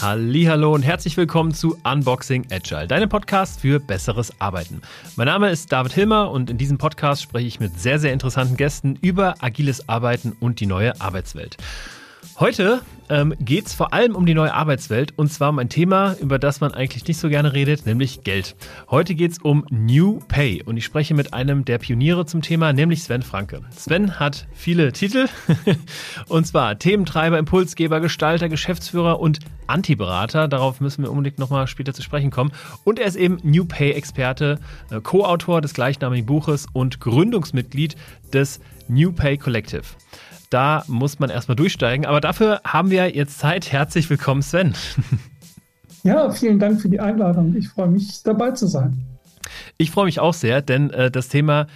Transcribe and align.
Hallo 0.00 0.72
und 0.72 0.82
herzlich 0.82 1.16
willkommen 1.16 1.52
zu 1.52 1.76
Unboxing 1.82 2.46
Agile, 2.52 2.86
deinem 2.86 3.08
Podcast 3.08 3.60
für 3.60 3.80
besseres 3.80 4.32
Arbeiten. 4.40 4.82
Mein 5.16 5.26
Name 5.26 5.50
ist 5.50 5.72
David 5.72 5.92
Hilmer 5.92 6.30
und 6.30 6.48
in 6.48 6.58
diesem 6.58 6.78
Podcast 6.78 7.22
spreche 7.22 7.48
ich 7.48 7.58
mit 7.58 7.80
sehr, 7.80 7.98
sehr 7.98 8.12
interessanten 8.12 8.56
Gästen 8.56 8.96
über 9.02 9.34
agiles 9.40 9.88
Arbeiten 9.88 10.36
und 10.38 10.60
die 10.60 10.66
neue 10.66 11.00
Arbeitswelt. 11.00 11.56
Heute 12.38 12.82
ähm, 13.08 13.34
geht 13.40 13.66
es 13.66 13.72
vor 13.72 13.94
allem 13.94 14.14
um 14.14 14.26
die 14.26 14.34
neue 14.34 14.52
Arbeitswelt 14.52 15.14
und 15.16 15.32
zwar 15.32 15.48
um 15.48 15.58
ein 15.58 15.70
Thema, 15.70 16.16
über 16.20 16.38
das 16.38 16.60
man 16.60 16.74
eigentlich 16.74 17.08
nicht 17.08 17.18
so 17.18 17.30
gerne 17.30 17.54
redet, 17.54 17.86
nämlich 17.86 18.24
Geld. 18.24 18.56
Heute 18.90 19.14
geht 19.14 19.32
es 19.32 19.38
um 19.38 19.64
New 19.70 20.18
Pay 20.28 20.62
und 20.62 20.76
ich 20.76 20.84
spreche 20.84 21.14
mit 21.14 21.32
einem 21.32 21.64
der 21.64 21.78
Pioniere 21.78 22.26
zum 22.26 22.42
Thema, 22.42 22.74
nämlich 22.74 23.02
Sven 23.02 23.22
Franke. 23.22 23.62
Sven 23.74 24.20
hat 24.20 24.46
viele 24.52 24.92
Titel 24.92 25.28
und 26.28 26.46
zwar 26.46 26.78
Thementreiber, 26.78 27.38
Impulsgeber, 27.38 28.00
Gestalter, 28.00 28.50
Geschäftsführer 28.50 29.18
und 29.18 29.38
Antiberater. 29.66 30.46
Darauf 30.46 30.82
müssen 30.82 31.04
wir 31.04 31.10
unbedingt 31.10 31.38
nochmal 31.38 31.66
später 31.68 31.94
zu 31.94 32.02
sprechen 32.02 32.30
kommen. 32.30 32.52
Und 32.84 32.98
er 32.98 33.06
ist 33.06 33.16
eben 33.16 33.38
New 33.44 33.64
Pay-Experte, 33.64 34.60
äh, 34.90 35.00
Co-Autor 35.00 35.62
des 35.62 35.72
gleichnamigen 35.72 36.26
Buches 36.26 36.66
und 36.74 37.00
Gründungsmitglied 37.00 37.96
des 38.34 38.60
New 38.88 39.12
Pay 39.12 39.38
Collective. 39.38 39.84
Da 40.50 40.84
muss 40.86 41.18
man 41.18 41.30
erstmal 41.30 41.56
durchsteigen. 41.56 42.06
Aber 42.06 42.20
dafür 42.20 42.60
haben 42.64 42.90
wir 42.90 43.14
jetzt 43.14 43.38
Zeit. 43.38 43.72
Herzlich 43.72 44.08
willkommen, 44.08 44.42
Sven. 44.42 44.74
Ja, 46.02 46.30
vielen 46.30 46.60
Dank 46.60 46.80
für 46.80 46.88
die 46.88 47.00
Einladung. 47.00 47.56
Ich 47.56 47.68
freue 47.68 47.88
mich, 47.88 48.22
dabei 48.22 48.52
zu 48.52 48.68
sein. 48.68 48.96
Ich 49.76 49.90
freue 49.90 50.04
mich 50.04 50.20
auch 50.20 50.34
sehr, 50.34 50.62
denn 50.62 50.90
äh, 50.90 51.10
das 51.10 51.28
Thema 51.28 51.66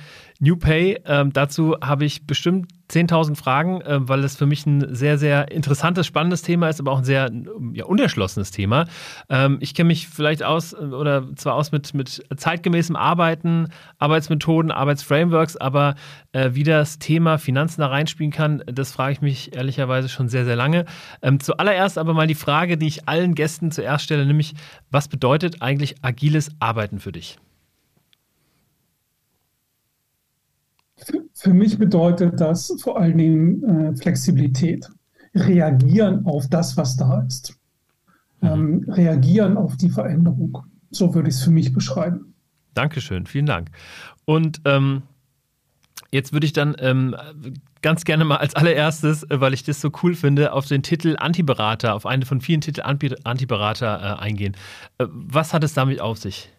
New 0.43 0.57
Pay, 0.57 1.03
ähm, 1.05 1.35
dazu 1.35 1.77
habe 1.83 2.07
ich 2.07 2.27
bestimmt 2.27 2.73
10.000 2.91 3.37
Fragen, 3.37 3.83
äh, 3.83 4.09
weil 4.09 4.25
es 4.25 4.37
für 4.37 4.47
mich 4.47 4.65
ein 4.65 4.95
sehr, 4.95 5.19
sehr 5.19 5.51
interessantes, 5.53 6.07
spannendes 6.07 6.41
Thema 6.41 6.71
ist, 6.71 6.81
aber 6.81 6.93
auch 6.93 6.99
ein 6.99 7.05
sehr 7.05 7.31
ja, 7.75 7.85
unerschlossenes 7.85 8.51
Thema. 8.51 8.87
Ähm, 9.29 9.59
ich 9.61 9.75
kenne 9.75 9.89
mich 9.89 10.09
vielleicht 10.09 10.43
aus, 10.43 10.75
oder 10.75 11.37
zwar 11.37 11.55
aus 11.55 11.73
mit, 11.73 11.93
mit 11.93 12.25
zeitgemäßem 12.35 12.97
Arbeiten, 12.97 13.69
Arbeitsmethoden, 13.99 14.71
Arbeitsframeworks, 14.71 15.59
aber 15.59 15.95
äh, 16.33 16.51
wie 16.55 16.65
das 16.65 16.99
Thema 16.99 17.37
Finanzen 17.37 17.83
da 17.83 17.89
reinspielen 17.89 18.33
kann, 18.33 18.63
das 18.65 18.93
frage 18.93 19.13
ich 19.13 19.21
mich 19.21 19.55
ehrlicherweise 19.55 20.09
schon 20.09 20.31
sehr, 20.31 20.47
sehr 20.47 20.57
lange. 20.57 20.87
Ähm, 21.21 21.39
zuallererst 21.39 21.99
aber 21.99 22.15
mal 22.15 22.27
die 22.27 22.35
Frage, 22.35 22.79
die 22.79 22.87
ich 22.87 23.07
allen 23.07 23.35
Gästen 23.35 23.73
zuerst 23.73 24.05
stelle, 24.05 24.25
nämlich, 24.25 24.55
was 24.91 25.09
bedeutet 25.09 25.61
eigentlich 25.61 25.97
agiles 26.03 26.51
Arbeiten 26.61 26.99
für 26.99 27.13
dich? 27.13 27.37
Für 31.35 31.55
mich 31.55 31.79
bedeutet 31.79 32.41
das 32.41 32.75
vor 32.81 32.99
allen 32.99 33.19
Dingen 33.19 33.65
äh, 33.65 33.97
Flexibilität. 33.97 34.89
Reagieren 35.35 36.27
auf 36.27 36.49
das, 36.49 36.77
was 36.77 36.97
da 36.97 37.23
ist. 37.23 37.57
Mhm. 38.41 38.49
Ähm, 38.49 38.85
reagieren 38.89 39.57
auf 39.57 39.77
die 39.77 39.91
Veränderung. 39.91 40.59
So 40.91 41.15
würde 41.15 41.29
ich 41.29 41.37
es 41.37 41.43
für 41.43 41.51
mich 41.51 41.73
beschreiben. 41.73 42.35
Dankeschön, 42.75 43.27
vielen 43.27 43.47
Dank. 43.47 43.71
Und 44.25 44.61
ähm, 44.65 45.03
jetzt 46.11 46.33
würde 46.33 46.47
ich 46.47 46.53
dann 46.53 46.77
ähm, 46.79 47.17
ganz 47.83 48.05
gerne 48.05 48.25
mal 48.25 48.37
als 48.37 48.55
allererstes, 48.55 49.25
äh, 49.25 49.41
weil 49.41 49.55
ich 49.55 49.65
das 49.65 49.81
so 49.81 49.91
cool 50.03 50.15
finde, 50.15 50.53
auf 50.53 50.67
den 50.67 50.83
Titel 50.83 51.17
Antiberater, 51.19 51.95
auf 51.95 52.07
einen 52.07 52.23
von 52.23 52.41
vielen 52.41 52.61
Titeln 52.61 52.87
Antiberater 53.25 54.19
äh, 54.19 54.23
eingehen. 54.23 54.57
Äh, 54.99 55.07
was 55.11 55.53
hat 55.53 55.65
es 55.65 55.75
damit 55.75 56.01
auf 56.01 56.19
sich? 56.19 56.51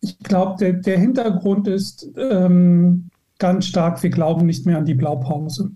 Ich 0.00 0.18
glaube, 0.18 0.56
der, 0.58 0.74
der, 0.74 0.98
Hintergrund 0.98 1.66
ist 1.66 2.08
ähm, 2.16 3.10
ganz 3.38 3.66
stark, 3.66 4.02
wir 4.02 4.10
glauben 4.10 4.46
nicht 4.46 4.66
mehr 4.66 4.78
an 4.78 4.84
die 4.84 4.94
Blaupause. 4.94 5.72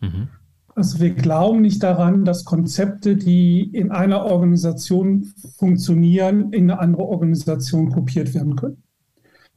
Mhm. 0.00 0.28
Also 0.74 1.00
wir 1.00 1.10
glauben 1.10 1.60
nicht 1.60 1.82
daran, 1.82 2.24
dass 2.24 2.44
Konzepte, 2.44 3.16
die 3.16 3.62
in 3.62 3.90
einer 3.90 4.24
Organisation 4.24 5.24
funktionieren, 5.58 6.52
in 6.52 6.70
eine 6.70 6.80
andere 6.80 7.02
Organisation 7.06 7.90
kopiert 7.90 8.34
werden 8.34 8.56
können. 8.56 8.82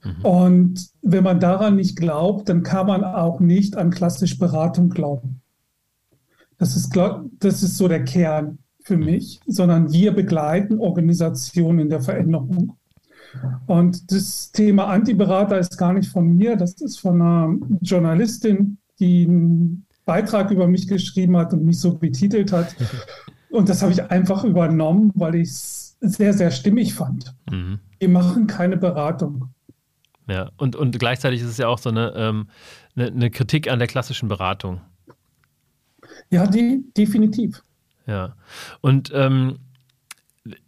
Mhm. 0.04 0.26
Und 0.26 0.90
wenn 1.02 1.24
man 1.24 1.40
daran 1.40 1.76
nicht 1.76 1.96
glaubt, 1.96 2.50
dann 2.50 2.64
kann 2.64 2.88
man 2.88 3.04
auch 3.04 3.40
nicht 3.40 3.78
an 3.78 3.92
klassische 3.92 4.38
Beratung 4.38 4.90
glauben. 4.90 5.42
Das 6.58 6.76
ist, 6.76 6.98
das 7.40 7.64
ist 7.64 7.78
so 7.78 7.88
der 7.88 8.04
Kern 8.04 8.60
für 8.82 8.98
mhm. 8.98 9.06
mich, 9.06 9.40
sondern 9.48 9.92
wir 9.92 10.14
begleiten 10.14 10.80
Organisationen 10.80 11.80
in 11.80 11.90
der 11.90 12.02
Veränderung. 12.02 12.78
Und 13.66 14.12
das 14.12 14.52
Thema 14.52 14.88
Antiberater 14.88 15.58
ist 15.58 15.78
gar 15.78 15.94
nicht 15.94 16.10
von 16.10 16.36
mir, 16.36 16.56
das 16.56 16.74
ist 16.82 17.00
von 17.00 17.22
einer 17.22 17.56
Journalistin, 17.82 18.78
die 19.00 19.26
einen 19.26 19.86
Beitrag 20.06 20.52
über 20.52 20.68
mich 20.68 20.88
geschrieben 20.88 21.38
hat 21.38 21.54
und 21.54 21.64
mich 21.64 21.80
so 21.80 21.98
betitelt 21.98 22.52
hat. 22.52 22.76
Und 23.50 23.70
das 23.70 23.84
habe 23.84 23.92
ich 23.92 24.10
einfach 24.10 24.44
übernommen, 24.44 25.12
weil 25.14 25.36
ich 25.36 25.50
es 25.50 25.96
sehr, 26.02 26.34
sehr 26.34 26.50
stimmig 26.50 26.96
fand. 26.96 27.36
Mhm. 27.52 27.80
Wir 28.00 28.10
machen 28.10 28.48
keine 28.48 28.78
Beratung. 28.78 29.54
Ja, 30.28 30.50
und, 30.58 30.76
und 30.76 30.98
gleichzeitig 30.98 31.42
ist 31.42 31.50
es 31.50 31.58
ja 31.58 31.68
auch 31.68 31.78
so 31.78 31.90
eine, 31.90 32.14
ähm, 32.16 32.48
eine, 32.96 33.08
eine, 33.08 33.30
Kritik 33.30 33.70
an 33.70 33.78
der 33.78 33.88
klassischen 33.88 34.28
Beratung. 34.28 34.82
Ja, 36.32 36.48
die, 36.48 36.84
definitiv. 36.98 37.64
Ja, 38.08 38.36
und 38.82 39.12
ähm, 39.14 39.60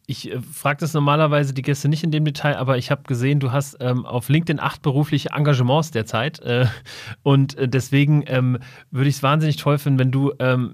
ich 0.08 0.32
äh, 0.32 0.42
frage 0.42 0.80
das 0.80 0.94
normalerweise 0.94 1.54
die 1.54 1.62
Gäste 1.62 1.90
nicht 1.90 2.04
in 2.04 2.12
dem 2.12 2.26
Detail, 2.26 2.58
aber 2.58 2.78
ich 2.78 2.92
habe 2.92 3.04
gesehen, 3.04 3.40
du 3.40 3.52
hast 3.52 3.78
ähm, 3.80 4.06
auf 4.06 4.30
LinkedIn 4.30 4.60
acht 4.60 4.82
berufliche 4.82 5.30
Engagements 5.30 5.92
derzeit. 5.92 6.40
Äh, 6.40 6.68
und 7.24 7.58
äh, 7.58 7.68
deswegen 7.68 8.24
ähm, 8.28 8.60
würde 8.92 9.10
ich 9.10 9.16
es 9.16 9.24
wahnsinnig 9.24 9.58
toll 9.58 9.78
finden, 9.78 10.00
wenn 10.00 10.12
du 10.12 10.34
ähm, 10.40 10.74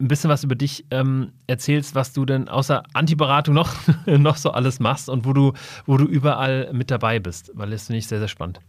ein 0.00 0.08
bisschen 0.08 0.30
was 0.30 0.44
über 0.44 0.56
dich 0.56 0.84
ähm, 0.90 1.32
erzählst, 1.46 1.94
was 1.94 2.12
du 2.12 2.24
denn 2.24 2.48
außer 2.48 2.82
Antiberatung 2.92 3.54
noch, 3.54 3.74
noch 4.06 4.36
so 4.36 4.50
alles 4.50 4.80
machst 4.80 5.08
und 5.08 5.24
wo 5.24 5.32
du, 5.32 5.52
wo 5.86 5.96
du 5.96 6.04
überall 6.04 6.72
mit 6.72 6.90
dabei 6.90 7.20
bist, 7.20 7.52
weil 7.54 7.70
das 7.70 7.86
finde 7.86 7.98
ich 7.98 8.08
sehr, 8.08 8.18
sehr 8.18 8.28
spannend. 8.28 8.60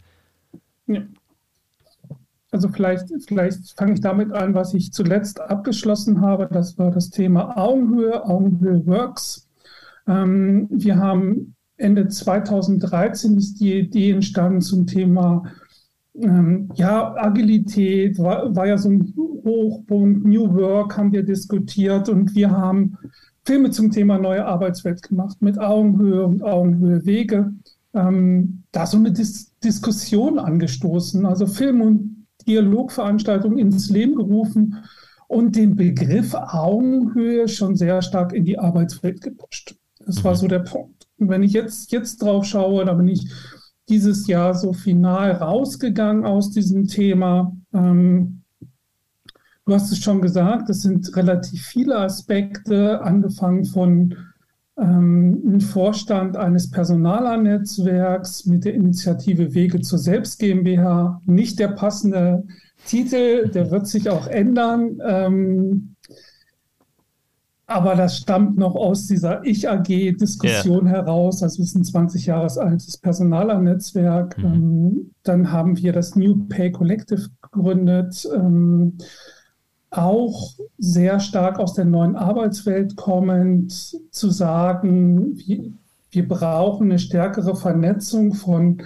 Ja. 0.86 1.02
Also 2.52 2.68
vielleicht, 2.68 3.08
vielleicht 3.26 3.76
fange 3.76 3.94
ich 3.94 4.00
damit 4.00 4.32
an, 4.32 4.54
was 4.54 4.74
ich 4.74 4.92
zuletzt 4.92 5.40
abgeschlossen 5.40 6.20
habe. 6.20 6.48
Das 6.52 6.78
war 6.78 6.92
das 6.92 7.10
Thema 7.10 7.56
Augenhöhe, 7.56 8.24
Augenhöhe 8.24 8.86
Works. 8.86 9.43
Ähm, 10.06 10.68
wir 10.70 10.96
haben 10.96 11.54
Ende 11.76 12.08
2013 12.08 13.36
ist 13.36 13.60
die 13.60 13.78
Idee 13.78 14.12
entstanden 14.12 14.60
zum 14.60 14.86
Thema 14.86 15.42
ähm, 16.14 16.70
ja, 16.74 17.14
Agilität, 17.16 18.18
war, 18.18 18.54
war 18.54 18.66
ja 18.66 18.78
so 18.78 18.88
ein 18.88 19.12
Hochpunkt, 19.16 20.24
New 20.24 20.54
Work 20.54 20.96
haben 20.96 21.12
wir 21.12 21.24
diskutiert 21.24 22.08
und 22.08 22.34
wir 22.34 22.50
haben 22.50 22.96
Filme 23.44 23.70
zum 23.70 23.90
Thema 23.90 24.18
neue 24.18 24.46
Arbeitswelt 24.46 25.02
gemacht 25.02 25.42
mit 25.42 25.58
Augenhöhe 25.58 26.24
und 26.24 26.42
Augenhöhe 26.42 27.04
Wege. 27.04 27.52
Ähm, 27.92 28.62
da 28.72 28.86
so 28.86 28.96
eine 28.96 29.12
Dis 29.12 29.52
Diskussion 29.58 30.38
angestoßen, 30.38 31.26
also 31.26 31.46
Film- 31.46 31.80
und 31.80 32.26
Dialogveranstaltungen 32.46 33.58
ins 33.58 33.90
Leben 33.90 34.14
gerufen 34.14 34.84
und 35.26 35.56
den 35.56 35.74
Begriff 35.74 36.34
Augenhöhe 36.34 37.48
schon 37.48 37.76
sehr 37.76 38.02
stark 38.02 38.32
in 38.32 38.44
die 38.44 38.58
Arbeitswelt 38.58 39.20
gepusht. 39.20 39.76
Das 40.06 40.20
mhm. 40.20 40.24
war 40.24 40.36
so 40.36 40.48
der 40.48 40.60
Punkt. 40.60 41.06
Und 41.18 41.28
wenn 41.28 41.42
ich 41.42 41.52
jetzt, 41.52 41.92
jetzt 41.92 42.22
drauf 42.22 42.44
schaue, 42.44 42.84
da 42.84 42.94
bin 42.94 43.08
ich 43.08 43.30
dieses 43.88 44.26
Jahr 44.26 44.54
so 44.54 44.72
final 44.72 45.32
rausgegangen 45.32 46.24
aus 46.24 46.50
diesem 46.50 46.86
Thema. 46.86 47.54
Ähm, 47.72 48.42
du 49.66 49.74
hast 49.74 49.92
es 49.92 49.98
schon 49.98 50.22
gesagt, 50.22 50.70
es 50.70 50.82
sind 50.82 51.14
relativ 51.16 51.62
viele 51.62 51.98
Aspekte, 51.98 53.02
angefangen 53.02 53.64
von 53.64 54.14
ähm, 54.76 55.42
einem 55.46 55.60
Vorstand 55.60 56.36
eines 56.36 56.70
Personalernetzwerks 56.70 58.46
mit 58.46 58.64
der 58.64 58.74
Initiative 58.74 59.54
Wege 59.54 59.80
zur 59.80 59.98
Selbst 59.98 60.38
GmbH. 60.38 61.20
Nicht 61.26 61.58
der 61.58 61.68
passende 61.68 62.44
Titel, 62.86 63.48
der 63.48 63.70
wird 63.70 63.86
sich 63.86 64.10
auch 64.10 64.26
ändern. 64.26 64.98
Ähm, 65.04 65.93
aber 67.66 67.94
das 67.94 68.18
stammt 68.18 68.58
noch 68.58 68.74
aus 68.74 69.06
dieser 69.06 69.44
Ich-AG-Diskussion 69.44 70.86
yeah. 70.86 70.96
heraus. 70.96 71.42
Also 71.42 71.62
es 71.62 71.70
ist 71.70 71.76
ein 71.76 71.84
20 71.84 72.26
Jahre 72.26 72.48
altes 72.60 72.98
Personalernetzwerk. 72.98 74.36
Mhm. 74.38 74.44
Ähm, 74.44 75.10
dann 75.22 75.50
haben 75.50 75.76
wir 75.78 75.92
das 75.92 76.14
New 76.14 76.44
Pay 76.48 76.72
Collective 76.72 77.28
gegründet. 77.40 78.28
Ähm, 78.34 78.98
auch 79.90 80.54
sehr 80.76 81.20
stark 81.20 81.58
aus 81.58 81.74
der 81.74 81.84
neuen 81.84 82.16
Arbeitswelt 82.16 82.96
kommend, 82.96 83.72
zu 84.10 84.30
sagen, 84.30 85.38
wir, 85.38 85.70
wir 86.10 86.28
brauchen 86.28 86.90
eine 86.90 86.98
stärkere 86.98 87.56
Vernetzung 87.56 88.34
von 88.34 88.82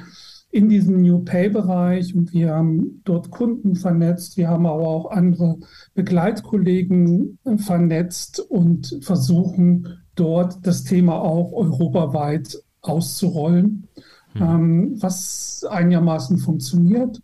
in 0.51 0.69
diesem 0.69 1.03
New 1.03 1.21
Pay-Bereich 1.21 2.15
und 2.15 2.33
wir 2.33 2.55
haben 2.55 3.03
dort 3.05 3.31
Kunden 3.31 3.77
vernetzt, 3.77 4.37
wir 4.37 4.49
haben 4.49 4.67
aber 4.67 4.87
auch 4.87 5.11
andere 5.11 5.59
Begleitkollegen 5.95 7.39
vernetzt 7.59 8.41
und 8.41 8.99
versuchen 9.03 9.99
dort 10.15 10.67
das 10.67 10.85
Thema 10.85 11.21
auch 11.21 11.53
europaweit 11.53 12.59
auszurollen, 12.81 13.89
mhm. 14.35 14.43
ähm, 14.43 14.97
was 15.01 15.65
einigermaßen 15.69 16.39
funktioniert. 16.39 17.21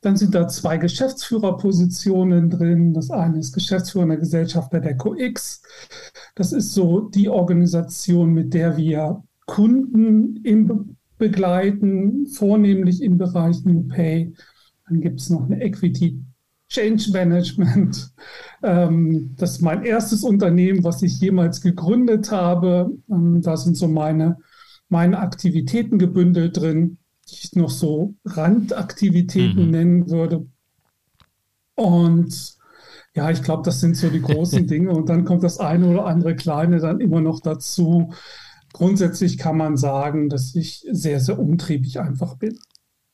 Dann 0.00 0.16
sind 0.16 0.34
da 0.34 0.48
zwei 0.48 0.78
Geschäftsführerpositionen 0.78 2.50
drin. 2.50 2.92
Das 2.92 3.10
eine 3.10 3.38
ist 3.38 3.52
Geschäftsführer 3.52 4.16
Gesellschafter 4.16 4.80
der 4.80 4.96
CoX. 4.96 5.62
Das 6.34 6.52
ist 6.52 6.72
so 6.72 7.00
die 7.00 7.28
Organisation, 7.28 8.32
mit 8.32 8.52
der 8.52 8.76
wir 8.76 9.22
Kunden 9.46 10.36
im 10.42 10.96
begleiten, 11.22 12.26
vornehmlich 12.26 13.02
im 13.02 13.18
Bereich 13.18 13.64
New 13.64 13.86
Pay. 13.88 14.34
Dann 14.88 15.00
gibt 15.00 15.20
es 15.20 15.30
noch 15.30 15.44
eine 15.44 15.62
Equity 15.62 16.20
Change 16.68 17.10
Management. 17.12 18.12
Ähm, 18.62 19.34
das 19.36 19.52
ist 19.52 19.60
mein 19.60 19.84
erstes 19.84 20.24
Unternehmen, 20.24 20.84
was 20.84 21.02
ich 21.02 21.20
jemals 21.20 21.60
gegründet 21.60 22.30
habe. 22.30 22.90
Ähm, 23.10 23.42
da 23.42 23.56
sind 23.56 23.76
so 23.76 23.88
meine, 23.88 24.38
meine 24.88 25.18
Aktivitäten 25.18 25.98
gebündelt 25.98 26.56
drin 26.56 26.98
die 27.28 27.34
ich 27.34 27.52
noch 27.54 27.70
so 27.70 28.14
Randaktivitäten 28.24 29.66
mhm. 29.66 29.70
nennen 29.70 30.10
würde. 30.10 30.46
Und 31.74 32.56
ja, 33.14 33.30
ich 33.30 33.42
glaube, 33.42 33.62
das 33.64 33.80
sind 33.80 33.96
so 33.96 34.08
die 34.08 34.22
großen 34.22 34.66
Dinge. 34.68 34.90
Und 34.90 35.08
dann 35.08 35.24
kommt 35.24 35.42
das 35.42 35.58
eine 35.58 35.86
oder 35.88 36.06
andere 36.06 36.36
kleine 36.36 36.78
dann 36.78 37.00
immer 37.00 37.20
noch 37.20 37.40
dazu. 37.40 38.12
Grundsätzlich 38.72 39.38
kann 39.38 39.56
man 39.56 39.76
sagen, 39.76 40.28
dass 40.28 40.54
ich 40.54 40.86
sehr, 40.90 41.20
sehr 41.20 41.38
umtriebig 41.38 42.00
einfach 42.00 42.36
bin. 42.36 42.58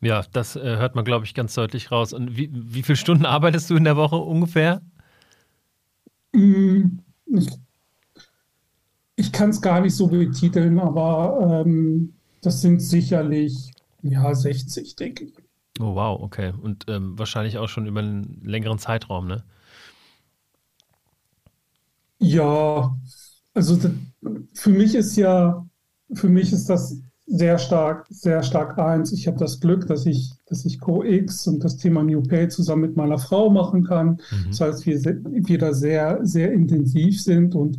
Ja, 0.00 0.22
das 0.32 0.54
äh, 0.54 0.76
hört 0.76 0.94
man, 0.94 1.04
glaube 1.04 1.24
ich, 1.24 1.34
ganz 1.34 1.54
deutlich 1.54 1.90
raus. 1.90 2.12
Und 2.12 2.36
wie, 2.36 2.50
wie 2.52 2.82
viele 2.82 2.96
Stunden 2.96 3.26
arbeitest 3.26 3.68
du 3.70 3.76
in 3.76 3.84
der 3.84 3.96
Woche 3.96 4.16
ungefähr? 4.16 4.80
Mm, 6.32 7.00
ich, 7.26 7.48
ich 9.16 9.32
kann 9.32 9.50
es 9.50 9.60
gar 9.60 9.80
nicht 9.80 9.96
so 9.96 10.06
betiteln, 10.06 10.78
aber 10.78 11.64
ähm, 11.66 12.14
das 12.40 12.60
sind 12.60 12.80
sicherlich 12.80 13.72
ja, 14.02 14.32
60, 14.34 14.94
denke 14.94 15.24
ich. 15.24 15.34
Oh, 15.80 15.94
wow, 15.94 16.20
okay. 16.20 16.52
Und 16.60 16.84
ähm, 16.88 17.18
wahrscheinlich 17.18 17.58
auch 17.58 17.68
schon 17.68 17.86
über 17.86 18.00
einen 18.00 18.40
längeren 18.44 18.78
Zeitraum, 18.78 19.26
ne? 19.26 19.44
Ja, 22.20 22.96
also 23.58 23.76
für 24.54 24.70
mich 24.70 24.94
ist 24.94 25.16
ja, 25.16 25.66
für 26.12 26.28
mich 26.28 26.52
ist 26.52 26.70
das 26.70 26.96
sehr 27.26 27.58
stark, 27.58 28.06
sehr 28.08 28.44
stark 28.44 28.78
eins. 28.78 29.12
Ich 29.12 29.26
habe 29.26 29.36
das 29.36 29.58
Glück, 29.58 29.86
dass 29.88 30.06
ich, 30.06 30.32
dass 30.46 30.64
ich 30.64 30.78
Co-X 30.78 31.48
und 31.48 31.64
das 31.64 31.76
Thema 31.76 32.04
New 32.04 32.22
Pay 32.22 32.48
zusammen 32.48 32.82
mit 32.82 32.96
meiner 32.96 33.18
Frau 33.18 33.50
machen 33.50 33.82
kann. 33.82 34.20
Mhm. 34.30 34.46
Das 34.48 34.60
heißt, 34.60 34.86
wir, 34.86 35.02
wir 35.02 35.58
da 35.58 35.74
sehr, 35.74 36.20
sehr 36.22 36.52
intensiv 36.52 37.20
sind 37.20 37.56
und 37.56 37.78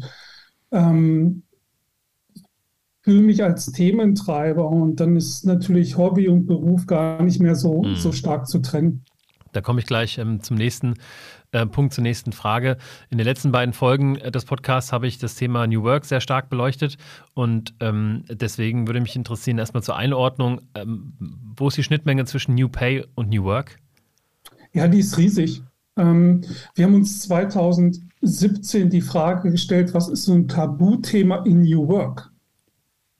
ähm, 0.72 1.44
fühle 3.02 3.22
mich 3.22 3.42
als 3.42 3.72
Thementreiber 3.72 4.70
und 4.70 5.00
dann 5.00 5.16
ist 5.16 5.46
natürlich 5.46 5.98
Hobby 5.98 6.28
und 6.28 6.46
Beruf 6.46 6.88
gar 6.88 7.24
nicht 7.24 7.40
mehr 7.40 7.56
so, 7.56 7.84
mhm. 7.84 7.96
so 7.96 8.12
stark 8.12 8.48
zu 8.48 8.60
trennen. 8.60 9.06
Da 9.52 9.62
komme 9.62 9.80
ich 9.80 9.86
gleich 9.86 10.18
ähm, 10.18 10.42
zum 10.42 10.58
nächsten 10.58 10.96
äh, 11.52 11.66
Punkt, 11.66 11.94
zur 11.94 12.04
nächsten 12.04 12.32
Frage. 12.32 12.78
In 13.10 13.18
den 13.18 13.26
letzten 13.26 13.52
beiden 13.52 13.74
Folgen 13.74 14.16
äh, 14.18 14.32
des 14.32 14.46
Podcasts 14.46 14.92
habe 14.92 15.08
ich 15.08 15.18
das 15.18 15.36
Thema 15.36 15.66
New 15.68 15.84
Work 15.84 16.06
sehr 16.06 16.22
stark 16.22 16.50
beleuchtet 16.50 16.98
und 17.34 17.74
ähm, 17.80 18.24
deswegen 18.30 18.88
würde 18.88 19.02
mich 19.02 19.16
interessieren, 19.16 19.58
erstmal 19.58 19.84
zur 19.84 19.96
Einordnung, 19.96 20.62
ähm, 20.76 21.14
wo 21.58 21.68
ist 21.68 21.78
die 21.78 21.84
Schnittmenge 21.84 22.26
zwischen 22.26 22.56
New 22.56 22.70
Pay 22.70 23.06
und 23.16 23.30
New 23.30 23.44
Work? 23.44 23.80
Ja, 24.74 24.88
die 24.88 25.00
ist 25.00 25.18
riesig. 25.18 25.64
Ähm, 25.98 26.42
wir 26.76 26.86
haben 26.86 26.96
uns 26.96 27.22
2017 27.24 28.90
die 28.90 29.02
Frage 29.02 29.52
gestellt, 29.52 29.94
was 29.94 30.08
ist 30.08 30.26
so 30.26 30.34
ein 30.34 30.48
Tabuthema 30.48 31.44
in 31.46 31.64
New 31.64 31.88
Work? 31.88 32.32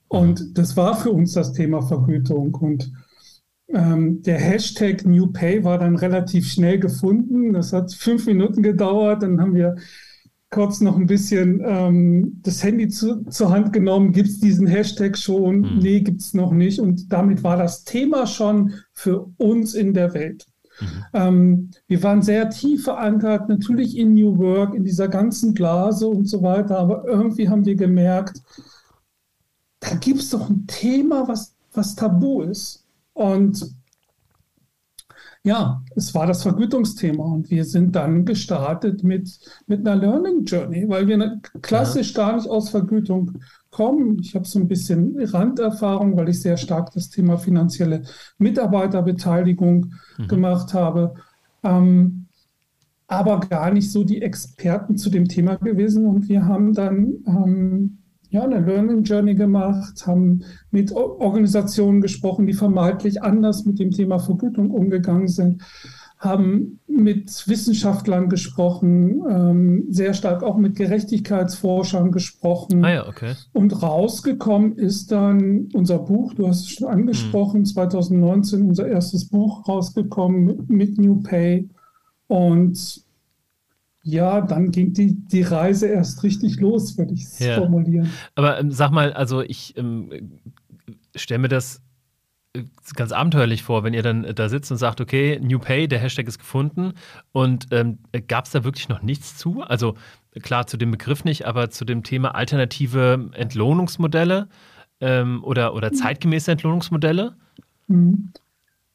Und 0.08 0.58
das 0.58 0.76
war 0.76 0.96
für 0.96 1.12
uns 1.12 1.34
das 1.34 1.54
Thema 1.54 1.82
Vergütung. 1.82 2.54
Und 2.56 2.92
ähm, 3.74 4.22
der 4.24 4.38
Hashtag 4.38 5.06
New 5.06 5.28
Pay 5.28 5.64
war 5.64 5.78
dann 5.78 5.96
relativ 5.96 6.48
schnell 6.48 6.80
gefunden. 6.80 7.54
Das 7.54 7.74
hat 7.74 7.94
fünf 7.94 8.26
Minuten 8.26 8.64
gedauert. 8.64 9.24
Dann 9.24 9.40
haben 9.40 9.54
wir 9.54 9.76
kurz 10.50 10.82
noch 10.82 10.98
ein 10.98 11.06
bisschen 11.06 11.62
ähm, 11.64 12.40
das 12.42 12.64
Handy 12.64 12.88
zu, 12.88 13.24
zur 13.26 13.52
Hand 13.52 13.72
genommen. 13.72 14.12
Gibt 14.12 14.30
es 14.30 14.40
diesen 14.40 14.66
Hashtag 14.66 15.18
schon? 15.18 15.62
Mhm. 15.62 15.80
Nee, 15.80 16.02
gibt 16.02 16.22
es 16.22 16.34
noch 16.34 16.52
nicht. 16.52 16.80
Und 16.80 17.14
damit 17.14 17.44
war 17.44 17.58
das 17.58 17.84
Thema 17.84 18.26
schon 18.26 18.74
für 18.94 19.30
uns 19.38 19.76
in 19.76 19.94
der 19.94 20.14
Welt. 20.14 20.48
Mhm. 20.82 20.88
Ähm, 21.14 21.72
wir 21.88 22.02
waren 22.02 22.22
sehr 22.24 22.50
tief 22.50 22.86
verankert, 22.86 23.50
natürlich 23.50 23.96
in 23.96 24.16
New 24.16 24.38
Work, 24.38 24.74
in 24.74 24.84
dieser 24.84 25.08
ganzen 25.08 25.54
Blase 25.54 26.08
und 26.08 26.28
so 26.28 26.42
weiter. 26.42 26.80
Aber 26.80 27.06
irgendwie 27.08 27.48
haben 27.48 27.66
wir 27.66 27.76
gemerkt, 27.76 28.42
da 29.80 29.96
gibt 29.96 30.20
es 30.20 30.32
doch 30.32 30.50
ein 30.50 30.66
Thema, 30.66 31.28
was, 31.28 31.56
was 31.74 31.96
tabu 31.96 32.42
ist. 32.42 32.86
Und 33.20 33.76
ja, 35.44 35.84
es 35.98 36.16
war 36.16 36.26
das 36.26 36.44
Vergütungsthema 36.44 37.24
und 37.24 37.50
wir 37.50 37.66
sind 37.66 37.94
dann 37.94 38.24
gestartet 38.24 39.04
mit, 39.04 39.38
mit 39.68 39.86
einer 39.86 39.98
Learning 39.98 40.46
Journey, 40.46 40.88
weil 40.88 41.06
wir 41.08 41.42
klassisch 41.62 42.14
ja. 42.14 42.24
gar 42.24 42.36
nicht 42.38 42.48
aus 42.48 42.70
Vergütung 42.70 43.40
kommen. 43.72 44.20
Ich 44.20 44.36
habe 44.36 44.48
so 44.48 44.58
ein 44.58 44.70
bisschen 44.70 45.20
Randerfahrung, 45.20 46.16
weil 46.16 46.30
ich 46.30 46.42
sehr 46.42 46.56
stark 46.56 46.94
das 46.94 47.10
Thema 47.10 47.38
finanzielle 47.38 48.04
Mitarbeiterbeteiligung 48.38 49.94
mhm. 50.18 50.28
gemacht 50.30 50.74
habe. 50.74 51.16
Ähm, 51.64 52.28
aber 53.08 53.42
gar 53.42 53.72
nicht 53.72 53.92
so 53.92 54.06
die 54.06 54.22
Experten 54.22 54.96
zu 54.96 55.10
dem 55.10 55.28
Thema 55.28 55.58
gewesen. 55.58 56.06
Und 56.06 56.30
wir 56.30 56.46
haben 56.46 56.74
dann 56.74 57.16
ähm, 57.28 57.99
ja, 58.30 58.44
eine 58.44 58.60
Learning 58.60 59.04
Journey 59.04 59.36
gemacht, 59.36 60.06
haben 60.06 60.44
mit 60.72 60.92
Organisationen 60.92 62.02
gesprochen, 62.02 62.46
die 62.46 62.54
vermeintlich 62.54 63.24
anders 63.24 63.66
mit 63.66 63.80
dem 63.80 63.92
Thema 63.92 64.20
Vergütung 64.20 64.72
umgegangen 64.72 65.28
sind, 65.28 65.64
haben 66.20 66.80
mit 66.86 67.48
Wissenschaftlern 67.48 68.28
gesprochen, 68.30 69.24
ähm, 69.30 69.86
sehr 69.90 70.14
stark 70.14 70.44
auch 70.44 70.58
mit 70.58 70.76
Gerechtigkeitsforschern 70.76 72.12
gesprochen. 72.12 72.84
Ah 72.84 72.92
ja, 72.92 73.08
okay. 73.08 73.36
Und 73.54 73.82
rausgekommen 73.82 74.76
ist 74.76 75.12
dann 75.12 75.70
unser 75.74 76.00
Buch, 76.00 76.34
du 76.34 76.48
hast 76.48 76.66
es 76.66 76.72
schon 76.72 76.90
angesprochen, 76.90 77.60
hm. 77.60 77.66
2019 77.66 78.68
unser 78.68 78.88
erstes 78.88 79.30
Buch 79.30 79.68
rausgekommen 79.68 80.66
mit 80.68 80.98
New 80.98 81.22
Pay. 81.22 81.70
Und 82.28 83.06
ja, 84.04 84.42
dann 84.42 84.72
ging 84.72 84.94
die, 84.94 85.16
die 85.28 85.42
Reise 85.42 85.88
erst 85.88 86.24
richtig 86.24 86.60
los, 86.60 86.98
würde 86.98 87.14
ich 87.14 87.24
es 87.24 87.40
ja. 87.40 87.56
formulieren. 87.56 88.10
Aber 88.36 88.60
ähm, 88.60 88.72
sag 88.72 88.92
mal, 88.92 89.14
also 89.14 89.42
ich 89.42 89.78
ähm, 89.78 90.40
stelle 91.16 91.40
mir 91.40 91.50
das 91.50 91.82
äh, 92.54 92.64
ganz 92.96 93.12
abenteuerlich 93.12 93.64
vor, 93.64 93.84
wenn 93.84 93.94
ihr 93.94 94.04
dann 94.04 94.24
da 94.36 94.50
sitzt 94.50 94.72
und 94.72 94.78
sagt, 94.78 95.02
okay, 95.02 95.40
New 95.42 95.60
Pay, 95.60 95.88
der 95.88 96.00
Hashtag 96.00 96.28
ist 96.28 96.40
gefunden. 96.40 96.94
Und 97.32 97.68
ähm, 97.72 98.00
gab 98.28 98.46
es 98.46 98.52
da 98.52 98.64
wirklich 98.64 98.90
noch 98.90 99.02
nichts 99.02 99.38
zu? 99.38 99.62
Also 99.62 99.96
klar, 100.42 100.68
zu 100.68 100.78
dem 100.78 100.92
Begriff 100.92 101.26
nicht, 101.26 101.46
aber 101.46 101.70
zu 101.70 101.84
dem 101.84 102.04
Thema 102.04 102.36
alternative 102.36 103.30
Entlohnungsmodelle 103.34 104.48
ähm, 105.02 105.44
oder, 105.44 105.74
oder 105.74 105.92
zeitgemäße 105.92 106.52
Entlohnungsmodelle? 106.52 107.36
Mhm. 107.88 108.32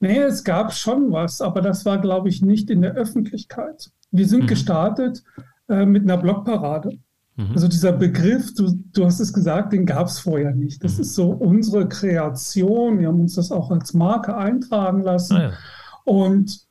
Nee, 0.00 0.18
es 0.18 0.44
gab 0.44 0.74
schon 0.74 1.12
was, 1.12 1.40
aber 1.40 1.62
das 1.62 1.86
war, 1.86 1.98
glaube 1.98 2.28
ich, 2.28 2.42
nicht 2.42 2.68
in 2.68 2.82
der 2.82 2.92
Öffentlichkeit. 2.92 3.90
Wir 4.14 4.28
sind 4.28 4.44
mhm. 4.44 4.46
gestartet 4.46 5.24
äh, 5.68 5.84
mit 5.84 6.04
einer 6.04 6.16
Blogparade. 6.16 6.98
Mhm. 7.36 7.50
Also 7.52 7.66
dieser 7.66 7.92
Begriff, 7.92 8.54
du, 8.54 8.78
du 8.92 9.04
hast 9.04 9.18
es 9.18 9.32
gesagt, 9.32 9.72
den 9.72 9.86
gab 9.86 10.06
es 10.06 10.20
vorher 10.20 10.54
nicht. 10.54 10.84
Das 10.84 10.96
mhm. 10.96 11.00
ist 11.00 11.14
so 11.14 11.30
unsere 11.30 11.88
Kreation. 11.88 13.00
Wir 13.00 13.08
haben 13.08 13.20
uns 13.20 13.34
das 13.34 13.50
auch 13.50 13.72
als 13.72 13.92
Marke 13.92 14.36
eintragen 14.36 15.02
lassen. 15.02 15.36
Ah, 15.36 15.42
ja. 15.42 15.52
Und 16.04 16.64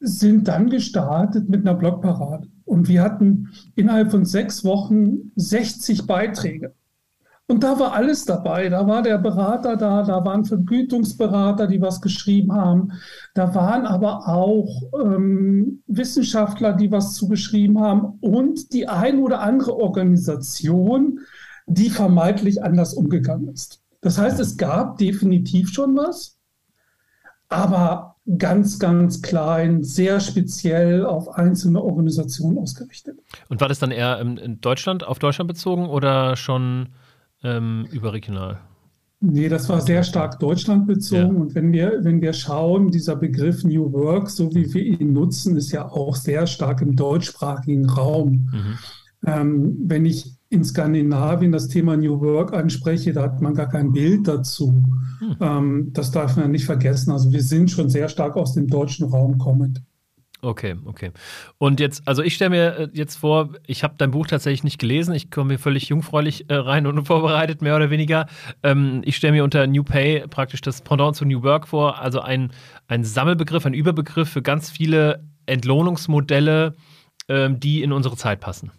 sind 0.00 0.48
dann 0.48 0.70
gestartet 0.70 1.48
mit 1.48 1.60
einer 1.66 1.74
Blogparade. 1.74 2.48
Und 2.64 2.88
wir 2.88 3.02
hatten 3.02 3.50
innerhalb 3.74 4.10
von 4.10 4.24
sechs 4.24 4.64
Wochen 4.64 5.32
60 5.36 6.06
Beiträge. 6.06 6.74
Und 7.50 7.64
da 7.64 7.78
war 7.78 7.94
alles 7.94 8.26
dabei. 8.26 8.68
Da 8.68 8.86
war 8.86 9.00
der 9.00 9.16
Berater 9.16 9.76
da, 9.76 10.02
da 10.02 10.22
waren 10.22 10.44
Vergütungsberater, 10.44 11.66
die 11.66 11.80
was 11.80 12.02
geschrieben 12.02 12.52
haben. 12.52 12.92
Da 13.32 13.54
waren 13.54 13.86
aber 13.86 14.28
auch 14.28 14.68
ähm, 15.02 15.82
Wissenschaftler, 15.86 16.74
die 16.74 16.92
was 16.92 17.14
zugeschrieben 17.14 17.80
haben 17.80 18.18
und 18.20 18.74
die 18.74 18.86
ein 18.86 19.18
oder 19.18 19.40
andere 19.40 19.74
Organisation, 19.76 21.20
die 21.66 21.88
vermeintlich 21.88 22.62
anders 22.62 22.92
umgegangen 22.92 23.48
ist. 23.48 23.80
Das 24.02 24.18
heißt, 24.18 24.38
es 24.40 24.58
gab 24.58 24.98
definitiv 24.98 25.70
schon 25.70 25.96
was, 25.96 26.36
aber 27.48 28.16
ganz, 28.36 28.78
ganz 28.78 29.22
klein, 29.22 29.82
sehr 29.82 30.20
speziell 30.20 31.06
auf 31.06 31.30
einzelne 31.30 31.82
Organisationen 31.82 32.58
ausgerichtet. 32.58 33.18
Und 33.48 33.62
war 33.62 33.68
das 33.68 33.78
dann 33.78 33.90
eher 33.90 34.20
in 34.20 34.60
Deutschland, 34.60 35.02
auf 35.02 35.18
Deutschland 35.18 35.48
bezogen 35.48 35.88
oder 35.88 36.36
schon 36.36 36.90
ähm, 37.42 37.86
überregional? 37.92 38.60
Nee, 39.20 39.48
das 39.48 39.68
war 39.68 39.80
sehr 39.80 40.04
stark 40.04 40.38
deutschlandbezogen. 40.38 41.34
Ja. 41.34 41.40
Und 41.40 41.54
wenn 41.54 41.72
wir, 41.72 41.98
wenn 42.02 42.20
wir 42.20 42.32
schauen, 42.32 42.90
dieser 42.90 43.16
Begriff 43.16 43.64
New 43.64 43.92
Work, 43.92 44.30
so 44.30 44.54
wie 44.54 44.72
wir 44.72 44.82
ihn 44.82 45.12
nutzen, 45.12 45.56
ist 45.56 45.72
ja 45.72 45.90
auch 45.90 46.14
sehr 46.14 46.46
stark 46.46 46.82
im 46.82 46.94
deutschsprachigen 46.94 47.88
Raum. 47.88 48.48
Mhm. 48.52 48.78
Ähm, 49.26 49.76
wenn 49.86 50.06
ich 50.06 50.38
in 50.50 50.64
Skandinavien 50.64 51.52
das 51.52 51.68
Thema 51.68 51.96
New 51.96 52.20
Work 52.20 52.54
anspreche, 52.54 53.12
da 53.12 53.22
hat 53.22 53.42
man 53.42 53.54
gar 53.54 53.68
kein 53.68 53.92
Bild 53.92 54.26
dazu. 54.28 54.82
Hm. 55.18 55.36
Ähm, 55.40 55.90
das 55.92 56.10
darf 56.10 56.36
man 56.36 56.52
nicht 56.52 56.64
vergessen. 56.64 57.10
Also 57.10 57.32
wir 57.32 57.42
sind 57.42 57.70
schon 57.70 57.90
sehr 57.90 58.08
stark 58.08 58.36
aus 58.36 58.54
dem 58.54 58.66
deutschen 58.66 59.08
Raum 59.08 59.36
kommend. 59.38 59.82
Okay, 60.40 60.76
okay. 60.84 61.10
Und 61.58 61.80
jetzt, 61.80 62.06
also 62.06 62.22
ich 62.22 62.36
stelle 62.36 62.50
mir 62.50 62.76
äh, 62.78 62.88
jetzt 62.92 63.16
vor, 63.16 63.54
ich 63.66 63.82
habe 63.82 63.94
dein 63.98 64.12
Buch 64.12 64.26
tatsächlich 64.28 64.62
nicht 64.62 64.78
gelesen. 64.78 65.12
Ich 65.14 65.32
komme 65.32 65.54
mir 65.54 65.58
völlig 65.58 65.88
jungfräulich 65.88 66.48
äh, 66.48 66.54
rein 66.54 66.86
und 66.86 66.96
unvorbereitet, 66.98 67.60
mehr 67.60 67.74
oder 67.74 67.90
weniger. 67.90 68.26
Ähm, 68.62 69.02
ich 69.04 69.16
stelle 69.16 69.32
mir 69.32 69.42
unter 69.42 69.66
New 69.66 69.82
Pay 69.82 70.28
praktisch 70.28 70.60
das 70.60 70.82
Pendant 70.82 71.16
zu 71.16 71.24
New 71.24 71.42
Work 71.42 71.66
vor, 71.66 71.98
also 71.98 72.20
ein, 72.20 72.52
ein 72.86 73.02
Sammelbegriff, 73.02 73.66
ein 73.66 73.74
Überbegriff 73.74 74.28
für 74.28 74.42
ganz 74.42 74.70
viele 74.70 75.24
Entlohnungsmodelle, 75.46 76.76
ähm, 77.28 77.58
die 77.58 77.82
in 77.82 77.90
unsere 77.90 78.16
Zeit 78.16 78.38
passen. 78.38 78.70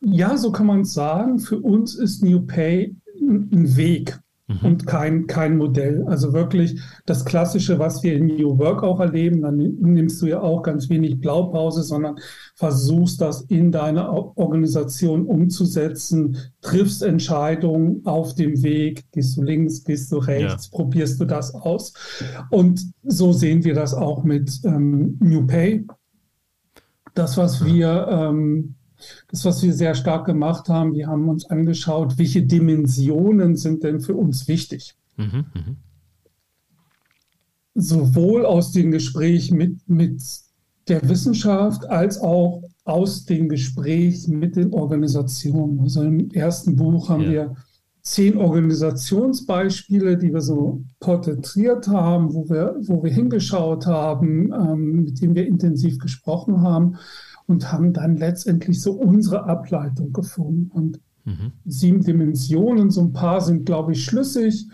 Ja, 0.00 0.38
so 0.38 0.50
kann 0.50 0.64
man 0.64 0.80
es 0.80 0.94
sagen. 0.94 1.40
Für 1.40 1.58
uns 1.58 1.94
ist 1.94 2.22
New 2.22 2.40
Pay 2.40 2.96
ein 3.20 3.76
Weg 3.76 4.18
mhm. 4.50 4.66
und 4.66 4.86
kein, 4.86 5.26
kein 5.26 5.56
Modell. 5.56 6.04
Also 6.06 6.32
wirklich 6.32 6.80
das 7.06 7.24
Klassische, 7.24 7.78
was 7.78 8.02
wir 8.02 8.14
in 8.14 8.26
New 8.26 8.58
Work 8.58 8.82
auch 8.82 9.00
erleben, 9.00 9.42
dann 9.42 9.56
nimmst 9.56 10.20
du 10.20 10.26
ja 10.26 10.40
auch 10.40 10.62
ganz 10.62 10.88
wenig 10.88 11.20
Blaupause, 11.20 11.82
sondern 11.82 12.16
versuchst 12.54 13.20
das 13.20 13.42
in 13.42 13.72
deiner 13.72 14.12
Organisation 14.36 15.26
umzusetzen, 15.26 16.36
triffst 16.60 17.02
Entscheidungen 17.02 18.02
auf 18.04 18.34
dem 18.34 18.62
Weg, 18.62 19.04
gehst 19.12 19.36
du 19.36 19.42
links, 19.42 19.84
gehst 19.84 20.12
du 20.12 20.18
rechts, 20.18 20.70
ja. 20.70 20.76
probierst 20.76 21.20
du 21.20 21.24
das 21.24 21.54
aus. 21.54 21.92
Und 22.50 22.84
so 23.02 23.32
sehen 23.32 23.64
wir 23.64 23.74
das 23.74 23.94
auch 23.94 24.24
mit 24.24 24.60
ähm, 24.64 25.16
New 25.20 25.46
Pay. 25.46 25.86
Das, 27.14 27.36
was 27.36 27.64
wir 27.64 28.06
ähm, 28.08 28.76
das, 29.28 29.44
was 29.44 29.62
wir 29.62 29.72
sehr 29.72 29.94
stark 29.94 30.26
gemacht 30.26 30.68
haben, 30.68 30.94
wir 30.94 31.06
haben 31.06 31.28
uns 31.28 31.44
angeschaut, 31.46 32.18
welche 32.18 32.42
Dimensionen 32.42 33.56
sind 33.56 33.82
denn 33.82 34.00
für 34.00 34.14
uns 34.14 34.48
wichtig. 34.48 34.94
Mhm, 35.16 35.46
mh. 35.54 35.76
Sowohl 37.74 38.44
aus 38.44 38.72
dem 38.72 38.90
Gespräch 38.90 39.52
mit, 39.52 39.88
mit 39.88 40.20
der 40.88 41.08
Wissenschaft 41.08 41.88
als 41.88 42.18
auch 42.18 42.62
aus 42.84 43.24
dem 43.24 43.48
Gespräch 43.48 44.26
mit 44.28 44.56
den 44.56 44.72
Organisationen. 44.72 45.80
Also 45.80 46.02
im 46.02 46.30
ersten 46.30 46.76
Buch 46.76 47.08
haben 47.08 47.22
ja. 47.22 47.30
wir 47.30 47.56
zehn 48.02 48.36
Organisationsbeispiele, 48.36 50.16
die 50.16 50.32
wir 50.32 50.40
so 50.40 50.82
porträtiert 50.98 51.86
haben, 51.88 52.34
wo 52.34 52.48
wir, 52.48 52.76
wo 52.80 53.02
wir 53.02 53.12
hingeschaut 53.12 53.86
haben, 53.86 54.52
ähm, 54.52 55.04
mit 55.04 55.20
denen 55.20 55.34
wir 55.34 55.46
intensiv 55.46 55.98
gesprochen 55.98 56.62
haben 56.62 56.96
und 57.50 57.72
haben 57.72 57.92
dann 57.92 58.16
letztendlich 58.16 58.80
so 58.80 58.92
unsere 58.92 59.44
Ableitung 59.44 60.12
gefunden. 60.12 60.70
Und 60.72 61.00
mhm. 61.24 61.52
sieben 61.64 62.02
Dimensionen, 62.02 62.90
so 62.90 63.02
ein 63.02 63.12
paar 63.12 63.40
sind, 63.40 63.66
glaube 63.66 63.92
ich, 63.92 64.04
schlüssig. 64.04 64.68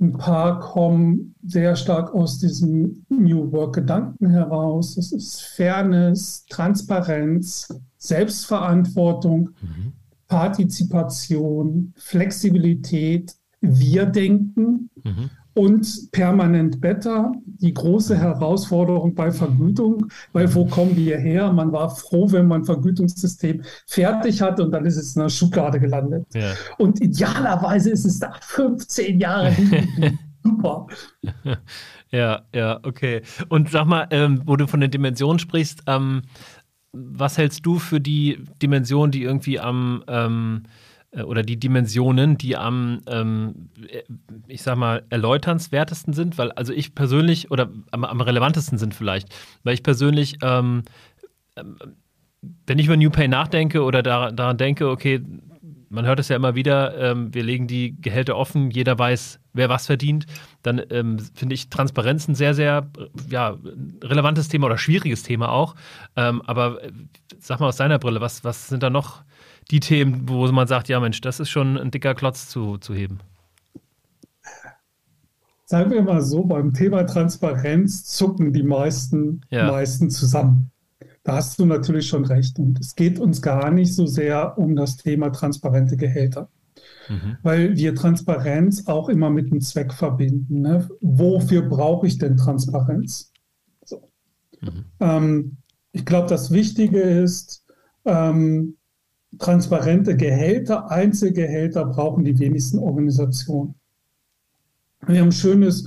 Ein 0.00 0.12
paar 0.12 0.60
kommen 0.60 1.34
sehr 1.44 1.76
stark 1.76 2.14
aus 2.14 2.38
diesem 2.38 3.04
New 3.10 3.52
Work-Gedanken 3.52 4.30
heraus. 4.30 4.94
Das 4.94 5.12
ist 5.12 5.42
Fairness, 5.42 6.46
Transparenz, 6.48 7.68
Selbstverantwortung, 7.98 9.50
mhm. 9.60 9.92
Partizipation, 10.26 11.92
Flexibilität, 11.96 13.34
Wir-Denken 13.60 14.88
mhm 15.04 15.30
und 15.54 16.10
permanent 16.12 16.80
better. 16.80 17.32
Die 17.60 17.74
große 17.74 18.16
Herausforderung 18.16 19.14
bei 19.14 19.30
Vergütung, 19.30 20.06
weil 20.32 20.52
wo 20.54 20.64
kommen 20.66 20.96
wir 20.96 21.18
her? 21.18 21.52
Man 21.52 21.72
war 21.72 21.94
froh, 21.94 22.30
wenn 22.32 22.46
man 22.46 22.62
ein 22.62 22.64
Vergütungssystem 22.64 23.62
fertig 23.86 24.40
hatte 24.40 24.64
und 24.64 24.72
dann 24.72 24.84
ist 24.86 24.96
es 24.96 25.16
in 25.16 25.22
der 25.22 25.28
Schublade 25.28 25.78
gelandet. 25.78 26.26
Ja. 26.34 26.52
Und 26.78 27.00
idealerweise 27.00 27.90
ist 27.90 28.04
es 28.04 28.18
da 28.18 28.32
15 28.40 29.20
Jahre 29.20 29.54
Super. 30.42 30.86
Ja, 32.10 32.42
ja, 32.54 32.80
okay. 32.82 33.22
Und 33.48 33.70
sag 33.70 33.86
mal, 33.86 34.08
ähm, 34.10 34.42
wo 34.44 34.56
du 34.56 34.66
von 34.66 34.80
den 34.80 34.90
Dimensionen 34.90 35.38
sprichst, 35.38 35.82
ähm, 35.86 36.22
was 36.92 37.38
hältst 37.38 37.64
du 37.64 37.78
für 37.78 38.00
die 38.00 38.42
Dimension, 38.60 39.10
die 39.10 39.22
irgendwie 39.22 39.60
am 39.60 40.02
ähm, 40.08 40.64
äh, 41.12 41.22
oder 41.22 41.42
die 41.42 41.58
Dimensionen, 41.58 42.36
die 42.36 42.56
am, 42.56 43.00
ähm, 43.06 43.70
äh, 43.88 44.02
ich 44.46 44.62
sag 44.62 44.76
mal, 44.76 45.04
erläuternswertesten 45.10 46.14
sind, 46.14 46.38
weil 46.38 46.52
also 46.52 46.72
ich 46.72 46.94
persönlich 46.94 47.50
oder 47.50 47.70
am, 47.90 48.04
am 48.04 48.20
relevantesten 48.20 48.78
sind 48.78 48.94
vielleicht, 48.94 49.28
weil 49.64 49.74
ich 49.74 49.82
persönlich, 49.82 50.38
ähm, 50.42 50.82
ähm, 51.56 51.76
wenn 52.66 52.78
ich 52.78 52.86
über 52.86 52.96
New 52.96 53.10
Pay 53.10 53.28
nachdenke 53.28 53.82
oder 53.82 54.02
da, 54.02 54.30
daran 54.30 54.56
denke, 54.56 54.88
okay, 54.88 55.20
man 55.90 56.06
hört 56.06 56.20
es 56.20 56.28
ja 56.28 56.36
immer 56.36 56.54
wieder, 56.54 56.96
ähm, 56.98 57.34
wir 57.34 57.42
legen 57.42 57.66
die 57.66 58.00
Gehälter 58.00 58.36
offen, 58.36 58.70
jeder 58.70 58.96
weiß, 58.96 59.40
wer 59.52 59.68
was 59.68 59.86
verdient, 59.86 60.24
dann 60.62 60.80
ähm, 60.90 61.18
finde 61.34 61.54
ich 61.54 61.68
Transparenz 61.68 62.28
ein 62.28 62.36
sehr, 62.36 62.54
sehr 62.54 62.88
ja, 63.28 63.58
relevantes 64.02 64.48
Thema 64.48 64.66
oder 64.66 64.78
schwieriges 64.78 65.24
Thema 65.24 65.50
auch. 65.50 65.74
Ähm, 66.14 66.40
aber 66.42 66.84
äh, 66.84 66.92
sag 67.40 67.58
mal 67.58 67.66
aus 67.66 67.76
deiner 67.76 67.98
Brille, 67.98 68.20
was, 68.20 68.44
was 68.44 68.68
sind 68.68 68.84
da 68.84 68.88
noch 68.88 69.24
die 69.70 69.80
Themen, 69.80 70.28
wo 70.28 70.46
man 70.50 70.66
sagt, 70.66 70.88
ja 70.88 71.00
Mensch, 71.00 71.20
das 71.20 71.40
ist 71.40 71.50
schon 71.50 71.78
ein 71.78 71.90
dicker 71.90 72.14
Klotz 72.14 72.48
zu, 72.48 72.78
zu 72.78 72.94
heben? 72.94 73.20
Sagen 75.64 75.92
wir 75.92 76.02
mal 76.02 76.20
so, 76.20 76.42
beim 76.42 76.74
Thema 76.74 77.04
Transparenz 77.04 78.04
zucken 78.04 78.52
die 78.52 78.64
meisten, 78.64 79.42
ja. 79.50 79.70
meisten 79.70 80.10
zusammen. 80.10 80.72
Da 81.22 81.36
hast 81.36 81.60
du 81.60 81.66
natürlich 81.66 82.08
schon 82.08 82.24
recht. 82.24 82.58
Und 82.58 82.80
es 82.80 82.96
geht 82.96 83.20
uns 83.20 83.40
gar 83.40 83.70
nicht 83.70 83.94
so 83.94 84.06
sehr 84.06 84.58
um 84.58 84.74
das 84.74 84.96
Thema 84.96 85.30
transparente 85.30 85.96
Gehälter. 85.96 86.48
Mhm. 87.08 87.36
Weil 87.42 87.76
wir 87.76 87.94
Transparenz 87.94 88.88
auch 88.88 89.08
immer 89.08 89.30
mit 89.30 89.52
einem 89.52 89.60
Zweck 89.60 89.92
verbinden. 89.92 90.62
Ne? 90.62 90.88
Wofür 91.00 91.62
brauche 91.62 92.08
ich 92.08 92.18
denn 92.18 92.36
Transparenz? 92.36 93.32
So. 93.84 94.10
Mhm. 94.60 94.84
Ähm, 94.98 95.56
ich 95.92 96.04
glaube, 96.04 96.28
das 96.28 96.50
Wichtige 96.50 97.00
ist, 97.00 97.64
ähm, 98.04 98.76
transparente 99.38 100.16
Gehälter, 100.16 100.90
Einzelgehälter 100.90 101.84
brauchen 101.86 102.24
die 102.24 102.38
wenigsten 102.38 102.78
Organisationen. 102.78 103.74
Wir 105.06 105.20
haben 105.20 105.28
ein 105.28 105.32
schönes, 105.32 105.84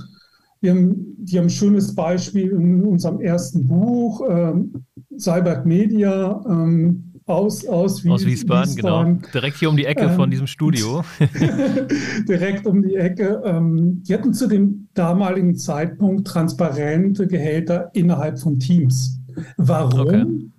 wir 0.60 0.72
haben, 0.72 1.16
wir 1.18 1.40
haben 1.40 1.46
ein 1.46 1.50
schönes 1.50 1.94
Beispiel 1.94 2.50
in 2.50 2.84
unserem 2.84 3.20
ersten 3.20 3.66
Buch, 3.66 4.22
ähm, 4.28 4.84
Cybert 5.18 5.66
Media, 5.66 6.42
ähm, 6.48 7.12
aus, 7.26 7.64
aus, 7.66 8.06
aus 8.06 8.26
Wiesbaden, 8.26 8.76
genau. 8.76 9.04
Direkt 9.32 9.56
hier 9.56 9.70
um 9.70 9.76
die 9.76 9.86
Ecke 9.86 10.04
ähm, 10.04 10.16
von 10.16 10.30
diesem 10.30 10.46
Studio. 10.46 11.02
direkt 12.28 12.66
um 12.66 12.82
die 12.82 12.96
Ecke. 12.96 13.40
Ähm, 13.46 14.02
die 14.02 14.12
hatten 14.12 14.34
zu 14.34 14.46
dem 14.46 14.88
damaligen 14.92 15.56
Zeitpunkt 15.56 16.26
transparente 16.26 17.26
Gehälter 17.26 17.90
innerhalb 17.94 18.38
von 18.38 18.58
Teams. 18.58 19.20
Warum? 19.56 20.00
Okay 20.00 20.50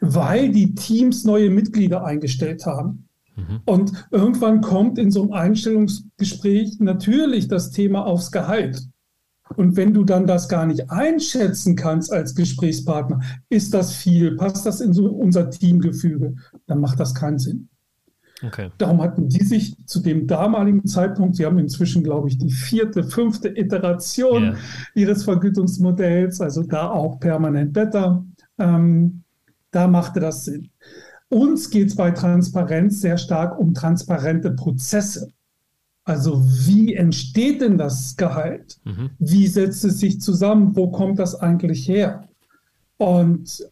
weil 0.00 0.50
die 0.50 0.74
Teams 0.74 1.24
neue 1.24 1.50
Mitglieder 1.50 2.04
eingestellt 2.04 2.66
haben. 2.66 3.08
Mhm. 3.36 3.60
Und 3.64 3.92
irgendwann 4.10 4.60
kommt 4.60 4.98
in 4.98 5.10
so 5.10 5.22
einem 5.22 5.32
Einstellungsgespräch 5.32 6.78
natürlich 6.80 7.48
das 7.48 7.70
Thema 7.70 8.06
aufs 8.06 8.30
Gehalt. 8.30 8.82
Und 9.56 9.76
wenn 9.76 9.92
du 9.92 10.04
dann 10.04 10.26
das 10.26 10.48
gar 10.48 10.66
nicht 10.66 10.90
einschätzen 10.90 11.74
kannst 11.74 12.12
als 12.12 12.34
Gesprächspartner, 12.34 13.20
ist 13.48 13.74
das 13.74 13.94
viel, 13.94 14.36
passt 14.36 14.64
das 14.64 14.80
in 14.80 14.92
so 14.92 15.06
unser 15.06 15.50
Teamgefüge, 15.50 16.36
dann 16.66 16.80
macht 16.80 17.00
das 17.00 17.14
keinen 17.14 17.38
Sinn. 17.38 17.68
Okay. 18.42 18.70
Darum 18.78 19.02
hatten 19.02 19.28
die 19.28 19.44
sich 19.44 19.76
zu 19.86 20.00
dem 20.00 20.26
damaligen 20.26 20.86
Zeitpunkt, 20.86 21.36
sie 21.36 21.44
haben 21.44 21.58
inzwischen, 21.58 22.02
glaube 22.02 22.28
ich, 22.28 22.38
die 22.38 22.50
vierte, 22.50 23.04
fünfte 23.04 23.48
Iteration 23.48 24.42
yeah. 24.42 24.56
ihres 24.94 25.24
Vergütungsmodells, 25.24 26.40
also 26.40 26.62
da 26.62 26.88
auch 26.88 27.20
permanent 27.20 27.72
better, 27.74 28.24
ähm, 28.58 29.24
da 29.70 29.86
machte 29.86 30.20
das 30.20 30.44
Sinn. 30.44 30.70
Uns 31.28 31.70
geht 31.70 31.88
es 31.88 31.96
bei 31.96 32.10
Transparenz 32.10 33.00
sehr 33.00 33.16
stark 33.16 33.58
um 33.58 33.72
transparente 33.72 34.50
Prozesse. 34.50 35.32
Also 36.04 36.42
wie 36.44 36.94
entsteht 36.94 37.60
denn 37.60 37.78
das 37.78 38.16
Gehalt? 38.16 38.80
Mhm. 38.84 39.10
Wie 39.18 39.46
setzt 39.46 39.84
es 39.84 40.00
sich 40.00 40.20
zusammen? 40.20 40.74
Wo 40.74 40.90
kommt 40.90 41.18
das 41.18 41.36
eigentlich 41.36 41.86
her? 41.86 42.28
Und 42.96 43.64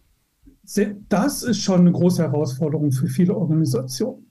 das 1.08 1.42
ist 1.42 1.60
schon 1.60 1.80
eine 1.80 1.92
große 1.92 2.22
Herausforderung 2.22 2.92
für 2.92 3.08
viele 3.08 3.34
Organisationen. 3.34 4.30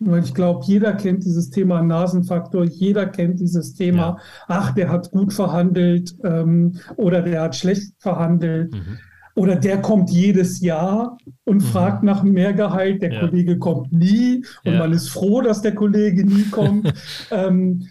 Weil 0.00 0.24
ich 0.24 0.34
glaube, 0.34 0.64
jeder 0.66 0.94
kennt 0.94 1.24
dieses 1.24 1.50
Thema 1.50 1.80
Nasenfaktor, 1.80 2.64
jeder 2.64 3.06
kennt 3.06 3.38
dieses 3.38 3.74
Thema, 3.74 4.00
ja. 4.00 4.18
ach, 4.48 4.74
der 4.74 4.90
hat 4.90 5.12
gut 5.12 5.32
verhandelt 5.32 6.16
ähm, 6.24 6.80
oder 6.96 7.22
der 7.22 7.42
hat 7.42 7.54
schlecht 7.56 7.94
verhandelt. 7.98 8.72
Mhm. 8.72 8.98
Oder 9.34 9.56
der 9.56 9.80
kommt 9.80 10.10
jedes 10.10 10.60
Jahr 10.60 11.16
und 11.44 11.58
mhm. 11.58 11.66
fragt 11.66 12.02
nach 12.02 12.22
mehr 12.22 12.52
Gehalt. 12.52 13.02
Der 13.02 13.12
ja. 13.12 13.20
Kollege 13.20 13.58
kommt 13.58 13.92
nie 13.92 14.44
und 14.64 14.74
ja. 14.74 14.78
man 14.78 14.92
ist 14.92 15.08
froh, 15.08 15.40
dass 15.40 15.62
der 15.62 15.74
Kollege 15.74 16.24
nie 16.24 16.44
kommt. 16.50 16.92
ähm, 17.30 17.86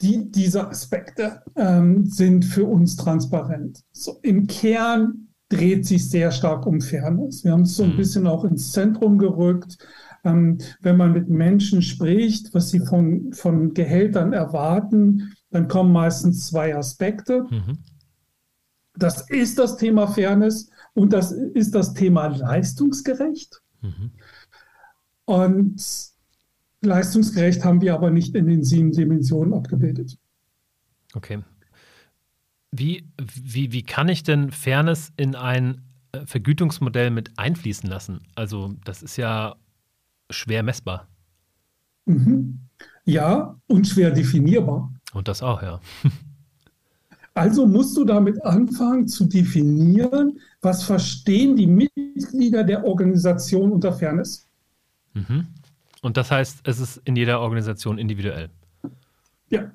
die, 0.00 0.30
diese 0.30 0.68
Aspekte 0.68 1.42
ähm, 1.56 2.06
sind 2.06 2.44
für 2.44 2.64
uns 2.64 2.96
transparent. 2.96 3.80
So, 3.92 4.18
Im 4.22 4.46
Kern 4.46 5.28
dreht 5.48 5.86
sich 5.86 6.08
sehr 6.08 6.30
stark 6.30 6.66
um 6.66 6.80
Fairness. 6.80 7.44
Wir 7.44 7.52
haben 7.52 7.62
es 7.62 7.76
so 7.76 7.84
ein 7.84 7.92
mhm. 7.92 7.96
bisschen 7.96 8.26
auch 8.26 8.44
ins 8.44 8.72
Zentrum 8.72 9.18
gerückt. 9.18 9.78
Ähm, 10.24 10.58
wenn 10.80 10.96
man 10.96 11.12
mit 11.12 11.28
Menschen 11.28 11.82
spricht, 11.82 12.54
was 12.54 12.70
sie 12.70 12.80
von, 12.80 13.32
von 13.32 13.74
Gehältern 13.74 14.32
erwarten, 14.32 15.32
dann 15.50 15.68
kommen 15.68 15.92
meistens 15.92 16.46
zwei 16.46 16.76
Aspekte. 16.76 17.44
Mhm. 17.50 17.78
Das 18.98 19.28
ist 19.30 19.58
das 19.58 19.76
Thema 19.76 20.06
Fairness 20.06 20.70
und 20.94 21.12
das 21.12 21.32
ist 21.32 21.74
das 21.74 21.94
Thema 21.94 22.26
leistungsgerecht. 22.26 23.62
Mhm. 23.80 24.10
Und 25.24 25.82
leistungsgerecht 26.80 27.64
haben 27.64 27.80
wir 27.80 27.94
aber 27.94 28.10
nicht 28.10 28.34
in 28.34 28.46
den 28.46 28.64
sieben 28.64 28.92
Dimensionen 28.92 29.54
abgebildet. 29.54 30.18
Okay. 31.14 31.42
Wie, 32.70 33.08
wie, 33.20 33.72
wie 33.72 33.82
kann 33.82 34.08
ich 34.08 34.22
denn 34.22 34.50
Fairness 34.50 35.12
in 35.16 35.34
ein 35.34 35.82
äh, 36.12 36.26
Vergütungsmodell 36.26 37.10
mit 37.10 37.38
einfließen 37.38 37.88
lassen? 37.88 38.20
Also 38.34 38.74
das 38.84 39.02
ist 39.02 39.16
ja 39.16 39.56
schwer 40.30 40.62
messbar. 40.62 41.08
Mhm. 42.04 42.60
Ja, 43.04 43.58
und 43.66 43.86
schwer 43.86 44.10
definierbar. 44.10 44.92
Und 45.12 45.28
das 45.28 45.42
auch, 45.42 45.62
ja. 45.62 45.80
Also 47.38 47.66
musst 47.66 47.96
du 47.96 48.04
damit 48.04 48.44
anfangen 48.44 49.06
zu 49.06 49.24
definieren, 49.24 50.40
was 50.60 50.82
verstehen 50.82 51.54
die 51.54 51.68
Mitglieder 51.68 52.64
der 52.64 52.84
Organisation 52.84 53.70
unter 53.70 53.92
Fairness. 53.92 54.48
Mhm. 55.14 55.46
Und 56.02 56.16
das 56.16 56.32
heißt, 56.32 56.60
es 56.64 56.80
ist 56.80 57.00
in 57.04 57.14
jeder 57.14 57.40
Organisation 57.40 57.96
individuell. 57.98 58.50
Ja. 59.50 59.70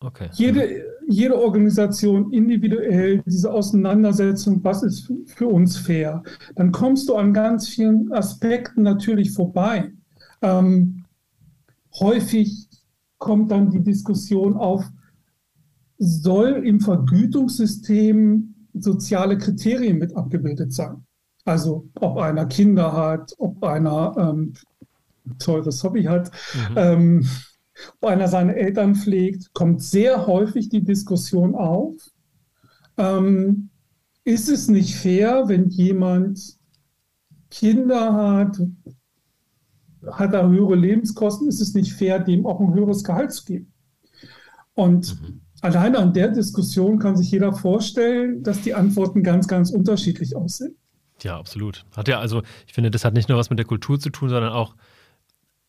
Okay. 0.00 0.28
Jede, 0.32 0.84
jede 1.08 1.38
Organisation 1.38 2.32
individuell, 2.32 3.22
diese 3.24 3.52
Auseinandersetzung, 3.52 4.62
was 4.64 4.82
ist 4.82 5.12
für 5.26 5.46
uns 5.46 5.78
fair, 5.78 6.24
dann 6.56 6.72
kommst 6.72 7.08
du 7.08 7.14
an 7.14 7.32
ganz 7.32 7.68
vielen 7.68 8.12
Aspekten 8.12 8.82
natürlich 8.82 9.30
vorbei. 9.32 9.92
Ähm, 10.42 11.04
häufig 12.00 12.68
kommt 13.18 13.52
dann 13.52 13.70
die 13.70 13.82
Diskussion 13.82 14.54
auf, 14.54 14.84
soll 15.98 16.66
im 16.66 16.80
Vergütungssystem 16.80 18.54
soziale 18.74 19.38
Kriterien 19.38 19.98
mit 19.98 20.16
abgebildet 20.16 20.72
sein? 20.72 21.04
Also 21.44 21.88
ob 22.00 22.18
einer 22.18 22.46
Kinder 22.46 22.92
hat, 22.92 23.32
ob 23.38 23.62
einer 23.62 24.14
ähm, 24.18 24.54
teures 25.38 25.82
Hobby 25.84 26.04
hat, 26.04 26.30
mhm. 26.70 26.76
ähm, 26.76 27.28
ob 28.00 28.10
einer 28.10 28.28
seine 28.28 28.56
Eltern 28.56 28.94
pflegt, 28.94 29.52
kommt 29.54 29.82
sehr 29.82 30.26
häufig 30.26 30.68
die 30.68 30.82
Diskussion 30.82 31.54
auf. 31.54 31.94
Ähm, 32.98 33.70
ist 34.24 34.48
es 34.48 34.68
nicht 34.68 34.96
fair, 34.96 35.44
wenn 35.46 35.68
jemand 35.68 36.58
Kinder 37.50 38.12
hat, 38.12 38.60
hat 40.10 40.34
er 40.34 40.48
höhere 40.48 40.74
Lebenskosten, 40.74 41.48
ist 41.48 41.60
es 41.60 41.74
nicht 41.74 41.92
fair, 41.92 42.18
dem 42.18 42.44
auch 42.44 42.60
ein 42.60 42.74
höheres 42.74 43.04
Gehalt 43.04 43.32
zu 43.32 43.44
geben? 43.44 43.72
Und 44.74 45.20
mhm. 45.22 45.40
Alleine 45.60 45.98
an 45.98 46.12
der 46.12 46.28
Diskussion 46.28 46.98
kann 46.98 47.16
sich 47.16 47.30
jeder 47.30 47.52
vorstellen, 47.52 48.42
dass 48.42 48.62
die 48.62 48.74
Antworten 48.74 49.22
ganz, 49.22 49.48
ganz 49.48 49.70
unterschiedlich 49.70 50.36
aussehen. 50.36 50.76
Ja, 51.22 51.38
absolut. 51.38 51.84
Hat 51.96 52.08
ja, 52.08 52.18
also 52.20 52.42
ich 52.66 52.74
finde, 52.74 52.90
das 52.90 53.04
hat 53.04 53.14
nicht 53.14 53.28
nur 53.28 53.38
was 53.38 53.50
mit 53.50 53.58
der 53.58 53.66
Kultur 53.66 53.98
zu 53.98 54.10
tun, 54.10 54.28
sondern 54.28 54.52
auch 54.52 54.74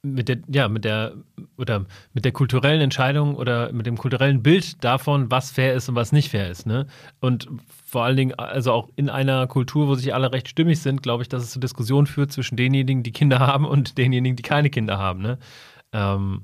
mit 0.04 0.30
der, 0.30 0.38
ja, 0.48 0.68
mit 0.68 0.86
der, 0.86 1.14
oder 1.58 1.86
mit 2.14 2.26
der 2.26 2.32
kulturellen 2.32 2.82
Entscheidung 2.82 3.36
oder 3.36 3.72
mit 3.72 3.86
dem 3.86 3.98
kulturellen 3.98 4.44
Bild 4.44 4.84
davon, 4.84 5.32
was 5.32 5.52
fair 5.52 5.74
ist 5.74 5.90
und 5.90 5.96
was 5.96 6.12
nicht 6.12 6.30
fair 6.30 6.50
ist. 6.50 6.66
Ne? 6.66 6.88
Und 7.20 7.48
vor 7.86 8.04
allen 8.04 8.18
Dingen, 8.18 8.34
also 8.38 8.72
auch 8.72 8.90
in 8.96 9.10
einer 9.10 9.48
Kultur, 9.48 9.88
wo 9.88 9.96
sich 9.96 10.14
alle 10.14 10.32
recht 10.32 10.48
stimmig 10.48 10.80
sind, 10.80 11.02
glaube 11.02 11.24
ich, 11.24 11.30
dass 11.30 11.44
es 11.44 11.52
zu 11.52 11.60
Diskussionen 11.60 12.08
führt 12.08 12.32
zwischen 12.32 12.58
denjenigen, 12.58 13.04
die 13.04 13.12
Kinder 13.12 13.40
haben 13.40 13.66
und 13.66 13.98
denjenigen, 13.98 14.36
die 14.36 14.44
keine 14.44 14.70
Kinder 14.70 14.98
haben. 14.98 15.22
Ne? 15.22 15.40
Ähm, 15.94 16.44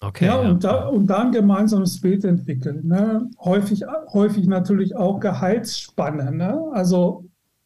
okay. 0.00 0.26
Ja, 0.26 0.42
ja, 0.42 0.50
Und, 0.50 0.64
da, 0.64 0.88
und 0.88 1.06
da 1.06 1.22
ein 1.22 1.32
gemeinsames 1.32 2.00
Bild 2.00 2.24
entwickeln. 2.24 2.86
Ne? 2.86 3.30
Häufig, 3.38 3.84
häufig 4.12 4.46
natürlich 4.46 4.96
auch 4.96 5.20
Gehaltsspanne. 5.20 6.32
Ne? 6.32 6.60
Also, 6.72 7.24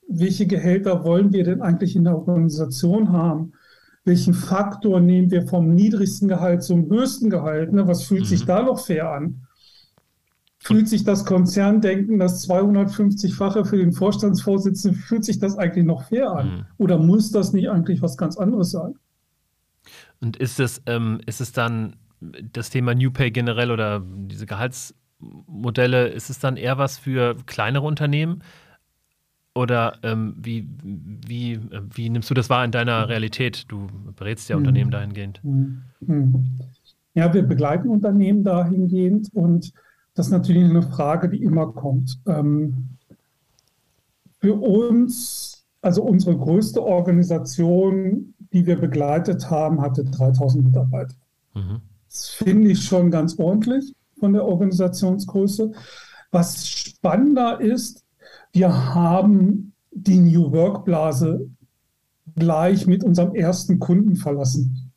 welche 0.09 0.47
Gehälter 0.47 1.05
wollen 1.05 1.33
wir 1.33 1.45
denn 1.45 1.63
eigentlich 1.63 1.95
in 1.95 2.05
der 2.05 2.17
Organisation 2.17 3.13
haben? 3.13 3.53
welchen 4.05 4.35
Faktor 4.35 5.01
nehmen 5.01 5.31
wir 5.31 5.47
vom 5.47 5.75
niedrigsten 5.75 6.29
Gehalt 6.29 6.63
zum 6.63 6.89
höchsten 6.89 7.31
Gehalt? 7.31 7.73
Ne? 7.73 7.87
Was 7.87 8.05
fühlt 8.05 8.23
mhm. 8.23 8.27
sich 8.27 8.45
da 8.45 8.63
noch 8.63 8.85
fair 8.85 9.11
an? 9.11 9.47
Fühlt 10.59 10.89
sich 10.89 11.05
das 11.05 11.25
Konzerndenken, 11.25 12.19
das 12.19 12.47
250-fache 12.47 13.65
für 13.65 13.79
den 13.79 13.93
Vorstandsvorsitzenden, 13.93 15.01
fühlt 15.01 15.25
sich 15.25 15.39
das 15.39 15.57
eigentlich 15.57 15.87
noch 15.87 16.05
fair 16.09 16.33
an? 16.33 16.49
Mhm. 16.49 16.67
Oder 16.77 16.99
muss 16.99 17.31
das 17.31 17.53
nicht 17.53 17.71
eigentlich 17.71 18.03
was 18.03 18.17
ganz 18.19 18.37
anderes 18.37 18.71
sein? 18.71 18.95
Und 20.21 20.37
ist 20.37 20.61
es, 20.61 20.83
ähm, 20.85 21.21
ist 21.25 21.41
es 21.41 21.53
dann 21.53 21.97
das 22.21 22.71
Thema 22.71 22.95
New 22.95 23.11
Pay 23.11 23.31
generell 23.31 23.71
oder 23.71 24.03
diese 24.05 24.47
Gehaltsmodelle, 24.47 26.09
ist 26.09 26.31
es 26.31 26.39
dann 26.39 26.57
eher 26.57 26.79
was 26.79 26.99
für 26.99 27.37
kleinere 27.47 27.87
Unternehmen? 27.87 28.43
Oder 29.55 29.99
ähm, 30.03 30.35
wie, 30.39 30.69
wie, 30.83 31.61
wie 31.95 32.09
nimmst 32.09 32.31
du 32.31 32.35
das 32.35 32.49
wahr 32.51 32.65
in 32.65 32.71
deiner 32.71 33.09
Realität? 33.09 33.65
Du 33.69 33.89
berätst 34.17 34.49
ja 34.49 34.57
Unternehmen 34.57 34.93
hm. 34.93 34.93
dahingehend. 34.93 35.41
Hm. 35.43 36.45
Ja, 37.15 37.35
wir 37.35 37.43
begleiten 37.43 37.89
Unternehmen 37.89 38.45
dahingehend 38.45 39.29
und 39.35 39.73
das 40.15 40.27
ist 40.27 40.33
natürlich 40.33 40.65
eine 40.65 40.83
Frage, 40.83 41.29
die 41.29 41.43
immer 41.43 41.73
kommt. 41.73 42.21
Ähm, 42.27 42.91
für 44.39 44.55
uns, 44.55 45.67
also 45.83 46.03
unsere 46.03 46.37
größte 46.37 46.83
Organisation, 46.83 48.35
die 48.53 48.67
wir 48.67 48.77
begleitet 48.77 49.51
haben, 49.51 49.81
hatte 49.81 50.05
3000 50.05 50.65
Mitarbeiter. 50.65 51.15
Mhm. 51.55 51.81
Das 52.11 52.29
finde 52.29 52.71
ich 52.71 52.85
schon 52.85 53.11
ganz 53.11 53.39
ordentlich 53.39 53.95
von 54.19 54.33
der 54.33 54.45
Organisationsgröße. 54.45 55.73
Was 56.33 56.69
spannender 56.69 57.61
ist, 57.61 58.05
wir 58.53 58.95
haben 58.95 59.73
die 59.93 60.19
New 60.19 60.51
Work 60.53 60.85
Blase 60.85 61.49
gleich 62.37 62.87
mit 62.87 63.05
unserem 63.05 63.35
ersten 63.35 63.79
Kunden 63.79 64.17
verlassen. 64.17 64.93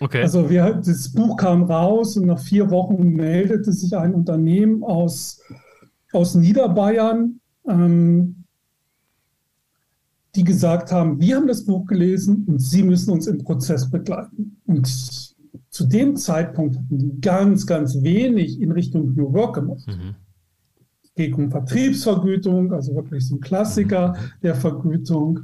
Okay. 0.00 0.22
Also 0.22 0.48
wir, 0.50 0.74
das 0.74 1.12
Buch 1.12 1.36
kam 1.36 1.64
raus 1.64 2.16
und 2.16 2.26
nach 2.26 2.38
vier 2.38 2.70
Wochen 2.70 3.08
meldete 3.14 3.72
sich 3.72 3.96
ein 3.96 4.14
Unternehmen 4.14 4.84
aus, 4.84 5.40
aus 6.12 6.34
Niederbayern, 6.34 7.40
ähm, 7.66 8.44
die 10.34 10.44
gesagt 10.44 10.92
haben, 10.92 11.20
wir 11.20 11.36
haben 11.36 11.48
das 11.48 11.64
Buch 11.64 11.86
gelesen 11.86 12.44
und 12.46 12.60
Sie 12.60 12.82
müssen 12.82 13.10
uns 13.10 13.26
im 13.26 13.38
Prozess 13.38 13.90
begleiten. 13.90 14.60
Und 14.66 15.27
zu 15.78 15.86
dem 15.86 16.16
Zeitpunkt 16.16 16.76
hatten 16.76 16.98
die 16.98 17.20
ganz, 17.20 17.64
ganz 17.64 18.02
wenig 18.02 18.60
in 18.60 18.72
Richtung 18.72 19.14
New 19.14 19.32
Work 19.32 19.54
gemacht. 19.54 19.86
Mhm 19.86 20.16
geht 21.14 21.34
um 21.34 21.50
Vertriebsvergütung, 21.50 22.72
also 22.72 22.94
wirklich 22.94 23.26
so 23.26 23.34
ein 23.34 23.40
Klassiker 23.40 24.14
der 24.40 24.54
Vergütung. 24.54 25.40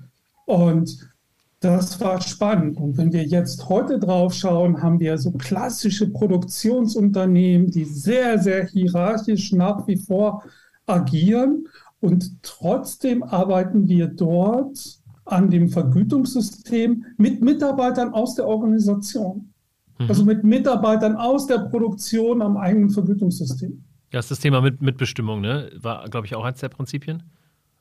Und 0.47 1.11
das 1.59 2.01
war 2.01 2.21
spannend. 2.21 2.77
Und 2.77 2.97
wenn 2.97 3.13
wir 3.13 3.25
jetzt 3.25 3.69
heute 3.69 3.99
drauf 3.99 4.35
schauen, 4.35 4.81
haben 4.81 5.01
wir 5.01 5.19
so 5.19 5.33
klassische 5.33 6.09
Produktionsunternehmen, 6.11 7.73
die 7.73 7.87
sehr, 7.87 8.39
sehr 8.39 8.67
hierarchisch 8.67 9.51
nach 9.51 9.85
wie 9.89 9.97
vor 9.97 10.45
agieren. 10.87 11.67
Und 11.99 12.41
trotzdem 12.43 13.25
arbeiten 13.25 13.89
wir 13.89 14.07
dort 14.07 15.01
an 15.25 15.51
dem 15.51 15.71
Vergütungssystem 15.71 17.05
mit 17.17 17.43
Mitarbeitern 17.43 18.13
aus 18.13 18.37
der 18.37 18.47
Organisation. 18.47 19.54
Mhm. 19.99 20.07
Also 20.09 20.25
mit 20.25 20.45
Mitarbeitern 20.45 21.17
aus 21.17 21.47
der 21.47 21.59
Produktion 21.59 22.43
am 22.43 22.57
eigenen 22.57 22.91
Vergütungssystem. 22.91 23.85
Ja, 24.13 24.19
das 24.19 24.27
ist 24.27 24.31
das 24.31 24.41
Thema 24.41 24.61
mit 24.61 24.81
Mitbestimmung, 24.81 25.41
ne? 25.41 25.71
War, 25.81 26.09
glaube 26.09 26.27
ich, 26.27 26.35
auch 26.35 26.45
eins 26.45 26.61
der 26.61 26.69
Prinzipien. 26.69 27.23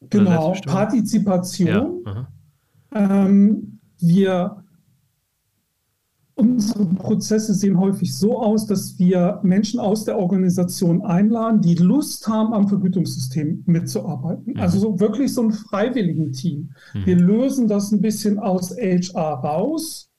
Genau, 0.10 0.54
Partizipation. 0.66 2.04
Ja, 2.06 2.28
ähm, 2.94 3.80
wir, 4.00 4.64
unsere 6.36 6.86
Prozesse 6.86 7.54
sehen 7.54 7.80
häufig 7.80 8.16
so 8.16 8.40
aus, 8.40 8.66
dass 8.66 8.98
wir 9.00 9.40
Menschen 9.44 9.80
aus 9.80 10.06
der 10.06 10.18
Organisation 10.18 11.04
einladen, 11.04 11.62
die 11.62 11.76
Lust 11.76 12.28
haben, 12.28 12.54
am 12.54 12.68
Vergütungssystem 12.68 13.64
mitzuarbeiten. 13.66 14.54
Mhm. 14.54 14.60
Also 14.60 14.80
so 14.80 15.00
wirklich 15.00 15.34
so 15.34 15.44
ein 15.44 15.52
freiwilligen 15.52 16.32
Team. 16.34 16.72
Mhm. 16.94 17.06
Wir 17.06 17.16
lösen 17.16 17.68
das 17.68 17.92
ein 17.92 18.02
bisschen 18.02 18.40
aus 18.40 18.72
HR 18.72 19.36
raus, 19.36 20.10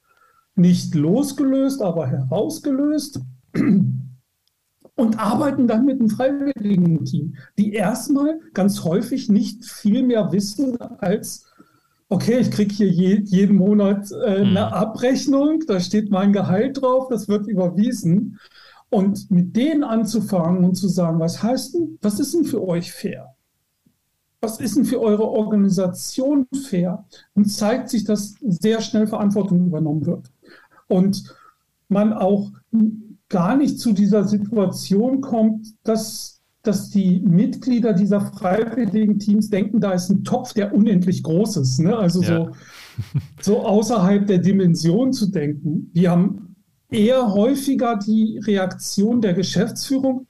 nicht 0.57 0.95
losgelöst, 0.95 1.83
aber 1.83 2.07
herausgelöst 2.07 3.21
und 4.97 5.19
arbeiten 5.19 5.67
dann 5.67 5.85
mit 5.85 6.01
einem 6.01 6.11
freiwilligen 6.11 7.05
Team, 7.05 7.37
die 7.59 7.73
erstmal 7.73 8.41
ganz 8.53 8.85
häufig 8.85 9.29
nicht 9.29 9.65
viel 9.65 10.03
mehr 10.03 10.31
wissen 10.33 10.81
als, 10.99 11.47
okay, 12.09 12.39
ich 12.39 12.51
kriege 12.51 12.75
hier 12.75 12.89
je, 12.89 13.21
jeden 13.25 13.57
Monat 13.57 14.11
äh, 14.13 14.37
eine 14.37 14.51
mhm. 14.51 14.57
Abrechnung, 14.57 15.65
da 15.67 15.81
steht 15.81 16.11
mein 16.11 16.33
Gehalt 16.33 16.81
drauf, 16.81 17.09
das 17.09 17.29
wird 17.29 17.47
überwiesen. 17.47 18.39
Und 18.91 19.29
mit 19.31 19.57
denen 19.57 19.83
anzufangen 19.83 20.65
und 20.65 20.77
zu 20.77 20.87
sagen, 20.87 21.19
was 21.19 21.43
heißt 21.43 21.75
denn, 21.75 21.99
was 22.01 22.21
ist 22.21 22.33
denn 22.33 22.45
für 22.45 22.63
euch 22.63 22.93
fair? 22.93 23.35
was 24.45 24.61
ist 24.61 24.77
denn 24.77 24.85
für 24.85 25.01
eure 25.01 25.27
Organisation 25.27 26.47
fair? 26.69 27.05
Dann 27.35 27.47
zeigt 27.47 27.89
sich, 27.89 28.05
dass 28.05 28.35
sehr 28.43 28.83
schnell 28.83 29.07
Verantwortung 29.07 29.67
übernommen 29.67 30.05
wird. 30.05 30.31
Und 30.89 31.35
man 31.89 32.13
auch 32.13 32.51
gar 33.29 33.57
nicht 33.57 33.79
zu 33.79 33.93
dieser 33.93 34.25
Situation 34.25 35.21
kommt, 35.21 35.67
dass, 35.83 36.43
dass 36.63 36.91
die 36.91 37.21
Mitglieder 37.21 37.93
dieser 37.93 38.21
freiwilligen 38.21 39.19
Teams 39.19 39.51
denken, 39.51 39.81
da 39.81 39.93
ist 39.93 40.11
ein 40.11 40.25
Topf, 40.25 40.53
der 40.53 40.75
unendlich 40.75 41.23
groß 41.23 41.57
ist. 41.59 41.79
Ne? 41.81 41.97
Also 41.97 42.23
ja. 42.23 42.29
so, 42.29 42.51
so 43.41 43.67
außerhalb 43.67 44.27
der 44.27 44.39
Dimension 44.39 45.13
zu 45.13 45.31
denken. 45.31 45.91
Wir 45.93 46.11
haben 46.11 46.57
eher 46.91 47.33
häufiger 47.33 47.97
die 47.97 48.39
Reaktion 48.45 49.21
der 49.21 49.35
Geschäftsführung, 49.35 50.27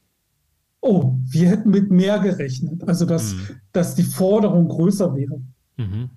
oh, 0.81 1.15
wir 1.25 1.49
hätten 1.49 1.71
mit 1.71 1.91
mehr 1.91 2.19
gerechnet. 2.19 2.87
Also 2.87 3.07
dass, 3.07 3.35
mhm. 3.35 3.39
dass 3.73 3.95
die 3.95 4.03
Forderung 4.03 4.69
größer 4.69 5.15
wäre. 5.15 5.41
Mhm. 5.77 6.11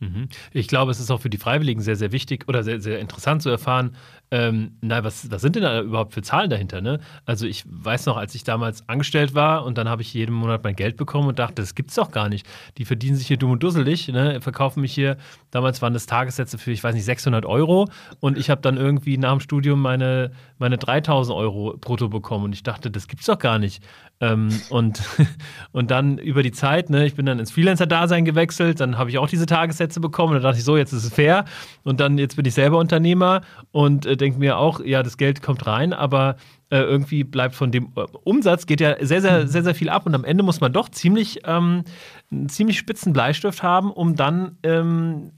Mhm. 0.00 0.28
Ich 0.52 0.68
glaube, 0.68 0.92
es 0.92 1.00
ist 1.00 1.10
auch 1.10 1.20
für 1.20 1.30
die 1.30 1.38
Freiwilligen 1.38 1.80
sehr, 1.80 1.96
sehr 1.96 2.12
wichtig 2.12 2.46
oder 2.46 2.62
sehr, 2.62 2.80
sehr 2.80 3.00
interessant 3.00 3.42
zu 3.42 3.50
erfahren, 3.50 3.96
ähm, 4.30 4.72
na, 4.80 5.02
was, 5.02 5.30
was 5.30 5.40
sind 5.40 5.56
denn 5.56 5.62
da 5.62 5.80
überhaupt 5.80 6.12
für 6.12 6.22
Zahlen 6.22 6.50
dahinter? 6.50 6.80
Ne? 6.80 7.00
Also 7.24 7.46
ich 7.46 7.64
weiß 7.66 8.06
noch, 8.06 8.16
als 8.16 8.34
ich 8.34 8.44
damals 8.44 8.88
angestellt 8.88 9.34
war 9.34 9.64
und 9.64 9.78
dann 9.78 9.88
habe 9.88 10.02
ich 10.02 10.14
jeden 10.14 10.34
Monat 10.34 10.62
mein 10.62 10.76
Geld 10.76 10.96
bekommen 10.96 11.28
und 11.28 11.38
dachte, 11.38 11.62
das 11.62 11.74
gibt's 11.74 11.94
doch 11.94 12.10
gar 12.10 12.28
nicht. 12.28 12.46
Die 12.76 12.84
verdienen 12.84 13.16
sich 13.16 13.26
hier 13.26 13.38
dumm 13.38 13.52
und 13.52 13.62
dusselig, 13.62 14.08
ne? 14.08 14.40
verkaufen 14.40 14.82
mich 14.82 14.92
hier, 14.92 15.16
damals 15.50 15.82
waren 15.82 15.94
das 15.94 16.06
Tagessätze 16.06 16.58
für, 16.58 16.70
ich 16.70 16.84
weiß 16.84 16.94
nicht, 16.94 17.06
600 17.06 17.46
Euro 17.46 17.88
und 18.20 18.38
ich 18.38 18.50
habe 18.50 18.60
dann 18.60 18.76
irgendwie 18.76 19.16
nach 19.16 19.32
dem 19.32 19.40
Studium 19.40 19.80
meine, 19.80 20.30
meine 20.58 20.78
3000 20.78 21.36
Euro 21.36 21.76
brutto 21.80 22.08
bekommen 22.08 22.44
und 22.44 22.54
ich 22.54 22.62
dachte, 22.62 22.90
das 22.90 23.08
gibt's 23.08 23.26
doch 23.26 23.38
gar 23.38 23.58
nicht. 23.58 23.82
Ähm, 24.20 24.50
und, 24.68 25.02
und 25.72 25.90
dann 25.90 26.18
über 26.18 26.42
die 26.42 26.52
Zeit, 26.52 26.90
ne, 26.90 27.06
ich 27.06 27.14
bin 27.14 27.24
dann 27.24 27.38
ins 27.38 27.52
Freelancer-Dasein 27.52 28.24
gewechselt, 28.24 28.80
dann 28.80 28.98
habe 28.98 29.10
ich 29.10 29.18
auch 29.18 29.28
diese 29.28 29.46
Tagessätze 29.46 29.87
bekommen 29.94 30.30
und 30.30 30.34
dann 30.36 30.42
dachte 30.42 30.58
ich 30.58 30.64
so, 30.64 30.76
jetzt 30.76 30.92
ist 30.92 31.04
es 31.04 31.12
fair 31.12 31.44
und 31.84 32.00
dann 32.00 32.18
jetzt 32.18 32.36
bin 32.36 32.44
ich 32.44 32.54
selber 32.54 32.78
Unternehmer 32.78 33.42
und 33.72 34.06
äh, 34.06 34.16
denke 34.16 34.38
mir 34.38 34.58
auch, 34.58 34.80
ja, 34.80 35.02
das 35.02 35.16
Geld 35.16 35.42
kommt 35.42 35.66
rein, 35.66 35.92
aber 35.92 36.36
äh, 36.70 36.80
irgendwie 36.80 37.24
bleibt 37.24 37.54
von 37.54 37.70
dem 37.70 37.92
äh, 37.96 38.04
Umsatz 38.24 38.66
geht 38.66 38.80
ja 38.80 38.96
sehr, 39.00 39.22
sehr, 39.22 39.48
sehr, 39.48 39.62
sehr 39.62 39.74
viel 39.74 39.88
ab 39.88 40.06
und 40.06 40.14
am 40.14 40.24
Ende 40.24 40.42
muss 40.42 40.60
man 40.60 40.72
doch 40.72 40.88
ziemlich, 40.88 41.40
ähm, 41.44 41.84
einen 42.30 42.48
ziemlich 42.48 42.78
spitzen 42.78 43.12
Bleistift 43.12 43.62
haben, 43.62 43.90
um 43.90 44.16
dann 44.16 44.58
ähm, 44.62 45.32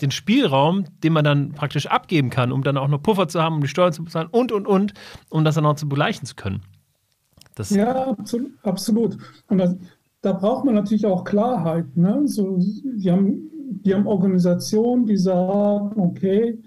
den 0.00 0.10
Spielraum, 0.10 0.84
den 1.04 1.12
man 1.12 1.24
dann 1.24 1.52
praktisch 1.52 1.86
abgeben 1.86 2.30
kann, 2.30 2.50
um 2.50 2.62
dann 2.64 2.76
auch 2.76 2.88
noch 2.88 3.02
Puffer 3.02 3.28
zu 3.28 3.40
haben, 3.40 3.56
um 3.56 3.60
die 3.60 3.68
Steuern 3.68 3.92
zu 3.92 4.04
bezahlen 4.04 4.28
und, 4.30 4.50
und, 4.50 4.66
und, 4.66 4.94
um 5.30 5.44
das 5.44 5.54
dann 5.54 5.66
auch 5.66 5.76
zu 5.76 5.88
begleichen 5.88 6.26
zu 6.26 6.34
können. 6.34 6.62
Das 7.54 7.70
ja, 7.70 8.08
absolut. 8.08 8.50
absolut. 8.62 9.18
Und 9.48 9.58
das, 9.58 9.76
da 10.22 10.32
braucht 10.32 10.64
man 10.64 10.74
natürlich 10.74 11.04
auch 11.06 11.24
Klarheit. 11.24 11.96
Ne? 11.96 12.22
So, 12.26 12.58
wir, 12.58 13.12
haben, 13.12 13.50
wir 13.82 13.96
haben 13.96 14.06
Organisationen, 14.06 15.06
die 15.06 15.16
sagen, 15.16 16.00
okay, 16.00 16.58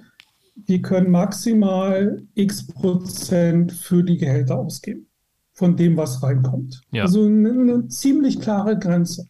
wir 0.65 0.81
können 0.81 1.11
maximal 1.11 2.23
x 2.33 2.67
Prozent 2.67 3.71
für 3.71 4.03
die 4.03 4.17
Gehälter 4.17 4.57
ausgeben, 4.57 5.07
von 5.53 5.75
dem, 5.75 5.97
was 5.97 6.23
reinkommt. 6.23 6.81
Ja. 6.91 7.03
Also 7.03 7.25
eine, 7.25 7.51
eine 7.51 7.87
ziemlich 7.87 8.39
klare 8.39 8.77
Grenze. 8.77 9.27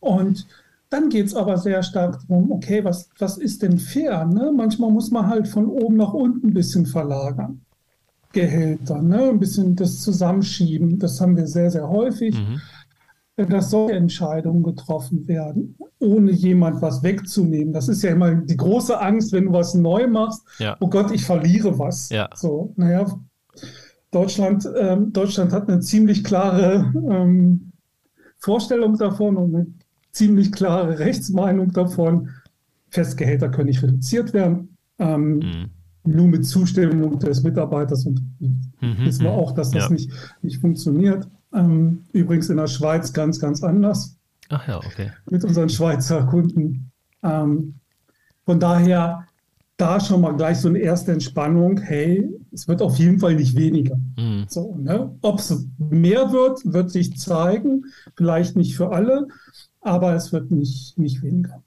Und 0.00 0.46
dann 0.90 1.10
geht 1.10 1.26
es 1.26 1.34
aber 1.34 1.58
sehr 1.58 1.82
stark 1.82 2.18
darum, 2.28 2.50
okay, 2.50 2.84
was, 2.84 3.08
was 3.18 3.38
ist 3.38 3.62
denn 3.62 3.78
fair? 3.78 4.24
Ne? 4.24 4.52
Manchmal 4.54 4.90
muss 4.90 5.10
man 5.10 5.26
halt 5.26 5.46
von 5.48 5.66
oben 5.66 5.96
nach 5.96 6.12
unten 6.12 6.48
ein 6.48 6.54
bisschen 6.54 6.86
verlagern. 6.86 7.60
Gehälter, 8.32 9.00
ne? 9.00 9.30
ein 9.30 9.38
bisschen 9.38 9.74
das 9.74 10.02
Zusammenschieben. 10.02 10.98
Das 10.98 11.20
haben 11.20 11.36
wir 11.36 11.46
sehr, 11.46 11.70
sehr 11.70 11.88
häufig. 11.88 12.34
Mhm 12.34 12.60
dass 13.46 13.70
solche 13.70 13.94
Entscheidungen 13.94 14.62
getroffen 14.62 15.26
werden, 15.28 15.76
ohne 15.98 16.32
jemand 16.32 16.82
was 16.82 17.02
wegzunehmen. 17.02 17.72
Das 17.72 17.88
ist 17.88 18.02
ja 18.02 18.10
immer 18.10 18.34
die 18.34 18.56
große 18.56 19.00
Angst, 19.00 19.32
wenn 19.32 19.46
du 19.46 19.52
was 19.52 19.74
neu 19.74 20.06
machst. 20.08 20.42
Ja. 20.58 20.76
Oh 20.80 20.88
Gott, 20.88 21.10
ich 21.12 21.24
verliere 21.24 21.78
was. 21.78 22.08
Ja. 22.10 22.28
So, 22.34 22.72
naja, 22.76 23.06
Deutschland, 24.10 24.68
ähm, 24.76 25.12
Deutschland 25.12 25.52
hat 25.52 25.68
eine 25.68 25.80
ziemlich 25.80 26.24
klare 26.24 26.92
ähm, 27.10 27.72
Vorstellung 28.38 28.96
davon 28.96 29.36
und 29.36 29.54
eine 29.54 29.66
ziemlich 30.12 30.50
klare 30.50 30.98
Rechtsmeinung 30.98 31.72
davon. 31.72 32.30
Festgehälter 32.90 33.50
können 33.50 33.68
nicht 33.68 33.82
reduziert 33.82 34.32
werden. 34.32 34.76
Ähm, 34.98 35.34
mhm 35.34 35.70
nur 36.08 36.28
mit 36.28 36.46
Zustimmung 36.46 37.18
des 37.18 37.42
Mitarbeiters 37.42 38.06
und 38.06 38.20
mhm, 38.40 38.96
wissen 39.04 39.24
wir 39.24 39.32
mhm. 39.32 39.36
auch, 39.36 39.52
dass 39.52 39.70
das 39.70 39.84
ja. 39.84 39.90
nicht, 39.90 40.10
nicht 40.42 40.60
funktioniert. 40.60 41.28
Ähm, 41.54 42.04
übrigens 42.12 42.48
in 42.50 42.56
der 42.56 42.66
Schweiz 42.66 43.12
ganz, 43.12 43.40
ganz 43.40 43.62
anders. 43.62 44.16
Ach 44.50 44.66
ja, 44.66 44.78
okay. 44.78 45.10
Mit 45.30 45.44
unseren 45.44 45.68
Schweizer 45.68 46.24
Kunden. 46.26 46.90
Ähm, 47.22 47.74
von 48.44 48.60
daher 48.60 49.26
da 49.76 50.00
schon 50.00 50.20
mal 50.20 50.34
gleich 50.36 50.58
so 50.58 50.68
eine 50.68 50.78
erste 50.78 51.12
Entspannung. 51.12 51.78
Hey, 51.78 52.28
es 52.52 52.66
wird 52.66 52.82
auf 52.82 52.98
jeden 52.98 53.20
Fall 53.20 53.36
nicht 53.36 53.56
weniger. 53.56 53.96
Mhm. 54.16 54.46
So, 54.48 54.76
ne? 54.76 55.14
Ob 55.22 55.38
es 55.38 55.66
mehr 55.78 56.32
wird, 56.32 56.60
wird 56.64 56.90
sich 56.90 57.16
zeigen. 57.16 57.84
Vielleicht 58.16 58.56
nicht 58.56 58.76
für 58.76 58.90
alle, 58.90 59.28
aber 59.80 60.14
es 60.14 60.32
wird 60.32 60.50
nicht, 60.50 60.98
nicht 60.98 61.22
weniger. 61.22 61.62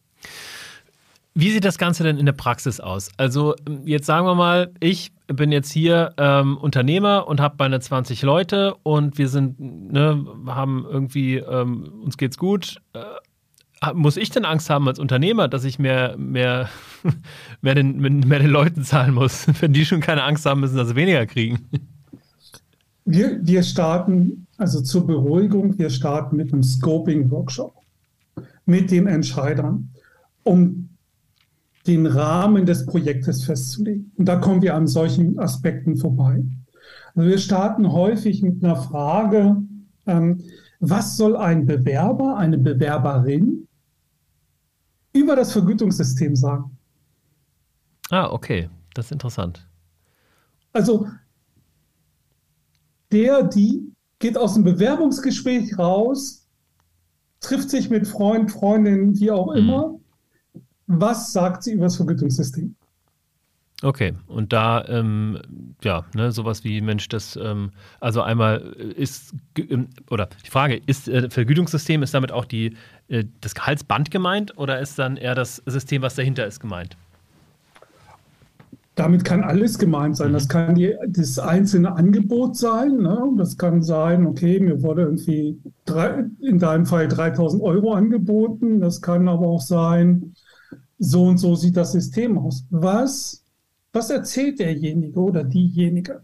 Wie 1.34 1.52
sieht 1.52 1.64
das 1.64 1.78
Ganze 1.78 2.04
denn 2.04 2.18
in 2.18 2.26
der 2.26 2.34
Praxis 2.34 2.82
aus? 2.82 3.10
Also 3.16 3.56
jetzt 3.86 4.06
sagen 4.06 4.26
wir 4.26 4.36
mal, 4.36 4.72
ich 4.82 5.14
bin 5.36 5.52
jetzt 5.52 5.72
hier 5.72 6.14
ähm, 6.18 6.58
Unternehmer 6.58 7.28
und 7.28 7.40
habe 7.40 7.56
meine 7.60 7.80
20 7.80 8.22
Leute 8.22 8.76
und 8.84 9.18
wir 9.18 9.28
sind, 9.28 9.60
ne, 9.60 10.26
haben 10.48 10.86
irgendwie, 10.90 11.38
ähm, 11.38 12.02
uns 12.04 12.18
geht's 12.18 12.38
gut. 12.38 12.82
Äh, 12.94 13.94
muss 13.94 14.18
ich 14.18 14.30
denn 14.30 14.46
Angst 14.46 14.70
haben 14.70 14.88
als 14.88 15.00
Unternehmer, 15.00 15.48
dass 15.48 15.64
ich 15.64 15.80
mehr, 15.80 16.16
mehr, 16.18 16.70
mehr, 17.62 17.76
den, 17.76 17.98
mehr 18.00 18.40
den 18.40 18.50
Leuten 18.50 18.84
zahlen 18.84 19.14
muss, 19.14 19.48
wenn 19.62 19.74
die 19.74 19.86
schon 19.86 20.02
keine 20.02 20.24
Angst 20.24 20.46
haben 20.46 20.62
müssen, 20.62 20.78
dass 20.78 20.90
sie 20.90 20.96
weniger 20.96 21.26
kriegen? 21.26 21.60
Wir, 23.06 23.40
wir 23.42 23.64
starten, 23.64 24.46
also 24.58 24.82
zur 24.82 25.08
Beruhigung, 25.08 25.78
wir 25.78 25.90
starten 25.90 26.38
mit 26.38 26.54
einem 26.54 26.64
Scoping-Workshop 26.64 27.74
mit 28.66 28.92
den 28.92 29.08
Entscheidern, 29.08 29.90
um 30.44 30.91
den 31.88 32.06
Rahmen 32.06 32.66
des 32.66 32.86
Projektes 32.86 33.44
festzulegen. 33.44 34.12
Und 34.18 34.26
da 34.26 34.38
kommen 34.38 34.62
wir 34.62 34.76
an 34.76 34.88
solchen 34.88 35.40
Aspekten 35.40 35.98
vorbei. 35.98 36.44
Also 37.16 37.30
wir 37.30 37.38
starten 37.38 37.92
häufig 37.92 38.42
mit 38.42 38.64
einer 38.64 38.76
Frage, 38.76 39.58
ähm, 40.06 40.42
was 40.80 41.18
soll 41.18 41.36
ein 41.36 41.66
Bewerber, 41.66 42.38
eine 42.38 42.58
Bewerberin 42.58 43.68
über 45.14 45.36
das 45.36 45.52
Vergütungssystem 45.52 46.36
sagen? 46.36 46.78
Ah, 48.10 48.32
okay, 48.32 48.70
das 48.94 49.06
ist 49.06 49.12
interessant. 49.12 49.68
Also 50.74 51.08
der, 53.12 53.44
die 53.44 53.92
geht 54.20 54.38
aus 54.38 54.54
dem 54.54 54.64
Bewerbungsgespräch 54.64 55.78
raus, 55.78 56.48
trifft 57.42 57.70
sich 57.70 57.90
mit 57.90 58.08
Freund, 58.08 58.52
Freundin, 58.52 59.20
wie 59.20 59.32
auch 59.32 59.54
mhm. 59.54 60.01
Was 61.00 61.34
sagt 61.34 61.64
sie 61.64 61.74
über 61.74 61.86
das 61.86 61.96
Vergütungssystem? 61.96 62.76
Okay, 63.84 64.14
und 64.28 64.54
da, 64.54 64.86
ähm, 64.88 65.40
ja, 65.84 66.06
ne, 66.14 66.32
sowas 66.32 66.64
wie, 66.64 66.82
Mensch, 66.82 67.10
das, 67.10 67.36
ähm, 67.36 67.72
also 68.00 68.22
einmal 68.22 68.60
ist, 68.96 69.34
ähm, 69.58 69.88
oder 70.12 70.30
die 70.46 70.52
Frage, 70.52 70.80
ist 70.86 71.08
äh, 71.08 71.32
Vergütungssystem, 71.32 72.04
ist 72.04 72.14
damit 72.14 72.32
auch 72.32 72.46
die, 72.46 72.76
äh, 73.08 73.24
das 73.42 73.56
Gehaltsband 73.56 74.12
gemeint 74.12 74.56
oder 74.56 74.80
ist 74.80 75.00
dann 75.00 75.18
eher 75.18 75.34
das 75.34 75.64
System, 75.66 76.04
was 76.04 76.14
dahinter 76.14 76.46
ist, 76.46 76.60
gemeint? 76.60 76.96
Damit 78.96 79.24
kann 79.24 79.44
alles 79.44 79.80
gemeint 79.80 80.18
sein. 80.18 80.30
Mhm. 80.30 80.34
Das 80.34 80.48
kann 80.48 80.76
die, 80.76 80.96
das 81.08 81.40
einzelne 81.40 81.96
Angebot 81.96 82.58
sein. 82.58 82.98
Ne? 82.98 83.32
Das 83.38 83.58
kann 83.58 83.82
sein, 83.82 84.28
okay, 84.28 84.60
mir 84.60 84.84
wurde 84.84 85.04
irgendwie 85.04 85.58
drei, 85.86 86.26
in 86.40 86.60
deinem 86.60 86.86
Fall 86.86 87.08
3000 87.08 87.64
Euro 87.64 87.94
angeboten. 87.94 88.80
Das 88.80 89.02
kann 89.02 89.28
aber 89.28 89.48
auch 89.48 89.62
sein, 89.62 90.36
so 91.02 91.24
und 91.24 91.40
so 91.40 91.56
sieht 91.56 91.76
das 91.76 91.94
System 91.94 92.38
aus. 92.38 92.64
Was, 92.70 93.44
was 93.92 94.12
erzählt 94.12 94.60
derjenige 94.60 95.20
oder 95.20 95.44
diejenige? 95.44 96.24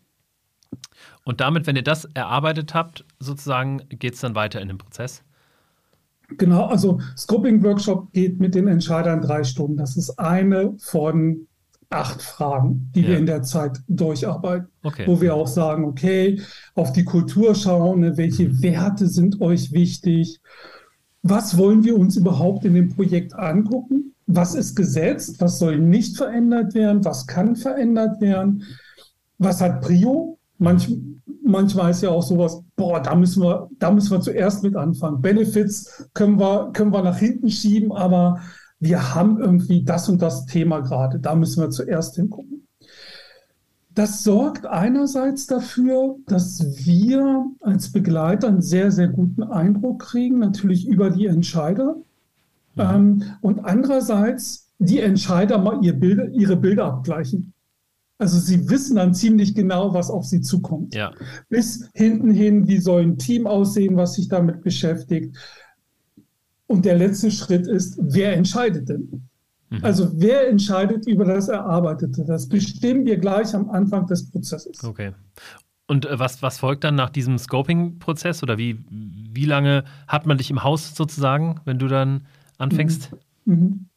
Und 1.25 1.41
damit, 1.41 1.65
wenn 1.65 1.75
ihr 1.75 1.83
das 1.83 2.05
erarbeitet 2.13 2.75
habt, 2.75 3.03
sozusagen, 3.19 3.81
geht 3.89 4.13
es 4.13 4.21
dann 4.21 4.35
weiter 4.35 4.61
in 4.61 4.67
den 4.67 4.77
Prozess? 4.77 5.23
Genau, 6.37 6.65
also 6.65 6.99
Scoping-Workshop 7.17 8.11
geht 8.13 8.39
mit 8.39 8.53
den 8.53 8.67
Entscheidern 8.67 9.21
drei 9.21 9.43
Stunden. 9.43 9.77
Das 9.77 9.97
ist 9.97 10.19
eine 10.19 10.75
von 10.77 11.47
acht 11.89 12.21
Fragen, 12.21 12.91
die 12.93 13.01
ja. 13.01 13.07
wir 13.09 13.17
in 13.17 13.25
der 13.25 13.41
Zeit 13.43 13.79
durcharbeiten, 13.87 14.67
okay. 14.83 15.07
wo 15.07 15.21
wir 15.21 15.33
auch 15.33 15.47
sagen, 15.47 15.85
okay, 15.85 16.39
auf 16.75 16.91
die 16.91 17.05
Kultur 17.05 17.55
schauen, 17.55 18.01
ne, 18.01 18.17
welche 18.17 18.49
mhm. 18.49 18.61
Werte 18.61 19.07
sind 19.07 19.41
euch 19.41 19.71
wichtig, 19.71 20.39
was 21.23 21.57
wollen 21.57 21.83
wir 21.83 21.97
uns 21.97 22.15
überhaupt 22.15 22.63
in 22.65 22.75
dem 22.75 22.89
Projekt 22.89 23.33
angucken 23.33 24.13
was 24.27 24.55
ist 24.55 24.75
gesetzt, 24.75 25.39
was 25.39 25.57
soll 25.57 25.79
nicht 25.79 26.17
verändert 26.17 26.73
werden, 26.75 27.03
was 27.03 27.25
kann 27.27 27.55
verändert 27.55 28.21
werden, 28.21 28.63
was 29.37 29.61
hat 29.61 29.81
Prio, 29.81 30.37
Manch, 30.59 30.89
manchmal 31.43 31.91
ist 31.91 32.01
ja 32.01 32.09
auch 32.09 32.23
sowas, 32.23 32.61
boah, 32.75 32.99
da 33.01 33.15
müssen 33.15 33.43
wir, 33.43 33.69
da 33.79 33.91
müssen 33.91 34.11
wir 34.11 34.21
zuerst 34.21 34.63
mit 34.63 34.75
anfangen. 34.75 35.21
Benefits 35.21 36.09
können 36.13 36.39
wir, 36.39 36.71
können 36.73 36.91
wir 36.91 37.03
nach 37.03 37.17
hinten 37.17 37.49
schieben, 37.49 37.91
aber 37.91 38.39
wir 38.79 39.13
haben 39.15 39.39
irgendwie 39.39 39.83
das 39.83 40.09
und 40.09 40.21
das 40.21 40.45
Thema 40.45 40.79
gerade. 40.79 41.19
Da 41.19 41.35
müssen 41.35 41.61
wir 41.61 41.69
zuerst 41.69 42.15
hingucken. 42.15 42.67
Das 43.93 44.23
sorgt 44.23 44.67
einerseits 44.67 45.47
dafür, 45.47 46.17
dass 46.27 46.85
wir 46.85 47.45
als 47.61 47.91
Begleiter 47.91 48.47
einen 48.47 48.61
sehr, 48.61 48.91
sehr 48.91 49.07
guten 49.07 49.41
Eindruck 49.41 50.03
kriegen, 50.03 50.37
natürlich 50.37 50.87
über 50.87 51.09
die 51.09 51.25
Entscheider. 51.25 51.95
Ja. 52.77 52.95
Ähm, 52.95 53.23
und 53.41 53.59
andererseits 53.65 54.71
die 54.79 54.99
Entscheider 54.99 55.57
mal 55.57 55.83
ihr 55.83 55.93
Bilder, 55.93 56.29
ihre 56.29 56.55
Bilder 56.55 56.85
abgleichen. 56.85 57.53
Also 58.19 58.39
sie 58.39 58.67
wissen 58.69 58.95
dann 58.95 59.13
ziemlich 59.13 59.53
genau, 59.53 59.93
was 59.93 60.09
auf 60.09 60.25
sie 60.25 60.41
zukommt. 60.41 60.95
Ja. 60.95 61.11
Bis 61.49 61.89
hinten 61.93 62.31
hin, 62.31 62.67
wie 62.67 62.79
soll 62.79 63.03
ein 63.03 63.17
Team 63.17 63.45
aussehen, 63.45 63.95
was 63.95 64.15
sich 64.15 64.27
damit 64.27 64.63
beschäftigt. 64.63 65.37
Und 66.65 66.85
der 66.85 66.97
letzte 66.97 67.31
Schritt 67.31 67.67
ist, 67.67 67.97
wer 68.01 68.35
entscheidet 68.35 68.89
denn? 68.89 69.27
Mhm. 69.69 69.79
Also 69.83 70.09
wer 70.15 70.49
entscheidet 70.49 71.07
über 71.07 71.25
das 71.25 71.47
Erarbeitete? 71.47 72.25
Das 72.25 72.47
bestimmen 72.47 73.05
wir 73.05 73.17
gleich 73.17 73.53
am 73.53 73.69
Anfang 73.69 74.07
des 74.07 74.29
Prozesses. 74.29 74.83
Okay. 74.83 75.11
Und 75.87 76.05
äh, 76.05 76.19
was, 76.19 76.41
was 76.41 76.59
folgt 76.59 76.83
dann 76.83 76.95
nach 76.95 77.09
diesem 77.09 77.37
Scoping-Prozess 77.37 78.43
oder 78.43 78.57
wie, 78.57 78.79
wie 78.89 79.45
lange 79.45 79.83
hat 80.07 80.25
man 80.25 80.37
dich 80.37 80.49
im 80.49 80.63
Haus 80.63 80.95
sozusagen, 80.95 81.61
wenn 81.65 81.79
du 81.79 81.87
dann 81.87 82.25
anfängst? 82.57 83.11
Mhm. 83.45 83.53
mhm. 83.55 83.89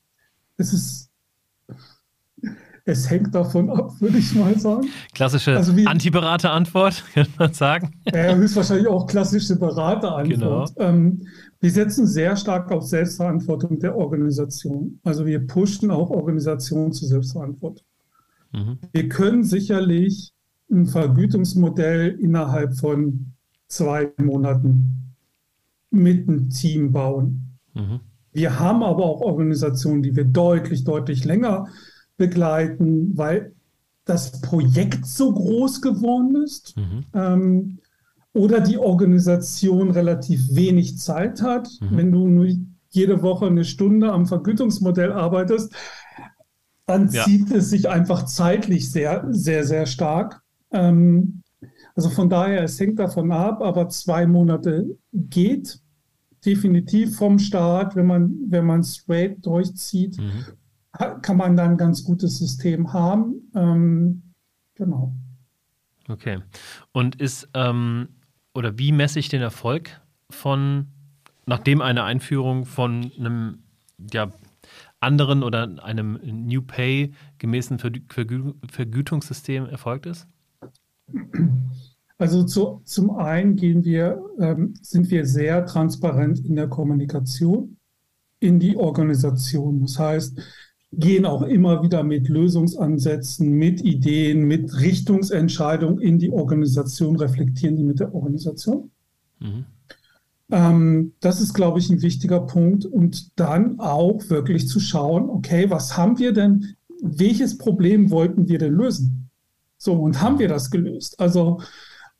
Es 0.57 0.73
ist 0.73 1.11
es 2.85 3.11
hängt 3.11 3.35
davon 3.35 3.70
ab, 3.70 3.92
würde 4.01 4.18
ich 4.18 4.35
mal 4.35 4.59
sagen. 4.59 4.88
Klassische 5.14 5.57
also 5.57 5.73
Antiberater-Antwort, 5.85 7.05
könnte 7.14 7.31
man 7.38 7.53
sagen. 7.53 7.92
Ja, 8.12 8.35
höchstwahrscheinlich 8.35 8.88
auch 8.88 9.07
klassische 9.07 9.57
Berater-Antwort. 9.57 10.75
Genau. 10.75 10.88
Ähm, 10.88 11.27
wir 11.61 11.70
setzen 11.70 12.07
sehr 12.07 12.37
stark 12.37 12.70
auf 12.73 12.85
Selbstverantwortung 12.85 13.79
der 13.79 13.96
Organisation. 13.96 14.99
Also 15.05 15.27
wir 15.27 15.46
pushen 15.46 15.90
auch 15.90 16.11
Organisationen 16.11 16.92
zu 16.92 17.07
Selbstverantwortung. 17.07 17.85
Mhm. 18.53 18.79
Wir 18.92 19.09
können 19.09 19.44
sicherlich 19.44 20.33
ein 20.70 20.87
Vergütungsmodell 20.87 22.18
innerhalb 22.20 22.79
von 22.79 23.33
zwei 23.68 24.11
Monaten 24.18 25.14
mit 25.90 26.29
einem 26.29 26.49
Team 26.51 26.92
bauen. 26.92 27.59
Mhm. 27.75 28.01
Wir 28.33 28.59
haben 28.59 28.83
aber 28.83 29.05
auch 29.05 29.21
Organisationen, 29.21 30.03
die 30.03 30.14
wir 30.14 30.25
deutlich, 30.25 30.85
deutlich 30.85 31.25
länger 31.25 31.69
begleiten, 32.16 33.16
weil 33.16 33.53
das 34.05 34.40
Projekt 34.40 35.07
so 35.07 35.33
groß 35.33 35.83
geworden 35.83 36.43
ist. 36.43 36.77
Mhm. 36.77 37.05
Ähm, 37.14 37.79
oder 38.33 38.61
die 38.61 38.79
Organisation 38.79 39.90
relativ 39.90 40.55
wenig 40.55 40.99
Zeit 40.99 41.43
hat. 41.43 41.69
Mhm. 41.81 41.97
Wenn 41.97 42.12
du 42.12 42.29
nur 42.29 42.49
jede 42.90 43.23
Woche 43.23 43.47
eine 43.47 43.64
Stunde 43.64 44.12
am 44.12 44.27
Vergütungsmodell 44.27 45.12
arbeitest, 45.12 45.75
dann 46.87 47.09
ja. 47.11 47.25
zieht 47.25 47.51
es 47.51 47.71
sich 47.71 47.88
einfach 47.88 48.25
zeitlich 48.25 48.90
sehr, 48.90 49.27
sehr, 49.31 49.64
sehr 49.64 49.87
stark. 49.87 50.43
Ähm, 50.73 51.43
also 51.95 52.09
von 52.09 52.29
daher, 52.29 52.62
es 52.62 52.79
hängt 52.81 52.99
davon 52.99 53.33
ab, 53.33 53.62
aber 53.62 53.88
zwei 53.88 54.27
Monate 54.27 54.97
geht 55.12 55.81
definitiv 56.44 57.16
vom 57.16 57.38
Start, 57.38 57.96
wenn 57.96 58.07
man, 58.07 58.35
wenn 58.48 58.64
man 58.64 58.83
straight 58.83 59.44
durchzieht, 59.44 60.18
mhm. 60.18 60.44
kann 61.22 61.37
man 61.37 61.57
dann 61.57 61.72
ein 61.72 61.76
ganz 61.76 62.05
gutes 62.05 62.38
System 62.38 62.92
haben. 62.92 63.50
Ähm, 63.55 64.22
genau. 64.74 65.14
Okay. 66.09 66.40
Und 66.92 67.16
ist 67.16 67.48
ähm, 67.55 68.09
oder 68.55 68.79
wie 68.79 68.92
messe 68.92 69.18
ich 69.18 69.29
den 69.29 69.42
Erfolg 69.42 70.00
von, 70.29 70.88
nachdem 71.46 71.81
eine 71.81 72.05
Einführung 72.05 72.64
von 72.64 73.12
einem 73.18 73.62
ja, 74.12 74.31
anderen 74.98 75.42
oder 75.42 75.83
einem 75.83 76.18
New 76.22 76.62
Pay 76.62 77.12
gemäßen 77.38 77.79
Vergü 77.79 78.55
Vergütungssystem 78.70 79.66
erfolgt 79.66 80.07
ist? 80.07 80.26
Also 82.20 82.42
zu, 82.42 82.83
zum 82.85 83.12
einen 83.12 83.56
gehen 83.56 83.83
wir, 83.83 84.22
ähm, 84.38 84.74
sind 84.83 85.11
wir 85.11 85.24
sehr 85.24 85.64
transparent 85.64 86.44
in 86.44 86.54
der 86.54 86.68
Kommunikation 86.68 87.78
in 88.40 88.61
die 88.61 88.76
Organisation. 88.76 89.80
Das 89.80 89.98
heißt, 89.98 90.38
gehen 90.92 91.24
auch 91.24 91.40
immer 91.40 91.83
wieder 91.83 92.02
mit 92.02 92.28
Lösungsansätzen, 92.28 93.50
mit 93.50 93.80
Ideen, 93.80 94.42
mit 94.42 94.78
Richtungsentscheidungen 94.78 95.98
in 95.98 96.18
die 96.18 96.30
Organisation, 96.30 97.16
reflektieren 97.16 97.76
die 97.76 97.85
mit 97.85 98.00
der 98.00 98.14
Organisation. 98.14 98.90
Mhm. 99.38 99.64
Ähm, 100.50 101.12
das 101.20 101.40
ist, 101.40 101.54
glaube 101.54 101.78
ich, 101.78 101.88
ein 101.88 102.02
wichtiger 102.02 102.40
Punkt. 102.40 102.85
Und 102.85 103.40
dann 103.40 103.80
auch 103.80 104.28
wirklich 104.28 104.68
zu 104.68 104.78
schauen, 104.78 105.30
okay, 105.30 105.70
was 105.70 105.96
haben 105.96 106.18
wir 106.18 106.33
denn, 106.33 106.74
welches 107.02 107.56
Problem 107.56 108.11
wollten 108.11 108.46
wir 108.46 108.59
denn 108.59 108.74
lösen? 108.74 109.30
So, 109.78 109.94
und 109.94 110.20
haben 110.20 110.38
wir 110.38 110.48
das 110.48 110.70
gelöst? 110.70 111.18
Also, 111.18 111.61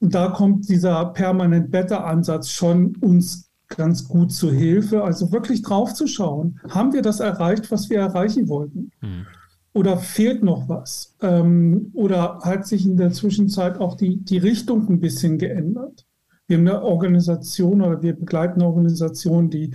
da 0.01 0.29
kommt 0.29 0.69
dieser 0.69 1.07
Permanent 1.07 1.71
Better 1.71 2.05
Ansatz 2.05 2.49
schon 2.51 2.97
uns 2.97 3.51
ganz 3.69 4.09
gut 4.09 4.33
zur 4.33 4.53
Hilfe. 4.53 5.05
Also 5.05 5.31
wirklich 5.31 5.63
drauf 5.63 5.95
zu 5.95 6.07
schauen, 6.07 6.59
haben 6.69 6.93
wir 6.93 7.03
das 7.03 7.21
erreicht, 7.21 7.71
was 7.71 7.91
wir 7.91 8.01
erreichen 8.01 8.49
wollten? 8.49 8.91
Hm. 9.01 9.27
Oder 9.73 9.99
fehlt 9.99 10.43
noch 10.43 10.69
was? 10.69 11.15
Ähm, 11.23 11.91
oder 11.95 12.41
hat 12.43 12.67
sich 12.67 12.85
in 12.85 12.97
der 12.97 13.13
Zwischenzeit 13.13 13.79
auch 13.79 13.97
die, 13.97 14.17
die 14.17 14.39
Richtung 14.39 14.89
ein 14.89 15.01
bisschen 15.01 15.39
geändert? 15.39 16.07
Wir 16.49 16.59
haben 16.59 16.67
eine 16.67 16.83
Organisation 16.83 17.81
oder 17.81 18.03
wir 18.03 18.15
begleiten 18.15 18.55
eine 18.55 18.67
Organisation, 18.67 19.51
die 19.51 19.73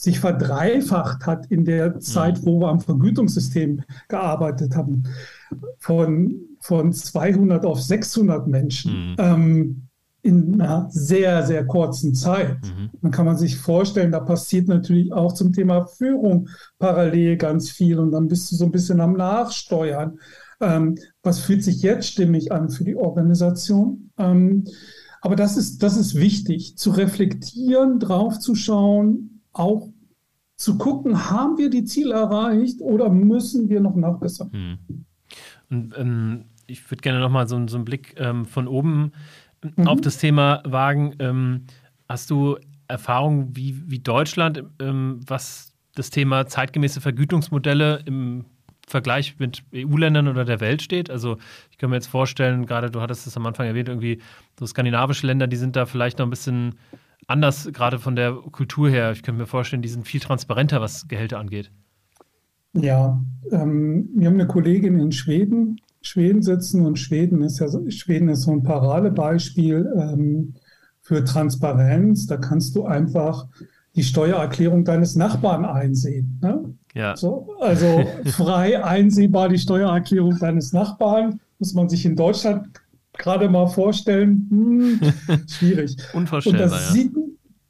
sich 0.00 0.18
verdreifacht 0.18 1.26
hat 1.26 1.46
in 1.46 1.66
der 1.66 2.00
Zeit, 2.00 2.38
hm. 2.38 2.46
wo 2.46 2.60
wir 2.60 2.68
am 2.68 2.80
Vergütungssystem 2.80 3.82
gearbeitet 4.08 4.74
haben. 4.74 5.04
Von, 5.78 6.40
von 6.60 6.92
200 6.92 7.66
auf 7.66 7.82
600 7.82 8.46
Menschen. 8.46 9.10
Mhm. 9.10 9.16
Ähm, 9.18 9.82
in 10.22 10.60
einer 10.60 10.88
sehr, 10.90 11.46
sehr 11.46 11.64
kurzen 11.66 12.14
Zeit. 12.14 12.62
Mhm. 12.62 12.90
Dann 13.00 13.10
kann 13.10 13.24
man 13.24 13.38
sich 13.38 13.56
vorstellen, 13.56 14.12
da 14.12 14.20
passiert 14.20 14.68
natürlich 14.68 15.12
auch 15.12 15.32
zum 15.32 15.52
Thema 15.52 15.86
Führung 15.86 16.48
parallel 16.78 17.36
ganz 17.38 17.70
viel 17.70 17.98
und 17.98 18.12
dann 18.12 18.28
bist 18.28 18.52
du 18.52 18.56
so 18.56 18.66
ein 18.66 18.70
bisschen 18.70 19.00
am 19.00 19.14
Nachsteuern. 19.14 20.18
Ähm, 20.60 20.96
was 21.22 21.40
fühlt 21.40 21.64
sich 21.64 21.80
jetzt 21.80 22.06
stimmig 22.06 22.52
an 22.52 22.68
für 22.68 22.84
die 22.84 22.96
Organisation? 22.96 24.10
Ähm, 24.18 24.64
aber 25.22 25.36
das 25.36 25.56
ist, 25.56 25.82
das 25.82 25.96
ist 25.96 26.14
wichtig, 26.14 26.76
zu 26.76 26.90
reflektieren, 26.90 27.98
draufzuschauen, 27.98 29.39
auch 29.60 29.88
zu 30.56 30.76
gucken, 30.76 31.30
haben 31.30 31.58
wir 31.58 31.70
die 31.70 31.84
Ziele 31.84 32.14
erreicht 32.14 32.80
oder 32.80 33.08
müssen 33.08 33.68
wir 33.68 33.80
noch 33.80 33.94
nachbessern? 33.94 34.50
Mhm. 34.52 35.04
Und 35.70 35.94
ähm, 35.96 36.44
ich 36.66 36.90
würde 36.90 37.02
gerne 37.02 37.20
nochmal 37.20 37.48
so, 37.48 37.66
so 37.68 37.76
einen 37.76 37.84
Blick 37.84 38.14
ähm, 38.18 38.44
von 38.44 38.68
oben 38.68 39.12
mhm. 39.62 39.86
auf 39.86 40.00
das 40.00 40.18
Thema 40.18 40.62
wagen. 40.64 41.14
Ähm, 41.18 41.64
hast 42.08 42.30
du 42.30 42.58
Erfahrung, 42.88 43.56
wie, 43.56 43.82
wie 43.86 44.00
Deutschland, 44.00 44.64
ähm, 44.80 45.20
was 45.26 45.72
das 45.94 46.10
Thema 46.10 46.46
zeitgemäße 46.46 47.00
Vergütungsmodelle 47.00 48.02
im 48.04 48.44
Vergleich 48.86 49.38
mit 49.38 49.62
EU-Ländern 49.74 50.28
oder 50.28 50.44
der 50.44 50.60
Welt 50.60 50.82
steht? 50.82 51.10
Also 51.10 51.38
ich 51.70 51.78
kann 51.78 51.90
mir 51.90 51.96
jetzt 51.96 52.08
vorstellen, 52.08 52.66
gerade 52.66 52.90
du 52.90 53.00
hattest 53.00 53.26
es 53.26 53.36
am 53.36 53.46
Anfang 53.46 53.66
erwähnt, 53.66 53.88
irgendwie 53.88 54.20
so 54.58 54.66
skandinavische 54.66 55.26
Länder, 55.26 55.46
die 55.46 55.56
sind 55.56 55.76
da 55.76 55.86
vielleicht 55.86 56.18
noch 56.18 56.26
ein 56.26 56.30
bisschen 56.30 56.74
anders, 57.30 57.68
gerade 57.72 57.98
von 57.98 58.16
der 58.16 58.32
Kultur 58.32 58.90
her. 58.90 59.12
Ich 59.12 59.22
könnte 59.22 59.40
mir 59.40 59.46
vorstellen, 59.46 59.82
die 59.82 59.88
sind 59.88 60.06
viel 60.06 60.20
transparenter, 60.20 60.80
was 60.80 61.08
Gehälter 61.08 61.38
angeht. 61.38 61.70
Ja, 62.72 63.20
ähm, 63.50 64.08
wir 64.14 64.26
haben 64.26 64.34
eine 64.34 64.46
Kollegin 64.46 64.98
in 65.00 65.12
Schweden, 65.12 65.80
Schweden 66.02 66.42
sitzen 66.42 66.86
und 66.86 66.98
Schweden 66.98 67.42
ist 67.42 67.58
ja 67.58 67.68
Schweden 67.90 68.28
ist 68.28 68.42
so 68.42 68.52
ein 68.52 68.62
Paradebeispiel 68.62 69.92
ähm, 69.96 70.54
für 71.00 71.24
Transparenz. 71.24 72.26
Da 72.26 72.36
kannst 72.36 72.76
du 72.76 72.84
einfach 72.84 73.46
die 73.96 74.04
Steuererklärung 74.04 74.84
deines 74.84 75.16
Nachbarn 75.16 75.64
einsehen. 75.64 76.38
Ne? 76.40 76.74
Ja. 76.94 77.16
So, 77.16 77.56
also 77.60 78.04
frei 78.26 78.82
einsehbar 78.82 79.48
die 79.48 79.58
Steuererklärung 79.58 80.38
deines 80.38 80.72
Nachbarn. 80.72 81.40
Muss 81.58 81.74
man 81.74 81.88
sich 81.88 82.06
in 82.06 82.16
Deutschland 82.16 82.68
gerade 83.20 83.48
mal 83.48 83.66
vorstellen. 83.66 84.46
Hm, 84.50 85.00
schwierig. 85.48 85.96
Unvorstellbar. 86.12 86.64
Und 86.64 86.70
das, 86.72 86.86
ja. 86.88 86.92
sieht, 86.92 87.12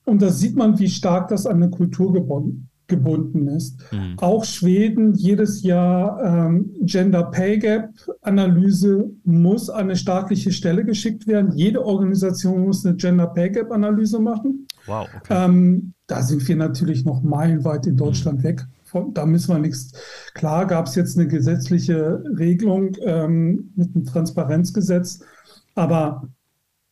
und 0.04 0.22
da 0.22 0.30
sieht 0.30 0.56
man, 0.56 0.78
wie 0.78 0.88
stark 0.88 1.28
das 1.28 1.46
an 1.46 1.56
eine 1.56 1.70
Kultur 1.70 2.12
gebunden 2.12 2.70
gebunden 2.90 3.48
ist. 3.48 3.78
Mhm. 3.92 4.18
Auch 4.18 4.44
Schweden 4.44 5.14
jedes 5.14 5.62
Jahr 5.62 6.22
ähm, 6.22 6.70
Gender 6.82 7.22
Pay 7.22 7.58
Gap 7.58 7.88
Analyse 8.20 9.10
muss 9.24 9.70
an 9.70 9.84
eine 9.84 9.96
staatliche 9.96 10.52
Stelle 10.52 10.84
geschickt 10.84 11.26
werden. 11.26 11.52
Jede 11.52 11.82
Organisation 11.82 12.64
muss 12.64 12.84
eine 12.84 12.96
Gender 12.96 13.28
Pay 13.28 13.50
Gap 13.50 13.72
Analyse 13.72 14.18
machen. 14.18 14.66
Wow. 14.84 15.08
Okay. 15.16 15.44
Ähm, 15.44 15.94
da 16.06 16.22
sind 16.22 16.46
wir 16.46 16.56
natürlich 16.56 17.06
noch 17.06 17.22
meilenweit 17.22 17.86
in 17.86 17.96
Deutschland 17.96 18.40
mhm. 18.40 18.44
weg. 18.44 18.66
Von, 18.84 19.14
da 19.14 19.24
müssen 19.24 19.54
wir 19.54 19.60
nichts. 19.60 19.92
Klar 20.34 20.66
gab 20.66 20.86
es 20.86 20.96
jetzt 20.96 21.16
eine 21.16 21.28
gesetzliche 21.28 22.24
Regelung 22.36 22.96
ähm, 23.04 23.72
mit 23.76 23.94
einem 23.94 24.04
Transparenzgesetz. 24.04 25.20
Aber 25.80 26.28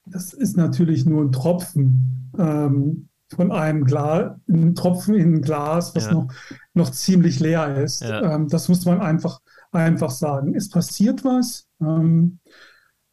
das 0.06 0.32
ist 0.32 0.56
natürlich 0.56 1.04
nur 1.04 1.22
ein 1.22 1.32
Tropfen 1.32 2.30
ähm, 2.38 3.08
von 3.28 3.52
einem 3.52 3.84
Glas, 3.84 4.32
ein 4.48 4.74
Tropfen 4.74 5.14
in 5.14 5.34
ein 5.34 5.42
Glas, 5.42 5.94
was 5.94 6.06
ja. 6.06 6.14
noch, 6.14 6.28
noch 6.72 6.90
ziemlich 6.90 7.38
leer 7.38 7.76
ist. 7.76 8.02
Ja. 8.02 8.34
Ähm, 8.34 8.48
das 8.48 8.68
muss 8.70 8.86
man 8.86 9.00
einfach, 9.00 9.40
einfach 9.72 10.10
sagen. 10.10 10.54
Es 10.54 10.70
passiert 10.70 11.24
was. 11.24 11.66
Ähm, 11.82 12.38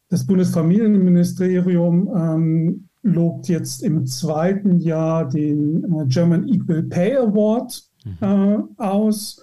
das 0.08 0.26
Bundesfamilienministerium 0.26 2.08
ähm, 2.16 2.88
lobt 3.02 3.48
jetzt 3.48 3.82
im 3.82 4.06
zweiten 4.06 4.78
Jahr 4.78 5.28
den 5.28 5.84
äh, 5.84 6.06
German 6.06 6.48
Equal 6.48 6.84
Pay 6.84 7.16
Award 7.16 7.82
mhm. 8.04 8.16
äh, 8.20 8.58
aus. 8.82 9.42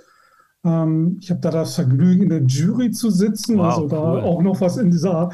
Ähm, 0.63 1.17
ich 1.21 1.29
habe 1.29 1.41
da 1.41 1.51
das 1.51 1.75
Vergnügen, 1.75 2.23
in 2.23 2.29
der 2.29 2.43
Jury 2.43 2.89
zu 2.89 3.11
sitzen, 3.11 3.57
wow, 3.59 3.65
also 3.65 3.87
da 3.87 4.13
cool. 4.13 4.21
auch 4.21 4.41
noch 4.41 4.61
was 4.61 4.77
in 4.77 4.89
dieser 4.89 5.29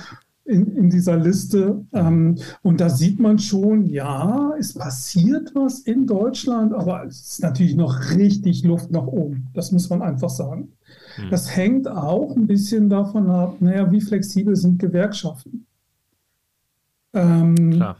in, 0.49 0.75
in 0.75 0.89
dieser 0.89 1.15
Liste. 1.15 1.85
Ähm, 1.93 2.37
und 2.63 2.81
da 2.81 2.89
sieht 2.89 3.19
man 3.19 3.39
schon, 3.39 3.85
ja, 3.85 4.53
es 4.59 4.73
passiert 4.73 5.53
was 5.53 5.79
in 5.79 6.07
Deutschland, 6.07 6.73
aber 6.73 7.05
es 7.05 7.33
ist 7.33 7.41
natürlich 7.41 7.75
noch 7.75 8.15
richtig 8.15 8.63
Luft 8.63 8.91
nach 8.91 9.05
oben. 9.05 9.47
Das 9.53 9.71
muss 9.71 9.89
man 9.89 10.01
einfach 10.01 10.29
sagen. 10.29 10.73
Mhm. 11.17 11.29
Das 11.29 11.55
hängt 11.55 11.87
auch 11.87 12.35
ein 12.35 12.47
bisschen 12.47 12.89
davon 12.89 13.29
ab, 13.29 13.57
naja, 13.59 13.91
wie 13.91 14.01
flexibel 14.01 14.55
sind 14.55 14.79
Gewerkschaften. 14.79 15.65
Ähm, 17.13 17.71
Klar. 17.71 17.97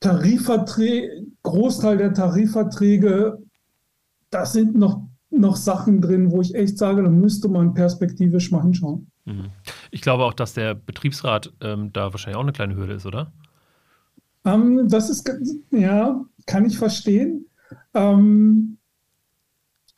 Tarifverträge, 0.00 1.26
Großteil 1.42 1.96
der 1.96 2.12
Tarifverträge, 2.12 3.38
da 4.30 4.46
sind 4.46 4.74
noch, 4.74 5.02
noch 5.30 5.56
Sachen 5.56 6.00
drin, 6.00 6.30
wo 6.30 6.40
ich 6.40 6.54
echt 6.54 6.76
sage, 6.76 7.02
da 7.02 7.08
müsste 7.08 7.48
man 7.48 7.74
perspektivisch 7.74 8.50
mal 8.50 8.62
hinschauen. 8.62 9.11
Mhm. 9.24 9.50
Ich 9.90 10.00
glaube 10.00 10.24
auch, 10.24 10.34
dass 10.34 10.54
der 10.54 10.74
Betriebsrat 10.74 11.52
ähm, 11.60 11.92
da 11.92 12.12
wahrscheinlich 12.12 12.36
auch 12.36 12.42
eine 12.42 12.52
kleine 12.52 12.76
Hürde 12.76 12.94
ist, 12.94 13.06
oder? 13.06 13.32
Ähm, 14.44 14.88
das 14.88 15.08
ist, 15.10 15.30
ja, 15.70 16.24
kann 16.46 16.64
ich 16.66 16.78
verstehen. 16.78 17.46
Ähm, 17.94 18.78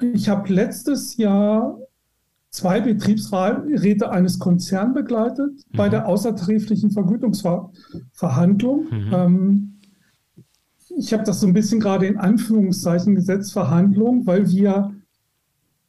ich 0.00 0.28
habe 0.28 0.52
letztes 0.52 1.16
Jahr 1.16 1.78
zwei 2.50 2.80
Betriebsräte 2.80 4.10
eines 4.10 4.38
Konzerns 4.38 4.94
begleitet 4.94 5.52
mhm. 5.70 5.76
bei 5.76 5.88
der 5.88 6.06
außertariflichen 6.06 6.90
Vergütungsverhandlung. 6.90 8.84
Mhm. 8.90 9.12
Ähm, 9.12 9.70
ich 10.96 11.12
habe 11.12 11.24
das 11.24 11.40
so 11.40 11.48
ein 11.48 11.52
bisschen 11.52 11.80
gerade 11.80 12.06
in 12.06 12.18
Anführungszeichen 12.18 13.16
gesetzt, 13.16 13.52
Verhandlung, 13.52 14.24
weil 14.26 14.48
wir 14.48 14.94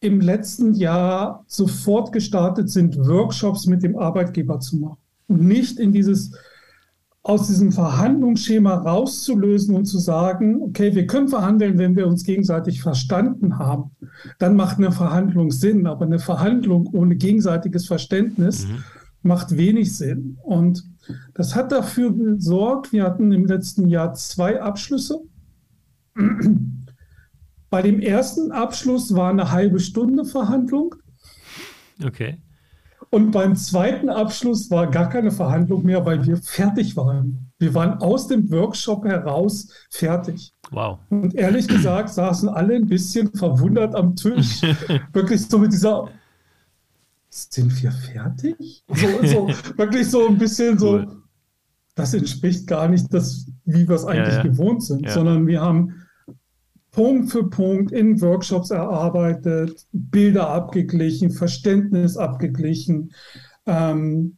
im 0.06 0.22
letzten 0.22 0.74
Jahr 0.74 1.44
sofort 1.48 2.12
gestartet 2.12 2.70
sind, 2.70 2.98
Workshops 2.98 3.66
mit 3.66 3.84
dem 3.84 3.98
Arbeitgeber 3.98 4.60
zu 4.60 4.78
machen 4.78 4.98
und 5.28 5.42
nicht 5.42 5.80
in 5.80 5.92
dieses 5.92 6.32
aus 7.26 7.48
diesem 7.48 7.72
Verhandlungsschema 7.72 8.76
rauszulösen 8.76 9.76
und 9.76 9.86
zu 9.86 9.98
sagen, 9.98 10.62
okay, 10.62 10.94
wir 10.94 11.08
können 11.08 11.28
verhandeln, 11.28 11.80
wenn 11.80 11.96
wir 11.96 12.06
uns 12.06 12.24
gegenseitig 12.24 12.84
verstanden 12.84 13.58
haben. 13.58 13.90
Dann 14.38 14.56
macht 14.56 14.78
eine 14.78 14.92
Verhandlung 14.92 15.50
Sinn, 15.50 15.88
aber 15.88 16.06
eine 16.06 16.20
Verhandlung 16.20 16.88
ohne 16.94 17.16
gegenseitiges 17.16 17.88
Verständnis 17.88 18.68
mhm. 18.68 18.84
macht 19.24 19.58
wenig 19.58 19.98
Sinn. 19.98 20.38
Und 20.44 20.84
das 21.34 21.56
hat 21.56 21.72
dafür 21.72 22.14
gesorgt, 22.16 22.94
wir 22.94 23.04
hatten 23.04 23.32
im 23.32 23.48
letzten 23.48 23.88
Jahr 23.88 24.14
zwei 24.14 24.62
Abschlüsse. 24.62 25.22
Bei 27.76 27.82
dem 27.82 28.00
ersten 28.00 28.54
Abschluss 28.54 29.14
war 29.16 29.32
eine 29.32 29.52
halbe 29.52 29.82
Stunde 29.82 30.24
Verhandlung. 30.24 30.96
Okay. 32.02 32.38
Und 33.10 33.32
beim 33.32 33.58
zweiten 33.58 34.08
Abschluss 34.08 34.72
war 34.72 34.90
gar 34.90 35.10
keine 35.10 35.30
Verhandlung 35.30 35.84
mehr, 35.84 36.06
weil 36.06 36.26
wir 36.26 36.38
fertig 36.38 36.96
waren. 36.96 37.52
Wir 37.60 37.74
waren 37.74 38.00
aus 38.00 38.30
dem 38.30 38.50
Workshop 38.50 39.04
heraus 39.04 39.74
fertig. 39.90 40.54
Wow. 40.72 41.00
Und 41.10 41.36
ehrlich 41.36 41.68
gesagt 41.68 42.12
saßen 42.12 42.48
alle 42.48 42.76
ein 42.76 42.88
bisschen 42.88 43.34
verwundert 43.34 43.94
am 43.94 44.16
Tisch. 44.16 44.62
wirklich 45.12 45.46
so 45.46 45.58
mit 45.58 45.74
dieser, 45.74 46.08
sind 47.28 47.84
wir 47.84 47.92
fertig? 47.92 48.86
So, 48.88 49.08
so 49.28 49.48
wirklich 49.76 50.10
so 50.10 50.30
ein 50.30 50.38
bisschen 50.38 50.80
so, 50.80 50.92
cool. 50.92 51.22
das 51.96 52.14
entspricht 52.14 52.68
gar 52.68 52.88
nicht 52.88 53.14
das, 53.14 53.48
wie 53.66 53.86
wir 53.86 53.96
es 53.98 54.06
eigentlich 54.06 54.36
ja, 54.36 54.44
ja. 54.46 54.50
gewohnt 54.50 54.82
sind, 54.82 55.02
ja. 55.08 55.12
sondern 55.12 55.46
wir 55.46 55.60
haben 55.60 56.05
Punkt 56.96 57.30
für 57.30 57.50
Punkt 57.50 57.92
in 57.92 58.22
Workshops 58.22 58.70
erarbeitet, 58.70 59.86
Bilder 59.92 60.50
abgeglichen, 60.50 61.30
Verständnis 61.30 62.16
abgeglichen. 62.16 63.12
Ähm, 63.66 64.38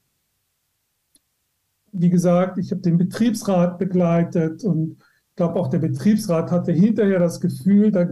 wie 1.91 2.09
gesagt, 2.09 2.57
ich 2.57 2.71
habe 2.71 2.81
den 2.81 2.97
Betriebsrat 2.97 3.77
begleitet 3.77 4.63
und 4.63 4.93
ich 5.29 5.35
glaube 5.35 5.59
auch 5.59 5.67
der 5.67 5.77
Betriebsrat 5.77 6.49
hatte 6.49 6.71
hinterher 6.71 7.19
das 7.19 7.39
Gefühl, 7.39 7.91
da, 7.91 8.07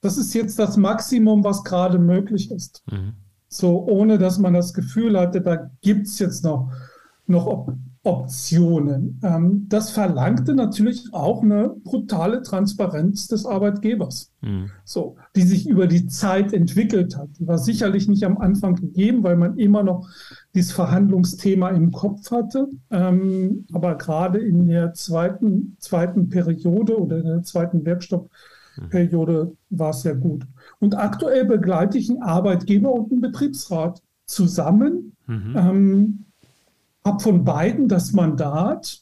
das 0.00 0.16
ist 0.16 0.32
jetzt 0.32 0.58
das 0.58 0.78
Maximum, 0.78 1.44
was 1.44 1.62
gerade 1.62 1.98
möglich 1.98 2.50
ist. 2.50 2.82
Mhm. 2.90 3.12
So, 3.48 3.86
ohne 3.86 4.16
dass 4.16 4.38
man 4.38 4.54
das 4.54 4.72
Gefühl 4.72 5.20
hatte, 5.20 5.42
da 5.42 5.70
gibt 5.82 6.06
es 6.06 6.18
jetzt 6.20 6.42
noch, 6.42 6.72
noch 7.26 7.68
Optionen. 8.02 9.20
Ähm, 9.22 9.66
das 9.68 9.90
verlangte 9.90 10.54
natürlich 10.54 11.12
auch 11.12 11.42
eine 11.42 11.68
brutale 11.84 12.42
Transparenz 12.42 13.28
des 13.28 13.44
Arbeitgebers, 13.44 14.32
mhm. 14.40 14.70
so, 14.84 15.16
die 15.36 15.42
sich 15.42 15.68
über 15.68 15.86
die 15.86 16.06
Zeit 16.06 16.54
entwickelt 16.54 17.18
hat. 17.18 17.28
Die 17.38 17.46
war 17.46 17.58
sicherlich 17.58 18.08
nicht 18.08 18.24
am 18.24 18.38
Anfang 18.38 18.76
gegeben, 18.76 19.22
weil 19.22 19.36
man 19.36 19.58
immer 19.58 19.82
noch 19.82 20.08
dieses 20.54 20.72
Verhandlungsthema 20.72 21.68
im 21.70 21.92
Kopf 21.92 22.30
hatte. 22.30 22.68
Ähm, 22.90 23.66
aber 23.70 23.96
gerade 23.96 24.38
in 24.38 24.66
der 24.66 24.94
zweiten, 24.94 25.76
zweiten 25.78 26.30
Periode 26.30 26.98
oder 26.98 27.18
in 27.18 27.26
der 27.26 27.42
zweiten 27.42 27.84
Werkstoffperiode 27.84 29.52
war 29.68 29.90
es 29.90 30.00
sehr 30.00 30.14
gut. 30.14 30.46
Und 30.78 30.96
aktuell 30.96 31.44
begleite 31.44 31.98
ich 31.98 32.08
einen 32.08 32.22
Arbeitgeber 32.22 32.94
und 32.94 33.12
einen 33.12 33.20
Betriebsrat 33.20 34.00
zusammen. 34.24 35.16
Mhm. 35.26 35.54
Ähm, 35.54 36.24
habe 37.04 37.20
von 37.20 37.44
beiden 37.44 37.88
das 37.88 38.12
Mandat, 38.12 39.00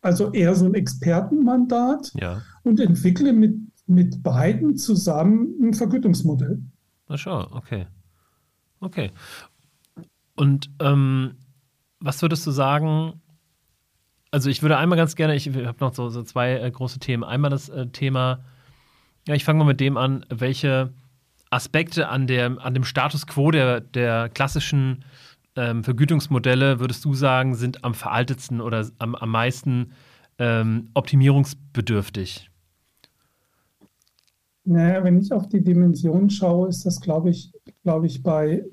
also 0.00 0.32
eher 0.32 0.54
so 0.54 0.66
ein 0.66 0.74
Expertenmandat 0.74 2.12
ja. 2.14 2.42
und 2.62 2.80
entwickle 2.80 3.32
mit, 3.32 3.56
mit 3.86 4.22
beiden 4.22 4.76
zusammen 4.76 5.54
ein 5.62 5.74
Vergütungsmodell. 5.74 6.62
Na 7.08 7.18
schau, 7.18 7.48
okay. 7.52 7.86
Okay. 8.80 9.10
Und 10.36 10.70
ähm, 10.80 11.34
was 12.00 12.22
würdest 12.22 12.46
du 12.46 12.50
sagen? 12.50 13.20
Also 14.30 14.48
ich 14.48 14.62
würde 14.62 14.78
einmal 14.78 14.96
ganz 14.96 15.16
gerne, 15.16 15.34
ich 15.34 15.48
habe 15.48 15.76
noch 15.80 15.94
so, 15.94 16.08
so 16.08 16.22
zwei 16.22 16.52
äh, 16.52 16.70
große 16.70 16.98
Themen. 16.98 17.24
Einmal 17.24 17.50
das 17.50 17.68
äh, 17.68 17.88
Thema, 17.88 18.44
ja, 19.26 19.34
ich 19.34 19.44
fange 19.44 19.58
mal 19.58 19.66
mit 19.66 19.80
dem 19.80 19.98
an, 19.98 20.24
welche 20.30 20.94
Aspekte 21.50 22.08
an, 22.08 22.26
der, 22.26 22.56
an 22.60 22.74
dem 22.74 22.84
Status 22.84 23.26
quo 23.26 23.50
der, 23.50 23.80
der 23.80 24.28
klassischen 24.28 25.04
ähm, 25.60 25.84
Vergütungsmodelle, 25.84 26.80
würdest 26.80 27.04
du 27.04 27.12
sagen, 27.12 27.54
sind 27.54 27.84
am 27.84 27.92
veraltetsten 27.92 28.62
oder 28.62 28.86
am, 28.98 29.14
am 29.14 29.30
meisten 29.30 29.92
ähm, 30.38 30.88
optimierungsbedürftig? 30.94 32.50
Naja, 34.64 35.04
wenn 35.04 35.18
ich 35.20 35.32
auf 35.32 35.48
die 35.48 35.62
Dimension 35.62 36.30
schaue, 36.30 36.68
ist 36.68 36.86
das, 36.86 37.00
glaube 37.00 37.30
ich, 37.30 37.52
glaube 37.82 38.06
ich, 38.06 38.22
bei, 38.22 38.64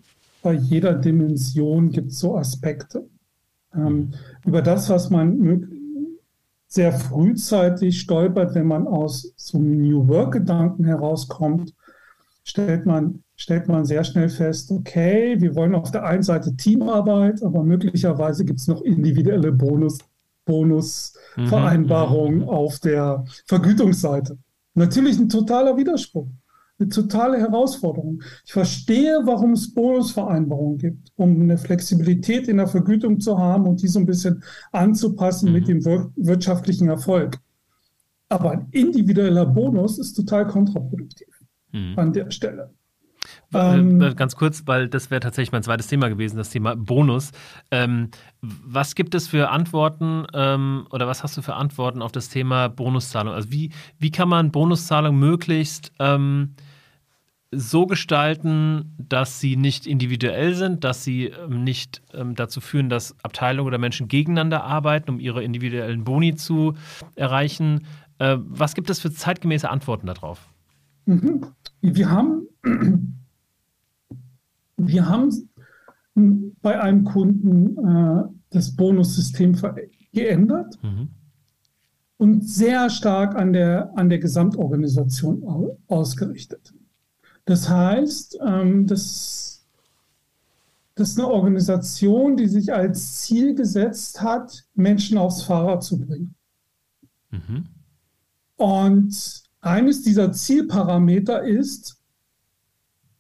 bei 0.42 0.54
jeder 0.54 0.94
Dimension 0.94 1.90
gibt 1.90 2.12
es 2.12 2.20
so 2.20 2.38
Aspekte. 2.38 3.10
Ähm, 3.74 4.14
über 4.46 4.62
das, 4.62 4.90
was 4.90 5.10
man 5.10 5.68
sehr 6.68 6.94
frühzeitig 6.94 8.00
stolpert, 8.00 8.56
wenn 8.56 8.68
man 8.68 8.88
aus 8.88 9.34
so 9.36 9.60
New 9.60 10.08
Work-Gedanken 10.08 10.86
herauskommt, 10.86 11.74
stellt 12.44 12.86
man 12.86 13.24
stellt 13.38 13.68
man 13.68 13.86
sehr 13.86 14.04
schnell 14.04 14.30
fest, 14.30 14.72
okay, 14.72 15.40
wir 15.40 15.56
wollen 15.56 15.76
auf 15.76 15.92
der 15.92 16.04
einen 16.04 16.24
Seite 16.24 16.56
Teamarbeit, 16.56 17.44
aber 17.44 17.64
möglicherweise 17.64 18.44
gibt 18.44 18.60
es 18.60 18.68
noch 18.68 18.82
individuelle 18.82 19.52
Bonus, 19.52 20.00
Bonusvereinbarungen 20.46 22.40
mhm. 22.40 22.50
auf 22.50 22.80
der 22.80 23.24
Vergütungsseite. 23.46 24.40
Natürlich 24.74 25.20
ein 25.20 25.30
totaler 25.30 25.78
Widerspruch, 25.78 26.28
eine 26.80 26.90
totale 26.90 27.38
Herausforderung. 27.38 28.24
Ich 28.46 28.54
verstehe, 28.54 29.22
warum 29.26 29.54
es 29.54 29.74
Bonusvereinbarungen 29.74 30.78
gibt, 30.80 31.12
um 31.16 31.42
eine 31.42 31.58
Flexibilität 31.58 32.48
in 32.48 32.58
der 32.58 32.68
Vergütung 32.68 33.20
zu 33.20 33.38
haben 33.38 33.68
und 33.68 33.82
die 33.84 33.88
so 33.88 34.00
ein 34.00 34.06
bisschen 34.08 34.44
anzupassen 34.72 35.50
mhm. 35.50 35.54
mit 35.54 35.68
dem 35.68 35.86
wir 35.86 36.12
wirtschaftlichen 36.16 36.90
Erfolg. 36.90 37.38
Aber 38.30 38.52
ein 38.52 38.68
individueller 38.72 39.46
Bonus 39.46 40.00
ist 40.00 40.14
total 40.14 40.48
kontraproduktiv 40.48 41.28
mhm. 41.72 41.94
an 41.98 42.14
der 42.14 42.32
Stelle. 42.32 42.72
Ähm, 43.54 44.02
äh, 44.02 44.14
Ganz 44.14 44.36
kurz, 44.36 44.64
weil 44.66 44.90
das 44.90 45.10
wäre 45.10 45.22
tatsächlich 45.22 45.52
mein 45.52 45.64
zweites 45.64 45.88
Thema 45.88 46.10
gewesen, 46.10 46.38
das 46.38 46.50
Thema 46.50 46.76
Bonus. 46.76 47.32
Ähm, 47.72 48.10
was 48.42 48.96
gibt 48.96 49.16
es 49.16 49.28
für 49.28 49.50
Antworten 49.50 50.26
ähm, 50.34 50.88
oder 50.92 51.08
was 51.08 51.24
hast 51.24 51.38
du 51.38 51.42
für 51.42 51.56
Antworten 51.56 52.02
auf 52.02 52.12
das 52.12 52.30
Thema 52.30 52.68
Bonuszahlung? 52.68 53.34
Also 53.34 53.52
wie, 53.52 53.72
wie 54.00 54.12
kann 54.12 54.30
man 54.30 54.52
Bonuszahlung 54.52 55.18
möglichst 55.18 55.92
ähm, 56.00 56.56
so 57.52 57.86
gestalten, 57.86 58.94
dass 58.98 59.40
sie 59.40 59.56
nicht 59.56 59.88
individuell 59.88 60.54
sind, 60.54 60.84
dass 60.84 61.04
sie 61.04 61.28
ähm, 61.28 61.64
nicht 61.64 62.02
ähm, 62.14 62.36
dazu 62.36 62.60
führen, 62.60 62.90
dass 62.90 63.16
Abteilungen 63.24 63.68
oder 63.68 63.78
Menschen 63.78 64.10
gegeneinander 64.10 64.64
arbeiten, 64.64 65.10
um 65.12 65.20
ihre 65.20 65.44
individuellen 65.44 66.04
Boni 66.04 66.36
zu 66.36 66.76
erreichen. 67.16 67.86
Äh, 68.20 68.38
was 68.40 68.76
gibt 68.76 68.90
es 68.90 69.00
für 69.00 69.12
zeitgemäße 69.12 69.70
Antworten 69.70 70.08
darauf? 70.08 70.50
Mhm. 71.06 71.46
Wir 71.82 72.10
haben, 72.10 72.48
wir 74.78 75.10
haben 75.10 75.50
bei 76.62 76.80
einem 76.80 77.04
Kunden 77.04 77.78
äh, 77.78 78.24
das 78.50 78.76
Bonussystem 78.76 79.56
geändert 80.14 80.80
mhm. 80.82 81.10
und 82.18 82.48
sehr 82.48 82.90
stark 82.90 83.36
an 83.36 83.54
der, 83.54 83.92
an 83.96 84.10
der 84.10 84.20
Gesamtorganisation 84.20 85.44
ausgerichtet. 85.88 86.74
Das 87.46 87.70
heißt, 87.70 88.40
ähm, 88.46 88.88
das, 88.88 89.66
das 90.96 91.10
ist 91.10 91.20
eine 91.20 91.28
Organisation, 91.28 92.36
die 92.36 92.48
sich 92.48 92.74
als 92.74 93.22
Ziel 93.22 93.56
gesetzt 93.56 94.22
hat, 94.22 94.66
Menschen 94.74 95.18
aufs 95.18 95.44
Fahrrad 95.44 95.84
zu 95.84 96.00
bringen. 96.00 96.36
Mhm. 97.32 97.66
Und 98.58 99.44
eines 99.62 100.02
dieser 100.02 100.32
Zielparameter 100.32 101.44
ist, 101.44 101.98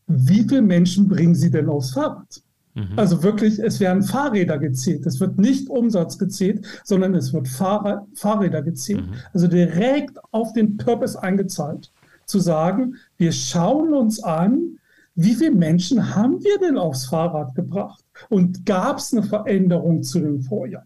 wie 0.07 0.43
viele 0.43 0.61
Menschen 0.61 1.07
bringen 1.07 1.35
sie 1.35 1.51
denn 1.51 1.69
aufs 1.69 1.91
Fahrrad? 1.91 2.41
Mhm. 2.73 2.93
Also 2.95 3.23
wirklich, 3.23 3.59
es 3.59 3.79
werden 3.79 4.03
Fahrräder 4.03 4.57
gezählt. 4.57 5.05
Es 5.05 5.19
wird 5.19 5.37
nicht 5.37 5.69
Umsatz 5.69 6.17
gezählt, 6.17 6.65
sondern 6.83 7.15
es 7.15 7.33
wird 7.33 7.47
Fahrrad, 7.47 8.05
Fahrräder 8.13 8.61
gezählt. 8.61 9.05
Mhm. 9.07 9.15
Also 9.33 9.47
direkt 9.47 10.17
auf 10.31 10.53
den 10.53 10.77
Purpose 10.77 11.21
eingezahlt 11.21 11.91
zu 12.25 12.39
sagen, 12.39 12.95
wir 13.17 13.31
schauen 13.31 13.93
uns 13.93 14.21
an, 14.21 14.77
wie 15.15 15.33
viele 15.33 15.55
Menschen 15.55 16.15
haben 16.15 16.43
wir 16.43 16.59
denn 16.59 16.77
aufs 16.77 17.07
Fahrrad 17.07 17.55
gebracht? 17.55 18.03
Und 18.29 18.65
gab 18.65 18.97
es 18.99 19.11
eine 19.11 19.23
Veränderung 19.23 20.03
zu 20.03 20.19
dem 20.19 20.41
Vorjahr? 20.41 20.85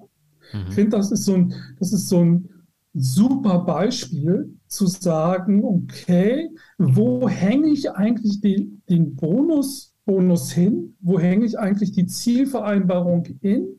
Mhm. 0.54 0.66
Ich 0.70 0.76
finde, 0.76 0.98
das 0.98 1.12
ist 1.12 1.26
so 1.26 1.36
ein, 1.36 1.54
das 1.80 1.92
ist 1.92 2.08
so 2.08 2.24
ein 2.24 2.50
super 2.94 3.60
Beispiel 3.60 4.58
zu 4.68 4.88
sagen, 4.88 5.64
okay, 5.64 6.50
wo 6.78 7.28
hänge 7.28 7.70
ich 7.70 7.92
eigentlich 7.92 8.42
den, 8.42 8.82
den 8.90 9.16
Bonus, 9.16 9.94
Bonus 10.06 10.52
hin? 10.52 10.96
Wo 11.00 11.20
hänge 11.20 11.46
ich 11.46 11.58
eigentlich 11.58 11.92
die 11.92 12.06
Zielvereinbarung 12.06 13.26
hin? 13.42 13.78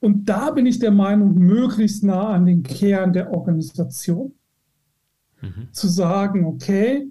Und 0.00 0.28
da 0.28 0.50
bin 0.50 0.66
ich 0.66 0.78
der 0.78 0.90
Meinung, 0.90 1.34
möglichst 1.34 2.02
nah 2.02 2.30
an 2.30 2.46
den 2.46 2.62
Kern 2.62 3.12
der 3.12 3.30
Organisation. 3.32 4.34
Mhm. 5.40 5.68
Zu 5.72 5.88
sagen, 5.88 6.44
okay, 6.44 7.08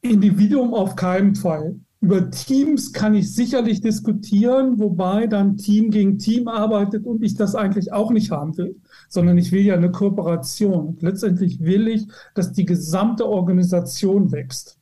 Individuum 0.00 0.74
auf 0.74 0.94
keinen 0.96 1.34
Fall. 1.34 1.80
Über 2.00 2.30
Teams 2.30 2.92
kann 2.92 3.14
ich 3.14 3.34
sicherlich 3.34 3.80
diskutieren, 3.80 4.78
wobei 4.78 5.26
dann 5.26 5.56
Team 5.56 5.90
gegen 5.90 6.18
Team 6.18 6.46
arbeitet 6.46 7.04
und 7.04 7.24
ich 7.24 7.34
das 7.34 7.56
eigentlich 7.56 7.92
auch 7.92 8.12
nicht 8.12 8.30
haben 8.30 8.56
will, 8.56 8.76
sondern 9.08 9.36
ich 9.36 9.50
will 9.50 9.62
ja 9.62 9.74
eine 9.74 9.90
Kooperation. 9.90 10.88
Und 10.88 11.02
letztendlich 11.02 11.60
will 11.60 11.88
ich, 11.88 12.06
dass 12.34 12.52
die 12.52 12.64
gesamte 12.64 13.26
Organisation 13.26 14.30
wächst. 14.30 14.78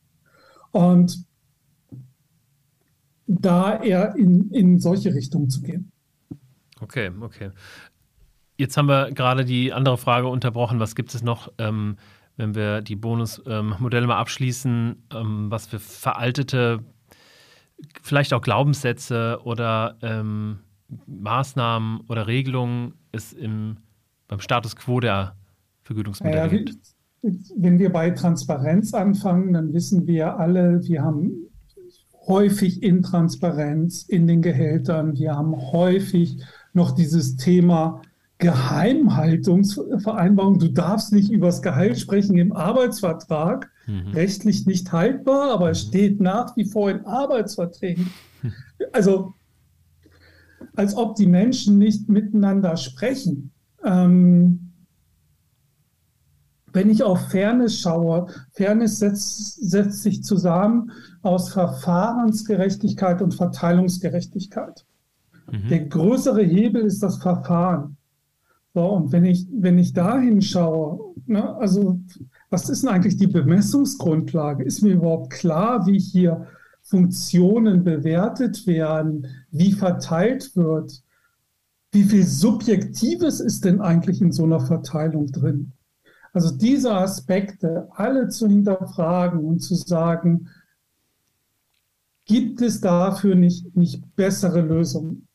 Und 0.72 1.24
da 3.26 3.82
eher 3.82 4.14
in, 4.14 4.50
in 4.50 4.78
solche 4.78 5.14
Richtungen 5.14 5.48
zu 5.48 5.62
gehen. 5.62 5.90
Okay, 6.80 7.10
okay. 7.20 7.50
Jetzt 8.58 8.76
haben 8.76 8.88
wir 8.88 9.10
gerade 9.12 9.44
die 9.44 9.72
andere 9.72 9.96
Frage 9.96 10.28
unterbrochen. 10.28 10.80
Was 10.80 10.94
gibt 10.94 11.14
es 11.14 11.22
noch? 11.22 11.52
Ähm, 11.58 11.96
wenn 12.36 12.54
wir 12.54 12.82
die 12.82 12.96
Bonusmodelle 12.96 14.02
ähm, 14.02 14.08
mal 14.08 14.18
abschließen, 14.18 15.06
ähm, 15.14 15.50
was 15.50 15.66
für 15.66 15.78
veraltete, 15.78 16.84
vielleicht 18.02 18.32
auch 18.32 18.42
Glaubenssätze 18.42 19.40
oder 19.44 19.96
ähm, 20.02 20.60
Maßnahmen 21.06 22.00
oder 22.08 22.26
Regelungen 22.26 22.94
es 23.12 23.32
im, 23.32 23.78
beim 24.28 24.40
Status 24.40 24.76
quo 24.76 25.00
der 25.00 25.36
Vergütungsmodelle 25.82 26.38
ja, 26.38 26.46
gibt. 26.46 26.76
Wenn 27.22 27.78
wir 27.78 27.92
bei 27.92 28.10
Transparenz 28.10 28.94
anfangen, 28.94 29.52
dann 29.52 29.72
wissen 29.72 30.06
wir 30.06 30.38
alle, 30.38 30.86
wir 30.86 31.02
haben 31.02 31.32
häufig 32.26 32.82
Intransparenz 32.82 34.04
in 34.04 34.26
den 34.26 34.42
Gehältern, 34.42 35.16
wir 35.16 35.34
haben 35.34 35.54
häufig 35.72 36.42
noch 36.72 36.92
dieses 36.92 37.36
Thema 37.36 38.02
Geheimhaltungsvereinbarung. 38.38 40.58
Du 40.58 40.68
darfst 40.68 41.12
nicht 41.12 41.30
über 41.30 41.46
das 41.46 41.62
Gehalt 41.62 41.98
sprechen 41.98 42.36
im 42.36 42.52
Arbeitsvertrag. 42.52 43.70
Mhm. 43.86 44.08
Rechtlich 44.08 44.66
nicht 44.66 44.92
haltbar, 44.92 45.52
aber 45.52 45.70
es 45.70 45.84
mhm. 45.84 45.88
steht 45.88 46.20
nach 46.20 46.56
wie 46.56 46.64
vor 46.64 46.90
in 46.90 47.04
Arbeitsverträgen. 47.06 48.10
Also, 48.92 49.34
als 50.74 50.96
ob 50.96 51.16
die 51.16 51.26
Menschen 51.26 51.78
nicht 51.78 52.08
miteinander 52.08 52.76
sprechen. 52.76 53.52
Ähm, 53.84 54.72
wenn 56.72 56.90
ich 56.90 57.02
auf 57.02 57.30
Fairness 57.30 57.80
schaue, 57.80 58.26
Fairness 58.52 58.98
setzt, 58.98 59.70
setzt 59.70 60.02
sich 60.02 60.22
zusammen 60.22 60.92
aus 61.22 61.48
Verfahrensgerechtigkeit 61.48 63.22
und 63.22 63.34
Verteilungsgerechtigkeit. 63.34 64.84
Mhm. 65.50 65.68
Der 65.68 65.86
größere 65.86 66.42
Hebel 66.42 66.82
ist 66.82 67.02
das 67.02 67.16
Verfahren. 67.16 67.96
So, 68.74 68.82
und 68.82 69.10
wenn 69.10 69.24
ich, 69.24 69.46
wenn 69.50 69.78
ich 69.78 69.94
da 69.94 70.18
hinschaue, 70.18 71.14
ne, 71.26 71.56
also 71.56 71.98
was 72.50 72.68
ist 72.68 72.82
denn 72.82 72.90
eigentlich 72.90 73.16
die 73.16 73.26
Bemessungsgrundlage? 73.26 74.64
Ist 74.64 74.82
mir 74.82 74.94
überhaupt 74.94 75.30
klar, 75.32 75.86
wie 75.86 75.98
hier 75.98 76.46
Funktionen 76.82 77.82
bewertet 77.82 78.66
werden, 78.66 79.26
wie 79.50 79.72
verteilt 79.72 80.54
wird? 80.54 81.02
Wie 81.90 82.04
viel 82.04 82.24
Subjektives 82.24 83.40
ist 83.40 83.64
denn 83.64 83.80
eigentlich 83.80 84.20
in 84.20 84.30
so 84.30 84.44
einer 84.44 84.60
Verteilung 84.60 85.26
drin? 85.32 85.72
Also 86.32 86.54
diese 86.54 86.94
Aspekte 86.94 87.88
alle 87.92 88.28
zu 88.28 88.46
hinterfragen 88.46 89.40
und 89.40 89.60
zu 89.60 89.74
sagen, 89.74 90.48
gibt 92.26 92.60
es 92.60 92.80
dafür 92.80 93.34
nicht, 93.34 93.74
nicht 93.74 94.14
bessere 94.14 94.60
Lösungen? 94.60 95.26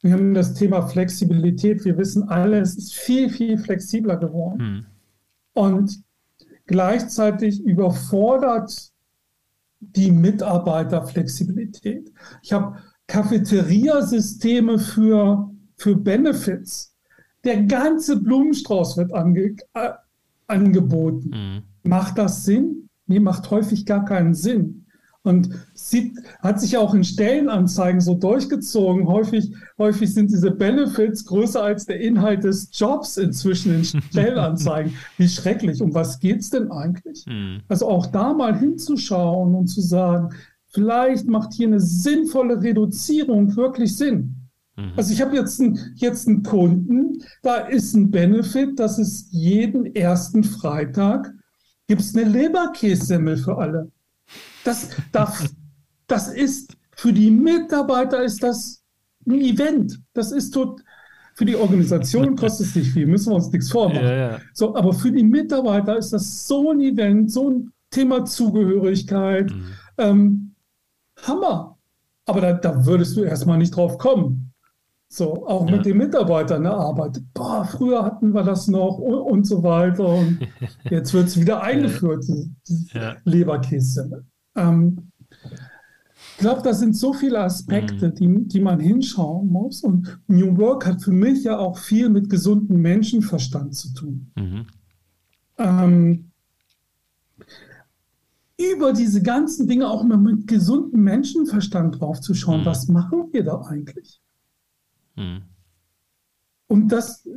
Wir 0.00 0.12
haben 0.12 0.32
das 0.32 0.54
Thema 0.54 0.86
Flexibilität. 0.86 1.84
Wir 1.84 1.98
wissen 1.98 2.28
alle, 2.28 2.60
es 2.60 2.76
ist 2.76 2.94
viel, 2.94 3.30
viel 3.30 3.58
flexibler 3.58 4.16
geworden. 4.16 4.60
Hm. 4.60 4.86
Und 5.54 6.03
gleichzeitig 6.66 7.62
überfordert 7.62 8.92
die 9.80 10.10
Mitarbeiter 10.10 11.06
Flexibilität. 11.06 12.12
Ich 12.42 12.52
habe 12.52 12.78
Cafeteria-Systeme 13.06 14.78
für, 14.78 15.50
für 15.76 15.96
Benefits. 15.96 16.94
Der 17.44 17.62
ganze 17.64 18.20
Blumenstrauß 18.20 18.96
wird 18.96 19.12
ange, 19.12 19.56
äh, 19.74 19.90
angeboten. 20.46 21.30
Mhm. 21.30 21.90
Macht 21.90 22.18
das 22.18 22.44
Sinn? 22.44 22.88
Nee, 23.06 23.20
macht 23.20 23.50
häufig 23.50 23.84
gar 23.84 24.04
keinen 24.04 24.34
Sinn. 24.34 24.83
Und 25.24 25.48
sieht, 25.72 26.18
hat 26.40 26.60
sich 26.60 26.76
auch 26.76 26.92
in 26.92 27.02
Stellenanzeigen 27.02 28.02
so 28.02 28.14
durchgezogen. 28.14 29.08
Häufig, 29.08 29.54
häufig 29.78 30.12
sind 30.12 30.30
diese 30.30 30.50
Benefits 30.50 31.24
größer 31.24 31.62
als 31.62 31.86
der 31.86 31.98
Inhalt 31.98 32.44
des 32.44 32.68
Jobs 32.72 33.16
inzwischen 33.16 33.74
in 33.74 33.84
Stellenanzeigen. 34.10 34.94
Wie 35.16 35.28
schrecklich. 35.28 35.80
Um 35.80 35.94
was 35.94 36.20
geht's 36.20 36.50
denn 36.50 36.70
eigentlich? 36.70 37.24
Mhm. 37.26 37.62
Also 37.68 37.88
auch 37.88 38.06
da 38.06 38.34
mal 38.34 38.58
hinzuschauen 38.58 39.54
und 39.54 39.68
zu 39.68 39.80
sagen, 39.80 40.34
vielleicht 40.68 41.26
macht 41.26 41.54
hier 41.54 41.68
eine 41.68 41.80
sinnvolle 41.80 42.62
Reduzierung 42.62 43.56
wirklich 43.56 43.96
Sinn. 43.96 44.44
Mhm. 44.76 44.92
Also 44.94 45.14
ich 45.14 45.22
habe 45.22 45.36
jetzt, 45.36 45.58
ein, 45.58 45.78
jetzt 45.96 46.28
einen 46.28 46.42
Kunden, 46.42 47.22
da 47.42 47.56
ist 47.56 47.94
ein 47.94 48.10
Benefit, 48.10 48.78
dass 48.78 48.98
es 48.98 49.28
jeden 49.30 49.86
ersten 49.94 50.44
Freitag 50.44 51.32
gibt 51.86 52.00
es 52.00 52.14
eine 52.14 52.28
Leberkässemmel 52.28 53.36
für 53.36 53.58
alle. 53.58 53.90
Das, 54.64 54.88
das, 55.12 55.54
das 56.06 56.28
ist 56.28 56.76
für 56.96 57.12
die 57.12 57.30
Mitarbeiter 57.30 58.22
ist 58.22 58.42
das 58.42 58.82
ein 59.26 59.40
Event. 59.40 60.00
Das 60.12 60.32
ist 60.32 60.50
tot. 60.50 60.80
Für 61.36 61.44
die 61.44 61.56
Organisation 61.56 62.36
kostet 62.36 62.68
es 62.68 62.74
nicht 62.76 62.92
viel, 62.92 63.06
müssen 63.06 63.32
wir 63.32 63.36
uns 63.36 63.50
nichts 63.50 63.70
vormachen. 63.70 64.04
Ja, 64.04 64.16
ja. 64.16 64.38
So, 64.52 64.76
aber 64.76 64.92
für 64.92 65.10
die 65.10 65.24
Mitarbeiter 65.24 65.96
ist 65.98 66.12
das 66.12 66.46
so 66.46 66.70
ein 66.70 66.80
Event, 66.80 67.32
so 67.32 67.50
ein 67.50 67.72
Thema 67.90 68.24
Zugehörigkeit. 68.24 69.50
Mhm. 69.50 69.64
Ähm, 69.98 70.54
Hammer. 71.22 71.76
Aber 72.26 72.40
da, 72.40 72.52
da 72.52 72.86
würdest 72.86 73.16
du 73.16 73.22
erstmal 73.22 73.58
nicht 73.58 73.74
drauf 73.74 73.98
kommen. 73.98 74.52
So, 75.08 75.46
auch 75.46 75.68
ja. 75.68 75.76
mit 75.76 75.86
den 75.86 75.98
Mitarbeitern 75.98 76.64
erarbeitet. 76.64 77.24
Boah, 77.34 77.64
früher 77.64 78.04
hatten 78.04 78.32
wir 78.32 78.42
das 78.42 78.68
noch 78.68 78.98
und, 78.98 79.14
und 79.14 79.44
so 79.44 79.62
weiter. 79.62 80.06
Und 80.06 80.38
jetzt 80.90 81.12
wird 81.12 81.26
es 81.26 81.38
wieder 81.38 81.62
eingeführt, 81.62 82.24
die, 82.28 82.86
ja. 82.92 83.16
Leberkäse. 83.24 84.24
Ähm, 84.56 85.10
ich 86.36 86.40
glaube, 86.40 86.62
das 86.62 86.80
sind 86.80 86.96
so 86.96 87.12
viele 87.12 87.40
Aspekte, 87.40 88.08
mhm. 88.08 88.14
die, 88.14 88.48
die 88.48 88.60
man 88.60 88.80
hinschauen 88.80 89.48
muss. 89.48 89.82
Und 89.82 90.20
New 90.26 90.56
Work 90.56 90.86
hat 90.86 91.02
für 91.02 91.12
mich 91.12 91.44
ja 91.44 91.58
auch 91.58 91.78
viel 91.78 92.08
mit 92.08 92.28
gesundem 92.28 92.82
Menschenverstand 92.82 93.74
zu 93.74 93.94
tun. 93.94 94.30
Mhm. 94.36 94.66
Ähm, 95.58 96.30
über 98.58 98.92
diese 98.92 99.22
ganzen 99.22 99.66
Dinge 99.66 99.88
auch 99.88 100.02
mal 100.04 100.18
mit 100.18 100.46
gesundem 100.46 101.02
Menschenverstand 101.02 102.00
drauf 102.00 102.20
zu 102.20 102.34
schauen, 102.34 102.62
mhm. 102.62 102.66
was 102.66 102.88
machen 102.88 103.28
wir 103.32 103.44
da 103.44 103.60
eigentlich? 103.62 104.20
Mhm. 105.16 105.42
Und 106.66 106.88
das, 106.88 107.28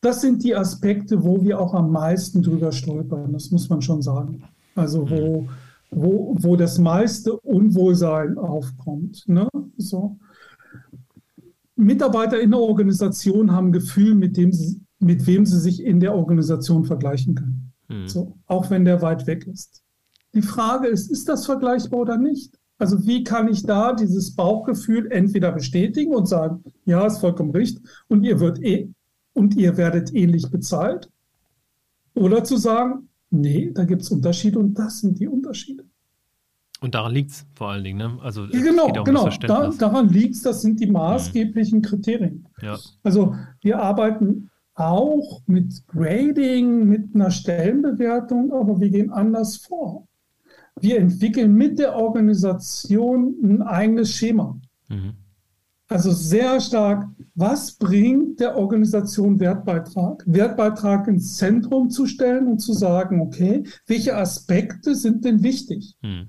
das 0.00 0.20
sind 0.20 0.42
die 0.42 0.54
Aspekte, 0.54 1.22
wo 1.22 1.42
wir 1.42 1.60
auch 1.60 1.74
am 1.74 1.92
meisten 1.92 2.42
drüber 2.42 2.72
stolpern, 2.72 3.32
das 3.32 3.50
muss 3.50 3.68
man 3.68 3.82
schon 3.82 4.02
sagen. 4.02 4.42
Also 4.74 5.08
wo, 5.08 5.42
mhm. 5.42 5.48
Wo, 5.90 6.36
wo 6.38 6.56
das 6.56 6.78
meiste 6.78 7.38
Unwohlsein 7.40 8.38
aufkommt. 8.38 9.24
Ne? 9.26 9.48
So. 9.76 10.18
Mitarbeiter 11.76 12.40
in 12.40 12.50
der 12.50 12.60
Organisation 12.60 13.52
haben 13.52 13.68
ein 13.68 13.72
Gefühl, 13.72 14.14
mit, 14.14 14.36
dem 14.36 14.52
sie, 14.52 14.80
mit 14.98 15.26
wem 15.26 15.46
sie 15.46 15.58
sich 15.58 15.82
in 15.82 16.00
der 16.00 16.14
Organisation 16.14 16.84
vergleichen 16.84 17.34
können. 17.34 17.72
Mhm. 17.88 18.08
So, 18.08 18.36
auch 18.46 18.70
wenn 18.70 18.84
der 18.84 19.02
weit 19.02 19.26
weg 19.26 19.46
ist. 19.46 19.82
Die 20.34 20.42
Frage 20.42 20.88
ist, 20.88 21.10
ist 21.10 21.28
das 21.28 21.46
vergleichbar 21.46 22.00
oder 22.00 22.16
nicht? 22.16 22.58
Also 22.78 23.06
wie 23.06 23.24
kann 23.24 23.48
ich 23.48 23.64
da 23.64 23.92
dieses 23.92 24.34
Bauchgefühl 24.34 25.10
entweder 25.10 25.52
bestätigen 25.52 26.14
und 26.14 26.26
sagen, 26.26 26.64
ja, 26.86 27.06
ist 27.06 27.18
vollkommen 27.18 27.50
richtig 27.50 27.82
und 28.08 28.24
ihr 28.24 28.40
wird 28.40 28.62
eh 28.62 28.90
und 29.34 29.54
ihr 29.56 29.76
werdet 29.76 30.14
ähnlich 30.14 30.50
bezahlt, 30.50 31.10
oder 32.14 32.42
zu 32.44 32.56
sagen, 32.56 33.09
nee, 33.30 33.70
da 33.72 33.84
gibt 33.84 34.02
es 34.02 34.10
Unterschiede 34.10 34.58
und 34.58 34.74
das 34.74 35.00
sind 35.00 35.18
die 35.18 35.28
Unterschiede. 35.28 35.84
Und 36.80 36.94
daran 36.94 37.12
liegt 37.12 37.30
es 37.30 37.46
vor 37.54 37.70
allen 37.70 37.84
Dingen, 37.84 37.98
ne? 37.98 38.18
Also 38.22 38.46
ja, 38.46 38.60
genau, 38.60 38.90
genau. 39.04 39.28
Da, 39.28 39.68
daran 39.68 40.08
liegt 40.08 40.36
es, 40.36 40.42
das 40.42 40.62
sind 40.62 40.80
die 40.80 40.86
maßgeblichen 40.86 41.82
Kriterien. 41.82 42.46
Ja. 42.62 42.78
Also 43.02 43.34
wir 43.60 43.80
arbeiten 43.80 44.50
auch 44.74 45.42
mit 45.46 45.86
Grading, 45.88 46.86
mit 46.86 47.14
einer 47.14 47.30
Stellenbewertung, 47.30 48.52
aber 48.52 48.80
wir 48.80 48.88
gehen 48.88 49.10
anders 49.10 49.58
vor 49.58 50.06
wir 50.82 50.98
entwickeln 50.98 51.54
mit 51.54 51.78
der 51.78 51.96
Organisation 51.96 53.36
ein 53.42 53.62
eigenes 53.62 54.14
Schema. 54.14 54.58
Mhm. 54.88 55.14
Also 55.90 56.12
sehr 56.12 56.60
stark, 56.60 57.08
was 57.34 57.72
bringt 57.72 58.38
der 58.38 58.56
Organisation 58.56 59.40
Wertbeitrag? 59.40 60.22
Wertbeitrag 60.24 61.08
ins 61.08 61.36
Zentrum 61.36 61.90
zu 61.90 62.06
stellen 62.06 62.46
und 62.46 62.60
zu 62.60 62.72
sagen, 62.72 63.20
okay, 63.20 63.64
welche 63.88 64.16
Aspekte 64.16 64.94
sind 64.94 65.24
denn 65.24 65.42
wichtig? 65.42 65.96
Mhm. 66.00 66.28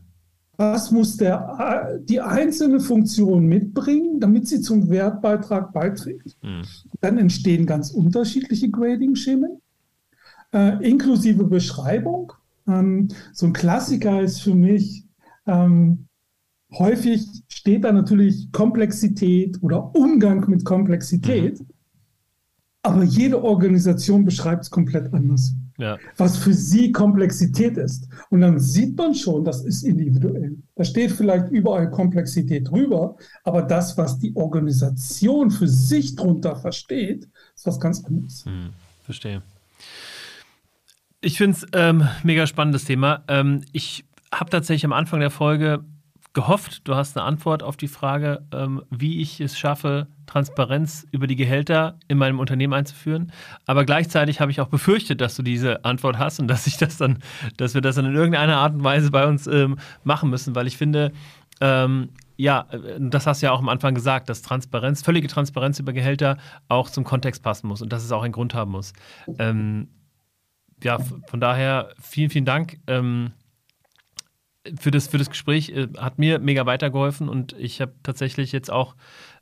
Was 0.57 0.89
muss 0.89 1.15
der, 1.15 1.99
die 2.03 2.21
einzelne 2.21 2.79
Funktion 2.79 3.45
mitbringen, 3.45 4.19
damit 4.19 4.47
sie 4.47 4.61
zum 4.61 4.89
Wertbeitrag 4.89 5.71
beiträgt? 5.73 6.35
Mhm. 6.41 6.63
Dann 6.99 7.19
entstehen 7.19 7.67
ganz 7.67 7.91
unterschiedliche 7.91 8.69
Grading-Schemen, 8.69 9.61
äh, 10.53 10.83
inklusive 10.83 11.43
Beschreibung. 11.43 12.33
Ähm, 12.67 13.09
so 13.31 13.45
ein 13.45 13.53
Klassiker 13.53 14.21
ist 14.21 14.41
für 14.41 14.55
mich, 14.55 15.05
ähm, 15.45 16.07
häufig 16.73 17.25
steht 17.47 17.83
da 17.83 17.91
natürlich 17.91 18.51
Komplexität 18.51 19.61
oder 19.61 19.93
Umgang 19.95 20.49
mit 20.49 20.65
Komplexität, 20.65 21.59
mhm. 21.59 21.67
aber 22.83 23.03
jede 23.03 23.43
Organisation 23.43 24.25
beschreibt 24.25 24.63
es 24.63 24.69
komplett 24.69 25.13
anders. 25.13 25.53
Ja. 25.77 25.97
Was 26.17 26.37
für 26.37 26.53
sie 26.53 26.91
Komplexität 26.91 27.75
ist. 27.77 28.07
Und 28.29 28.41
dann 28.41 28.59
sieht 28.59 28.95
man 28.97 29.15
schon, 29.15 29.43
das 29.43 29.65
ist 29.65 29.81
individuell. 29.81 30.57
Da 30.75 30.83
steht 30.83 31.11
vielleicht 31.11 31.49
überall 31.49 31.89
Komplexität 31.89 32.69
drüber, 32.69 33.15
aber 33.43 33.63
das, 33.63 33.97
was 33.97 34.19
die 34.19 34.35
Organisation 34.35 35.49
für 35.49 35.67
sich 35.67 36.15
drunter 36.15 36.55
versteht, 36.55 37.27
ist 37.55 37.65
was 37.65 37.79
ganz 37.79 38.03
anderes. 38.05 38.45
Hm, 38.45 38.69
verstehe. 39.03 39.41
Ich 41.21 41.37
finde 41.37 41.57
es 41.57 41.67
ähm, 41.73 42.07
mega 42.23 42.45
spannendes 42.45 42.85
Thema. 42.85 43.23
Ähm, 43.27 43.61
ich 43.71 44.05
habe 44.33 44.49
tatsächlich 44.49 44.85
am 44.85 44.93
Anfang 44.93 45.19
der 45.19 45.31
Folge 45.31 45.83
gehofft, 46.33 46.87
du 46.87 46.95
hast 46.95 47.17
eine 47.17 47.25
Antwort 47.25 47.61
auf 47.61 47.75
die 47.75 47.89
Frage, 47.89 48.45
ähm, 48.53 48.83
wie 48.89 49.21
ich 49.21 49.41
es 49.41 49.59
schaffe, 49.59 50.07
Transparenz 50.27 51.05
über 51.11 51.27
die 51.27 51.35
Gehälter 51.35 51.99
in 52.07 52.17
meinem 52.17 52.39
Unternehmen 52.39 52.73
einzuführen. 52.73 53.33
Aber 53.65 53.83
gleichzeitig 53.83 54.39
habe 54.39 54.49
ich 54.49 54.61
auch 54.61 54.69
befürchtet, 54.69 55.19
dass 55.19 55.35
du 55.35 55.43
diese 55.43 55.83
Antwort 55.83 56.17
hast 56.17 56.39
und 56.39 56.47
dass 56.47 56.67
ich 56.67 56.77
das 56.77 56.97
dann, 56.97 57.19
dass 57.57 57.73
wir 57.73 57.81
das 57.81 57.95
dann 57.95 58.05
in 58.05 58.15
irgendeiner 58.15 58.57
Art 58.57 58.73
und 58.73 58.83
Weise 58.83 59.11
bei 59.11 59.27
uns 59.27 59.45
ähm, 59.47 59.77
machen 60.03 60.29
müssen, 60.29 60.55
weil 60.55 60.67
ich 60.67 60.77
finde, 60.77 61.11
ähm, 61.59 62.09
ja, 62.37 62.65
äh, 62.71 62.97
das 62.99 63.27
hast 63.27 63.41
du 63.41 63.47
ja 63.47 63.51
auch 63.51 63.59
am 63.59 63.69
Anfang 63.69 63.93
gesagt, 63.93 64.29
dass 64.29 64.41
Transparenz, 64.41 65.01
völlige 65.01 65.27
Transparenz 65.27 65.79
über 65.79 65.91
Gehälter 65.91 66.37
auch 66.69 66.89
zum 66.89 67.03
Kontext 67.03 67.43
passen 67.43 67.67
muss 67.67 67.81
und 67.81 67.91
dass 67.91 68.05
es 68.05 68.11
auch 68.11 68.23
einen 68.23 68.33
Grund 68.33 68.53
haben 68.53 68.71
muss. 68.71 68.93
Ähm, 69.37 69.89
ja, 70.83 70.97
von 71.27 71.39
daher 71.39 71.89
vielen, 71.99 72.29
vielen 72.29 72.45
Dank 72.45 72.79
ähm, 72.87 73.33
für, 74.79 74.91
das, 74.91 75.07
für 75.07 75.17
das 75.17 75.29
Gespräch. 75.29 75.69
Äh, 75.69 75.87
hat 75.97 76.19
mir 76.19 76.39
mega 76.39 76.65
weitergeholfen 76.65 77.29
und 77.29 77.53
ich 77.53 77.81
habe 77.81 77.93
tatsächlich 78.03 78.51
jetzt 78.51 78.71
auch 78.71 78.95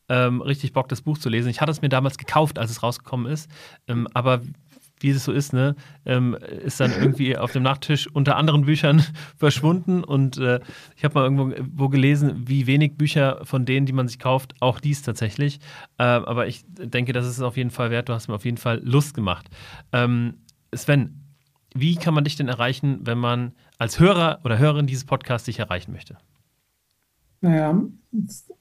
ähm, 0.08 0.42
richtig 0.42 0.74
Bock, 0.74 0.88
das 0.90 1.02
Buch 1.02 1.18
zu 1.18 1.30
lesen. 1.30 1.50
Ich 1.50 1.62
hatte 1.62 1.72
es 1.72 1.82
mir 1.82 1.90
damals 1.90 2.18
gekauft, 2.18 2.58
als 2.58 2.72
es 2.72 2.84
rausgekommen 2.84 3.32
ist, 3.32 3.50
ähm, 3.88 4.08
aber 4.14 4.42
wie 5.02 5.12
es 5.12 5.24
so 5.24 5.32
ist, 5.32 5.54
ne, 5.54 5.76
ähm, 6.06 6.38
ist 6.66 6.80
dann 6.80 6.92
irgendwie 6.92 7.38
auf 7.38 7.52
dem 7.52 7.64
Nachttisch 7.64 8.08
unter 8.08 8.36
anderen 8.36 8.66
Büchern 8.66 9.04
verschwunden. 9.38 10.04
Und 10.04 10.38
äh, 10.38 10.60
ich 10.98 11.04
habe 11.04 11.16
mal 11.16 11.24
irgendwo 11.24 11.90
gelesen, 11.90 12.48
wie 12.48 12.68
wenig 12.68 12.98
Bücher 12.98 13.40
von 13.44 13.66
denen, 13.66 13.86
die 13.86 13.94
man 13.94 14.08
sich 14.08 14.20
kauft, 14.20 14.56
auch 14.60 14.80
dies 14.80 15.02
tatsächlich. 15.02 15.60
Äh, 15.98 16.04
aber 16.04 16.48
ich 16.48 16.66
denke, 16.68 17.14
das 17.14 17.26
ist 17.26 17.42
auf 17.42 17.58
jeden 17.58 17.72
Fall 17.72 17.92
wert. 17.92 18.10
Du 18.10 18.14
hast 18.14 18.28
mir 18.28 18.36
auf 18.36 18.46
jeden 18.46 18.58
Fall 18.58 18.82
Lust 18.84 19.14
gemacht. 19.14 19.48
Ähm, 19.94 20.36
Sven, 20.76 21.29
wie 21.80 21.96
kann 21.96 22.14
man 22.14 22.24
dich 22.24 22.36
denn 22.36 22.48
erreichen, 22.48 23.00
wenn 23.04 23.18
man 23.18 23.54
als 23.78 24.00
Hörer 24.00 24.40
oder 24.44 24.58
Hörerin 24.58 24.88
dieses 24.88 25.06
Podcasts 25.06 25.46
dich 25.46 25.60
erreichen 25.60 25.92
möchte? 25.92 26.18
Naja, 27.42 27.82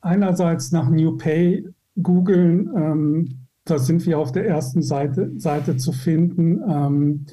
einerseits 0.00 0.72
nach 0.72 0.88
New 0.88 1.16
Pay 1.16 1.68
googeln, 2.02 2.70
ähm, 2.76 3.38
da 3.64 3.78
sind 3.78 4.06
wir 4.06 4.18
auf 4.18 4.32
der 4.32 4.46
ersten 4.46 4.82
Seite, 4.82 5.32
Seite 5.36 5.76
zu 5.76 5.92
finden. 5.92 6.62
Ähm, 6.68 7.26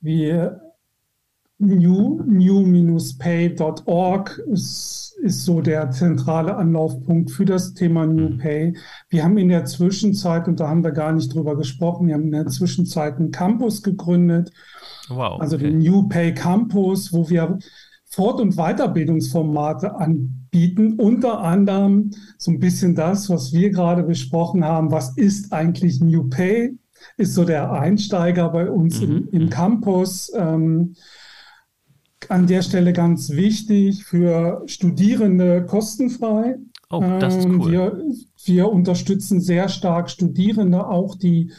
wir 0.00 0.60
new, 1.60 2.22
new-pay.org 2.26 3.18
ist, 4.50 5.16
ist 5.22 5.44
so 5.44 5.60
der 5.60 5.90
zentrale 5.90 6.56
Anlaufpunkt 6.56 7.30
für 7.30 7.44
das 7.44 7.74
Thema 7.74 8.06
New 8.06 8.30
mhm. 8.30 8.38
Pay. 8.38 8.76
Wir 9.10 9.22
haben 9.22 9.36
in 9.38 9.50
der 9.50 9.66
Zwischenzeit, 9.66 10.48
und 10.48 10.58
da 10.58 10.68
haben 10.68 10.82
wir 10.82 10.92
gar 10.92 11.12
nicht 11.12 11.32
drüber 11.34 11.56
gesprochen, 11.56 12.08
wir 12.08 12.14
haben 12.14 12.24
in 12.24 12.32
der 12.32 12.46
Zwischenzeit 12.46 13.18
einen 13.18 13.30
Campus 13.30 13.82
gegründet, 13.82 14.50
Wow, 15.08 15.40
also 15.40 15.56
den 15.56 15.78
New 15.78 16.08
Pay 16.08 16.34
Campus, 16.34 17.12
wo 17.12 17.28
wir 17.28 17.58
Fort- 18.06 18.40
und 18.40 18.56
Weiterbildungsformate 18.56 19.94
anbieten, 19.96 20.94
unter 20.98 21.40
anderem 21.40 22.10
so 22.38 22.50
ein 22.50 22.58
bisschen 22.58 22.94
das, 22.94 23.28
was 23.28 23.52
wir 23.52 23.70
gerade 23.70 24.02
besprochen 24.02 24.64
haben. 24.64 24.90
Was 24.90 25.16
ist 25.16 25.52
eigentlich 25.52 26.00
New 26.00 26.28
Pay? 26.28 26.76
Ist 27.16 27.34
so 27.34 27.44
der 27.44 27.70
Einsteiger 27.72 28.48
bei 28.50 28.70
uns 28.70 29.00
mhm. 29.00 29.06
im, 29.06 29.28
im, 29.30 29.42
mhm. 29.44 29.50
Campus. 29.50 30.32
Ähm, 30.34 30.94
an 32.30 32.46
der 32.46 32.62
Stelle 32.62 32.92
ganz 32.92 33.30
wichtig 33.30 34.04
für 34.04 34.62
Studierende 34.66 35.64
kostenfrei. 35.66 36.56
Oh, 36.90 37.02
das 37.18 37.36
ist 37.36 37.44
ähm, 37.44 37.60
cool. 37.60 37.72
Wir, 37.72 38.04
wir 38.44 38.72
unterstützen 38.72 39.40
sehr 39.40 39.68
stark 39.68 40.10
Studierende, 40.10 40.86
auch 40.86 41.16
die 41.16 41.52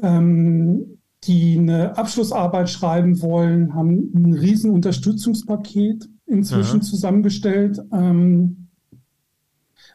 ähm, 0.00 0.98
die 1.24 1.56
eine 1.56 1.96
Abschlussarbeit 1.96 2.68
schreiben 2.68 3.22
wollen, 3.22 3.74
haben 3.74 4.10
ein 4.14 4.34
riesen 4.34 4.72
Unterstützungspaket 4.72 6.08
inzwischen 6.26 6.80
Aha. 6.80 6.82
zusammengestellt, 6.82 7.78
ähm, 7.92 8.61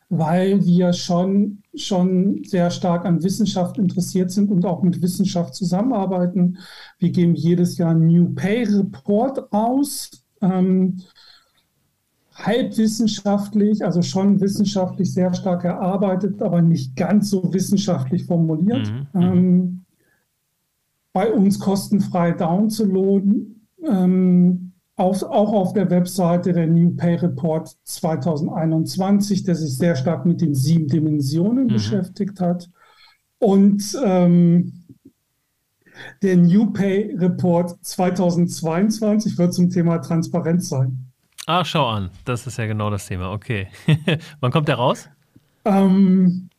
weil 0.09 0.65
wir 0.65 0.93
schon, 0.93 1.63
schon 1.75 2.43
sehr 2.43 2.69
stark 2.71 3.05
an 3.05 3.23
Wissenschaft 3.23 3.77
interessiert 3.77 4.31
sind 4.31 4.49
und 4.51 4.65
auch 4.65 4.81
mit 4.81 5.01
Wissenschaft 5.01 5.53
zusammenarbeiten. 5.53 6.59
Wir 6.97 7.11
geben 7.11 7.35
jedes 7.35 7.77
Jahr 7.77 7.91
einen 7.91 8.07
New 8.07 8.33
Pay 8.33 8.63
Report 8.63 9.51
aus. 9.51 10.11
Ähm, 10.41 11.01
halbwissenschaftlich, 12.33 13.83
also 13.83 14.01
schon 14.01 14.39
wissenschaftlich 14.39 15.11
sehr 15.11 15.33
stark 15.33 15.63
erarbeitet, 15.63 16.41
aber 16.41 16.61
nicht 16.61 16.95
ganz 16.95 17.31
so 17.31 17.53
wissenschaftlich 17.53 18.25
formuliert. 18.25 18.91
Mhm. 18.91 19.07
mhm. 19.13 19.21
Ähm, 19.21 19.83
bei 21.13 21.33
uns 21.33 21.59
kostenfrei 21.59 22.31
downzuladen. 22.31 23.67
Ähm, 23.83 24.66
auf, 24.97 25.23
auch 25.23 25.53
auf 25.53 25.73
der 25.73 25.89
Webseite 25.89 26.51
der 26.53 26.67
New 26.67 26.95
Pay 26.95 27.15
Report 27.15 27.69
2021, 27.83 29.43
der 29.43 29.55
sich 29.55 29.77
sehr 29.77 29.95
stark 29.95 30.25
mit 30.25 30.41
den 30.41 30.55
sieben 30.55 30.87
Dimensionen 30.87 31.65
mhm. 31.65 31.73
beschäftigt 31.73 32.41
hat. 32.41 32.69
Und 33.37 33.95
ähm, 34.03 34.73
der 36.23 36.37
New 36.37 36.71
Pay 36.71 37.15
Report 37.15 37.77
2022 37.85 39.37
wird 39.37 39.53
zum 39.53 39.69
Thema 39.69 39.99
Transparenz 39.99 40.69
sein. 40.69 41.11
Ach, 41.45 41.65
schau 41.65 41.87
an, 41.87 42.09
das 42.25 42.47
ist 42.47 42.57
ja 42.57 42.65
genau 42.65 42.89
das 42.89 43.07
Thema. 43.07 43.31
Okay. 43.31 43.67
Wann 44.39 44.51
kommt 44.51 44.67
der 44.67 44.75
raus? 44.75 45.07
Ähm, 45.63 46.49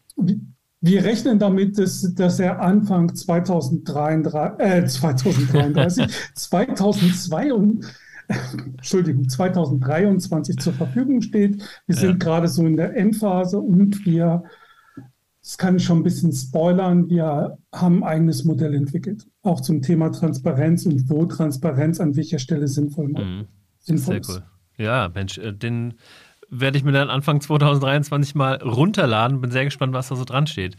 wir 0.81 1.05
rechnen 1.05 1.41
damit, 1.41 1.77
dass, 1.77 2.15
dass 2.15 2.39
er 2.39 2.61
Anfang 2.61 3.13
2033, 3.15 4.65
äh, 4.65 4.87
2033, 4.87 6.07
2022, 6.35 7.91
Entschuldigung, 8.77 9.29
2023 9.29 10.59
zur 10.59 10.73
Verfügung 10.75 11.23
steht. 11.23 11.63
Wir 11.87 11.95
ja. 11.95 12.01
sind 12.01 12.21
gerade 12.21 12.49
so 12.49 12.67
in 12.67 12.77
der 12.77 12.97
Endphase 12.97 13.59
und 13.59 14.05
wir, 14.05 14.45
das 15.43 15.57
kann 15.57 15.77
ich 15.77 15.85
schon 15.85 15.99
ein 15.99 16.03
bisschen 16.03 16.33
spoilern, 16.33 17.09
wir 17.09 17.59
haben 17.75 18.05
ein 18.05 18.09
eigenes 18.09 18.45
Modell 18.45 18.75
entwickelt, 18.75 19.27
auch 19.43 19.61
zum 19.61 19.83
Thema 19.83 20.11
Transparenz 20.11 20.85
und 20.85 21.09
wo 21.09 21.25
Transparenz 21.25 22.01
an 22.01 22.17
welcher 22.17 22.39
Stelle 22.39 22.69
sinnvoll, 22.69 23.09
mhm. 23.09 23.47
sinnvoll 23.79 24.15
Sehr 24.15 24.21
ist. 24.21 24.31
Cool. 24.31 24.43
Ja, 24.77 25.11
Mensch, 25.13 25.39
äh, 25.39 25.53
den 25.53 25.95
werde 26.51 26.79
ich 26.79 26.85
mir 26.85 26.93
dann 26.93 27.11
Anfang 27.11 27.41
2023 27.41 28.35
mal 28.35 28.57
runterladen. 28.57 29.41
Bin 29.41 29.51
sehr 29.51 29.65
gespannt, 29.65 29.93
was 29.93 30.09
da 30.09 30.17
so 30.17 30.25
dran 30.25 30.47
steht. 30.47 30.77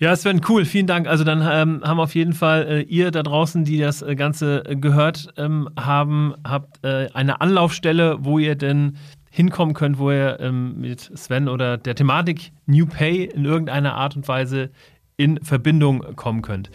Ja, 0.00 0.14
Sven, 0.14 0.40
cool, 0.48 0.64
vielen 0.64 0.86
Dank. 0.86 1.08
Also 1.08 1.24
dann 1.24 1.40
ähm, 1.40 1.82
haben 1.84 1.98
auf 1.98 2.14
jeden 2.14 2.32
Fall 2.32 2.66
äh, 2.68 2.80
ihr 2.82 3.10
da 3.10 3.24
draußen, 3.24 3.64
die 3.64 3.78
das 3.78 4.00
äh, 4.00 4.14
Ganze 4.14 4.64
äh, 4.64 4.76
gehört 4.76 5.28
ähm, 5.36 5.68
haben, 5.78 6.34
habt 6.46 6.84
äh, 6.84 7.08
eine 7.14 7.40
Anlaufstelle, 7.40 8.18
wo 8.20 8.38
ihr 8.38 8.54
denn 8.54 8.96
hinkommen 9.28 9.74
könnt, 9.74 9.98
wo 9.98 10.12
ihr 10.12 10.38
ähm, 10.38 10.80
mit 10.80 11.00
Sven 11.00 11.48
oder 11.48 11.78
der 11.78 11.96
Thematik 11.96 12.52
New 12.66 12.86
Pay 12.86 13.24
in 13.24 13.44
irgendeiner 13.44 13.94
Art 13.94 14.14
und 14.14 14.28
Weise 14.28 14.70
in 15.16 15.42
Verbindung 15.42 16.14
kommen 16.14 16.42
könnt. 16.42 16.70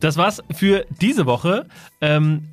Das 0.00 0.18
war's 0.18 0.42
für 0.52 0.84
diese 1.00 1.24
Woche. 1.24 1.64
Ähm, 2.02 2.48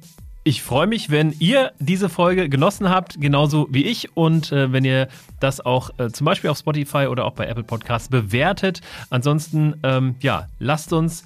ich 0.50 0.64
freue 0.64 0.88
mich, 0.88 1.12
wenn 1.12 1.36
ihr 1.38 1.74
diese 1.78 2.10
Folge 2.10 2.50
genossen 2.50 2.90
habt, 2.90 3.22
genauso 3.22 3.68
wie 3.70 3.84
ich. 3.84 4.18
Und 4.18 4.52
äh, 4.52 4.74
wenn 4.74 4.84
ihr 4.84 5.08
das 5.40 5.64
auch 5.64 5.92
äh, 6.00 6.10
zum 6.10 6.26
Beispiel 6.26 6.50
auf 6.50 6.58
Spotify 6.58 7.06
oder 7.06 7.26
auch 7.26 7.34
bei 7.34 7.46
Apple 7.46 7.64
Podcasts 7.64 8.10
bewertet. 8.10 8.82
Ansonsten, 9.12 9.76
ähm, 9.84 10.16
ja, 10.22 10.48
lasst 10.58 10.92
uns 10.92 11.24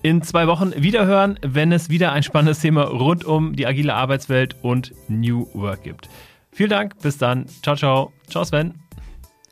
in 0.00 0.22
zwei 0.22 0.46
Wochen 0.46 0.72
wiederhören, 0.74 1.38
wenn 1.42 1.72
es 1.72 1.90
wieder 1.90 2.12
ein 2.12 2.22
spannendes 2.22 2.60
Thema 2.60 2.84
rund 2.84 3.26
um 3.26 3.54
die 3.54 3.66
agile 3.66 3.92
Arbeitswelt 3.92 4.56
und 4.62 4.94
New 5.08 5.46
Work 5.52 5.82
gibt. 5.82 6.08
Vielen 6.52 6.70
Dank, 6.70 7.02
bis 7.02 7.18
dann. 7.18 7.44
Ciao, 7.62 7.76
ciao. 7.76 8.14
Ciao, 8.30 8.44
Sven. 8.44 8.72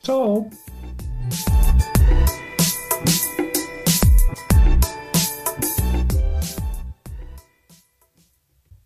Ciao. 0.03 0.51